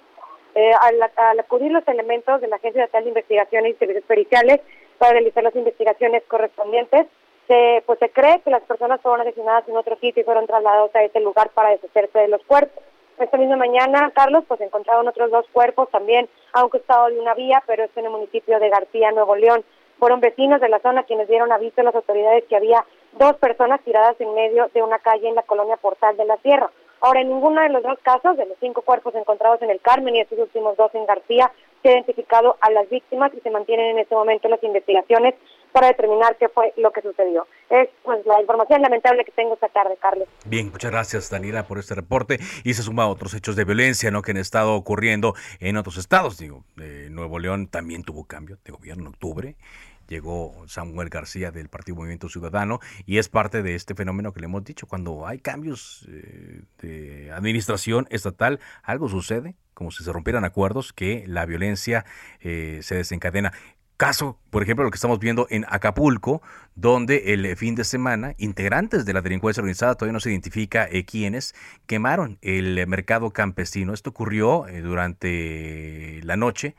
Eh, 0.55 0.71
al, 0.81 1.01
al, 1.15 1.39
acudir 1.39 1.71
los 1.71 1.85
elementos 1.87 2.39
de 2.39 2.47
la 2.47 2.57
Agencia 2.57 2.83
Estatal 2.83 3.03
de 3.03 3.09
Investigaciones 3.09 3.73
y 3.73 3.79
Servicios 3.79 4.05
Periciales 4.05 4.61
para 4.99 5.13
realizar 5.13 5.43
las 5.43 5.55
investigaciones 5.55 6.23
correspondientes, 6.27 7.07
se, 7.47 7.83
pues 7.85 7.99
se 7.99 8.09
cree 8.09 8.41
que 8.41 8.49
las 8.49 8.63
personas 8.63 9.01
fueron 9.01 9.21
asesinadas 9.21 9.67
en 9.67 9.77
otro 9.77 9.95
sitio 9.97 10.21
y 10.21 10.25
fueron 10.25 10.47
trasladados 10.47 10.95
a 10.95 11.03
ese 11.03 11.19
lugar 11.19 11.49
para 11.49 11.69
deshacerse 11.69 12.19
de 12.19 12.27
los 12.27 12.43
cuerpos. 12.45 12.83
Esta 13.19 13.37
misma 13.37 13.57
mañana, 13.57 14.11
Carlos, 14.15 14.43
pues 14.47 14.59
encontraron 14.61 15.07
otros 15.07 15.29
dos 15.29 15.45
cuerpos 15.53 15.89
también 15.91 16.27
a 16.51 16.65
un 16.65 16.71
de 16.71 17.19
una 17.19 17.33
vía, 17.35 17.63
pero 17.67 17.83
es 17.83 17.91
en 17.95 18.05
el 18.05 18.11
municipio 18.11 18.59
de 18.59 18.69
García, 18.69 19.11
Nuevo 19.11 19.35
León. 19.35 19.63
Fueron 19.99 20.19
vecinos 20.19 20.59
de 20.59 20.69
la 20.69 20.79
zona 20.79 21.03
quienes 21.03 21.27
dieron 21.27 21.51
aviso 21.51 21.81
a 21.81 21.83
las 21.83 21.95
autoridades 21.95 22.43
que 22.45 22.55
había 22.55 22.83
dos 23.13 23.35
personas 23.35 23.81
tiradas 23.81 24.19
en 24.19 24.33
medio 24.33 24.69
de 24.73 24.81
una 24.81 24.97
calle 24.99 25.29
en 25.29 25.35
la 25.35 25.43
colonia 25.43 25.77
Portal 25.77 26.17
de 26.17 26.25
la 26.25 26.37
Sierra. 26.37 26.71
Ahora, 27.01 27.21
en 27.21 27.29
ninguno 27.29 27.61
de 27.61 27.69
los 27.69 27.83
dos 27.83 27.99
casos, 28.01 28.37
de 28.37 28.45
los 28.45 28.57
cinco 28.59 28.81
cuerpos 28.81 29.13
encontrados 29.13 29.61
en 29.61 29.69
el 29.69 29.81
Carmen 29.81 30.15
y 30.15 30.21
estos 30.21 30.39
últimos 30.39 30.75
dos 30.77 30.93
en 30.95 31.05
García, 31.05 31.51
se 31.81 31.89
ha 31.89 31.91
identificado 31.91 32.57
a 32.61 32.71
las 32.71 32.89
víctimas 32.89 33.31
y 33.33 33.41
se 33.41 33.49
mantienen 33.49 33.87
en 33.87 33.99
este 33.99 34.15
momento 34.15 34.47
las 34.47 34.63
investigaciones 34.63 35.35
para 35.73 35.87
determinar 35.87 36.37
qué 36.37 36.47
fue 36.49 36.73
lo 36.77 36.91
que 36.91 37.01
sucedió. 37.01 37.47
Es 37.69 37.89
pues 38.03 38.25
la 38.25 38.39
información 38.39 38.81
lamentable 38.81 39.25
que 39.25 39.31
tengo 39.31 39.55
esta 39.55 39.67
tarde, 39.69 39.97
Carlos. 39.99 40.27
Bien, 40.45 40.71
muchas 40.71 40.91
gracias 40.91 41.29
Daniela 41.29 41.63
por 41.63 41.79
este 41.79 41.95
reporte 41.95 42.39
y 42.63 42.73
se 42.73 42.83
suma 42.83 43.03
a 43.03 43.07
otros 43.07 43.33
hechos 43.33 43.55
de 43.55 43.65
violencia 43.65 44.11
¿no? 44.11 44.21
que 44.21 44.31
han 44.31 44.37
estado 44.37 44.75
ocurriendo 44.75 45.33
en 45.59 45.77
otros 45.77 45.97
estados. 45.97 46.37
Digo, 46.37 46.63
eh, 46.79 47.07
Nuevo 47.09 47.39
León 47.39 47.67
también 47.67 48.03
tuvo 48.03 48.25
cambio 48.25 48.57
de 48.63 48.71
gobierno 48.71 49.03
en 49.03 49.07
octubre 49.07 49.55
llegó 50.07 50.63
Samuel 50.67 51.09
García 51.09 51.51
del 51.51 51.69
Partido 51.69 51.95
Movimiento 51.95 52.29
Ciudadano 52.29 52.79
y 53.05 53.17
es 53.17 53.29
parte 53.29 53.63
de 53.63 53.75
este 53.75 53.95
fenómeno 53.95 54.33
que 54.33 54.39
le 54.39 54.45
hemos 54.45 54.63
dicho. 54.63 54.87
Cuando 54.87 55.25
hay 55.27 55.39
cambios 55.39 56.07
eh, 56.09 56.61
de 56.81 57.31
administración 57.31 58.07
estatal, 58.09 58.59
algo 58.83 59.09
sucede, 59.09 59.55
como 59.73 59.91
si 59.91 60.03
se 60.03 60.13
rompieran 60.13 60.45
acuerdos, 60.45 60.93
que 60.93 61.23
la 61.27 61.45
violencia 61.45 62.05
eh, 62.41 62.79
se 62.83 62.95
desencadena. 62.95 63.53
Caso, 63.97 64.39
por 64.49 64.63
ejemplo, 64.63 64.83
lo 64.83 64.91
que 64.91 64.95
estamos 64.95 65.19
viendo 65.19 65.47
en 65.49 65.65
Acapulco, 65.69 66.41
donde 66.75 67.33
el 67.33 67.55
fin 67.55 67.75
de 67.75 67.83
semana 67.83 68.33
integrantes 68.37 69.05
de 69.05 69.13
la 69.13 69.21
delincuencia 69.21 69.61
organizada, 69.61 69.95
todavía 69.95 70.13
no 70.13 70.19
se 70.19 70.31
identifica 70.31 70.87
eh, 70.89 71.05
quiénes, 71.05 71.53
quemaron 71.85 72.39
el 72.41 72.85
mercado 72.87 73.31
campesino. 73.31 73.93
Esto 73.93 74.09
ocurrió 74.09 74.65
durante 74.81 76.21
la 76.23 76.35
noche 76.35 76.75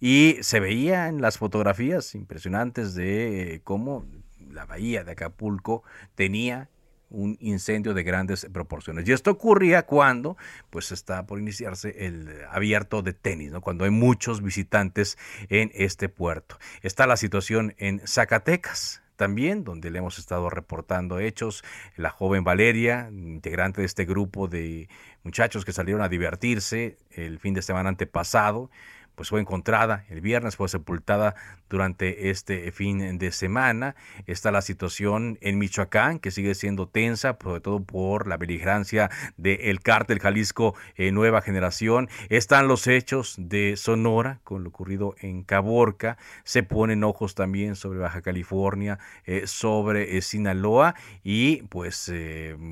y 0.00 0.38
se 0.40 0.60
veía 0.60 1.08
en 1.08 1.20
las 1.20 1.38
fotografías 1.38 2.14
impresionantes 2.14 2.94
de 2.94 3.60
cómo 3.64 4.06
la 4.50 4.64
bahía 4.64 5.04
de 5.04 5.12
Acapulco 5.12 5.82
tenía 6.14 6.68
un 7.14 7.36
incendio 7.40 7.94
de 7.94 8.02
grandes 8.02 8.46
proporciones. 8.52 9.08
Y 9.08 9.12
esto 9.12 9.30
ocurría 9.30 9.86
cuando 9.86 10.36
pues 10.70 10.92
está 10.92 11.26
por 11.26 11.38
iniciarse 11.38 12.06
el 12.06 12.28
abierto 12.50 13.02
de 13.02 13.12
tenis, 13.12 13.52
¿no? 13.52 13.60
cuando 13.60 13.84
hay 13.84 13.90
muchos 13.90 14.42
visitantes 14.42 15.16
en 15.48 15.70
este 15.74 16.08
puerto. 16.08 16.58
Está 16.82 17.06
la 17.06 17.16
situación 17.16 17.74
en 17.78 18.00
Zacatecas, 18.06 19.02
también, 19.16 19.64
donde 19.64 19.90
le 19.90 19.98
hemos 19.98 20.18
estado 20.18 20.50
reportando 20.50 21.18
hechos. 21.18 21.64
La 21.96 22.10
joven 22.10 22.44
Valeria, 22.44 23.08
integrante 23.12 23.80
de 23.80 23.86
este 23.86 24.04
grupo 24.04 24.48
de 24.48 24.88
muchachos 25.22 25.64
que 25.64 25.72
salieron 25.72 26.02
a 26.02 26.08
divertirse 26.08 26.98
el 27.12 27.38
fin 27.38 27.54
de 27.54 27.62
semana 27.62 27.88
antepasado, 27.88 28.70
pues 29.14 29.28
fue 29.28 29.40
encontrada 29.40 30.04
el 30.08 30.20
viernes, 30.20 30.56
fue 30.56 30.68
sepultada 30.68 31.34
durante 31.68 32.30
este 32.30 32.70
fin 32.72 33.18
de 33.18 33.32
semana. 33.32 33.94
Está 34.26 34.50
la 34.50 34.62
situación 34.62 35.38
en 35.40 35.58
Michoacán, 35.58 36.18
que 36.18 36.30
sigue 36.30 36.54
siendo 36.54 36.88
tensa, 36.88 37.36
sobre 37.40 37.60
todo 37.60 37.82
por 37.82 38.26
la 38.26 38.36
beligerancia 38.36 39.10
del 39.36 39.80
cártel 39.80 40.20
Jalisco 40.20 40.74
eh, 40.96 41.12
Nueva 41.12 41.42
Generación. 41.42 42.08
Están 42.28 42.68
los 42.68 42.86
hechos 42.86 43.34
de 43.38 43.76
Sonora, 43.76 44.40
con 44.44 44.62
lo 44.62 44.68
ocurrido 44.70 45.14
en 45.20 45.42
Caborca. 45.42 46.16
Se 46.44 46.62
ponen 46.62 47.04
ojos 47.04 47.34
también 47.34 47.76
sobre 47.76 47.98
Baja 47.98 48.22
California, 48.22 48.98
eh, 49.24 49.46
sobre 49.46 50.16
eh, 50.16 50.22
Sinaloa. 50.22 50.94
Y 51.22 51.62
pues 51.64 52.12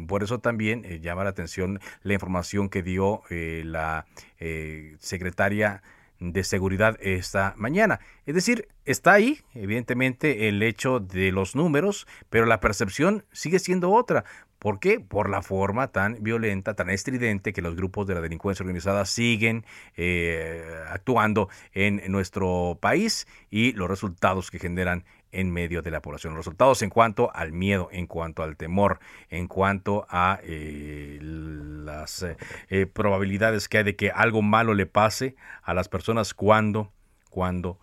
por 0.06 0.22
eso 0.22 0.40
también 0.40 0.82
llama 1.00 1.24
la 1.24 1.30
atención 1.30 1.80
la 2.02 2.14
información 2.14 2.68
que 2.68 2.82
dio 2.82 3.22
la 3.28 4.06
secretaria 4.98 5.82
de 6.30 6.44
seguridad 6.44 6.96
esta 7.00 7.54
mañana. 7.56 8.00
Es 8.26 8.34
decir, 8.34 8.68
está 8.84 9.12
ahí, 9.12 9.40
evidentemente, 9.54 10.48
el 10.48 10.62
hecho 10.62 11.00
de 11.00 11.32
los 11.32 11.56
números, 11.56 12.06
pero 12.30 12.46
la 12.46 12.60
percepción 12.60 13.24
sigue 13.32 13.58
siendo 13.58 13.90
otra. 13.90 14.24
¿Por 14.60 14.78
qué? 14.78 15.00
Por 15.00 15.28
la 15.28 15.42
forma 15.42 15.88
tan 15.88 16.22
violenta, 16.22 16.74
tan 16.74 16.88
estridente 16.88 17.52
que 17.52 17.62
los 17.62 17.74
grupos 17.74 18.06
de 18.06 18.14
la 18.14 18.20
delincuencia 18.20 18.62
organizada 18.62 19.04
siguen 19.06 19.64
eh, 19.96 20.64
actuando 20.88 21.48
en 21.72 22.00
nuestro 22.12 22.78
país 22.80 23.26
y 23.50 23.72
los 23.72 23.90
resultados 23.90 24.52
que 24.52 24.60
generan 24.60 25.04
en 25.32 25.50
medio 25.50 25.82
de 25.82 25.90
la 25.90 26.00
población. 26.00 26.34
Los 26.34 26.44
resultados 26.44 26.82
en 26.82 26.90
cuanto 26.90 27.34
al 27.34 27.50
miedo, 27.52 27.88
en 27.90 28.06
cuanto 28.06 28.44
al 28.44 28.56
temor, 28.56 29.00
en 29.30 29.48
cuanto 29.48 30.06
a 30.08 30.38
eh, 30.44 31.18
las 32.00 32.22
eh, 32.22 32.36
eh, 32.68 32.86
probabilidades 32.86 33.68
que 33.68 33.78
hay 33.78 33.84
de 33.84 33.96
que 33.96 34.10
algo 34.10 34.42
malo 34.42 34.74
le 34.74 34.86
pase 34.86 35.36
a 35.62 35.74
las 35.74 35.88
personas 35.88 36.34
cuando, 36.34 36.92
cuando 37.30 37.78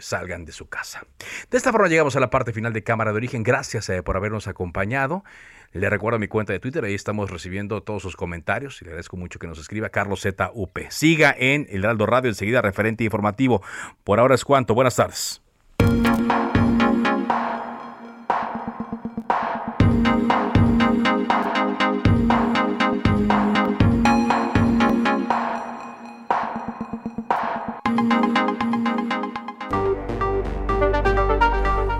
salgan 0.00 0.44
de 0.44 0.52
su 0.52 0.68
casa. 0.68 1.06
De 1.50 1.56
esta 1.56 1.72
forma 1.72 1.88
llegamos 1.88 2.14
a 2.16 2.20
la 2.20 2.28
parte 2.28 2.52
final 2.52 2.74
de 2.74 2.84
Cámara 2.84 3.12
de 3.12 3.16
Origen. 3.16 3.42
Gracias 3.42 3.90
por 4.04 4.18
habernos 4.18 4.46
acompañado. 4.46 5.24
Le 5.72 5.88
recuerdo 5.88 6.18
mi 6.18 6.28
cuenta 6.28 6.52
de 6.52 6.60
Twitter, 6.60 6.84
ahí 6.84 6.94
estamos 6.94 7.30
recibiendo 7.30 7.82
todos 7.82 8.02
sus 8.02 8.14
comentarios 8.14 8.82
y 8.82 8.84
le 8.84 8.90
agradezco 8.90 9.16
mucho 9.16 9.38
que 9.38 9.46
nos 9.46 9.58
escriba 9.58 9.88
Carlos 9.88 10.20
ZUP. 10.20 10.78
Siga 10.90 11.34
en 11.38 11.66
El 11.70 11.84
Heraldo 11.84 12.04
Radio, 12.04 12.28
enseguida 12.28 12.60
referente 12.60 13.04
informativo. 13.04 13.62
Por 14.04 14.20
ahora 14.20 14.34
es 14.34 14.44
cuanto. 14.44 14.74
Buenas 14.74 14.96
tardes. 14.96 15.42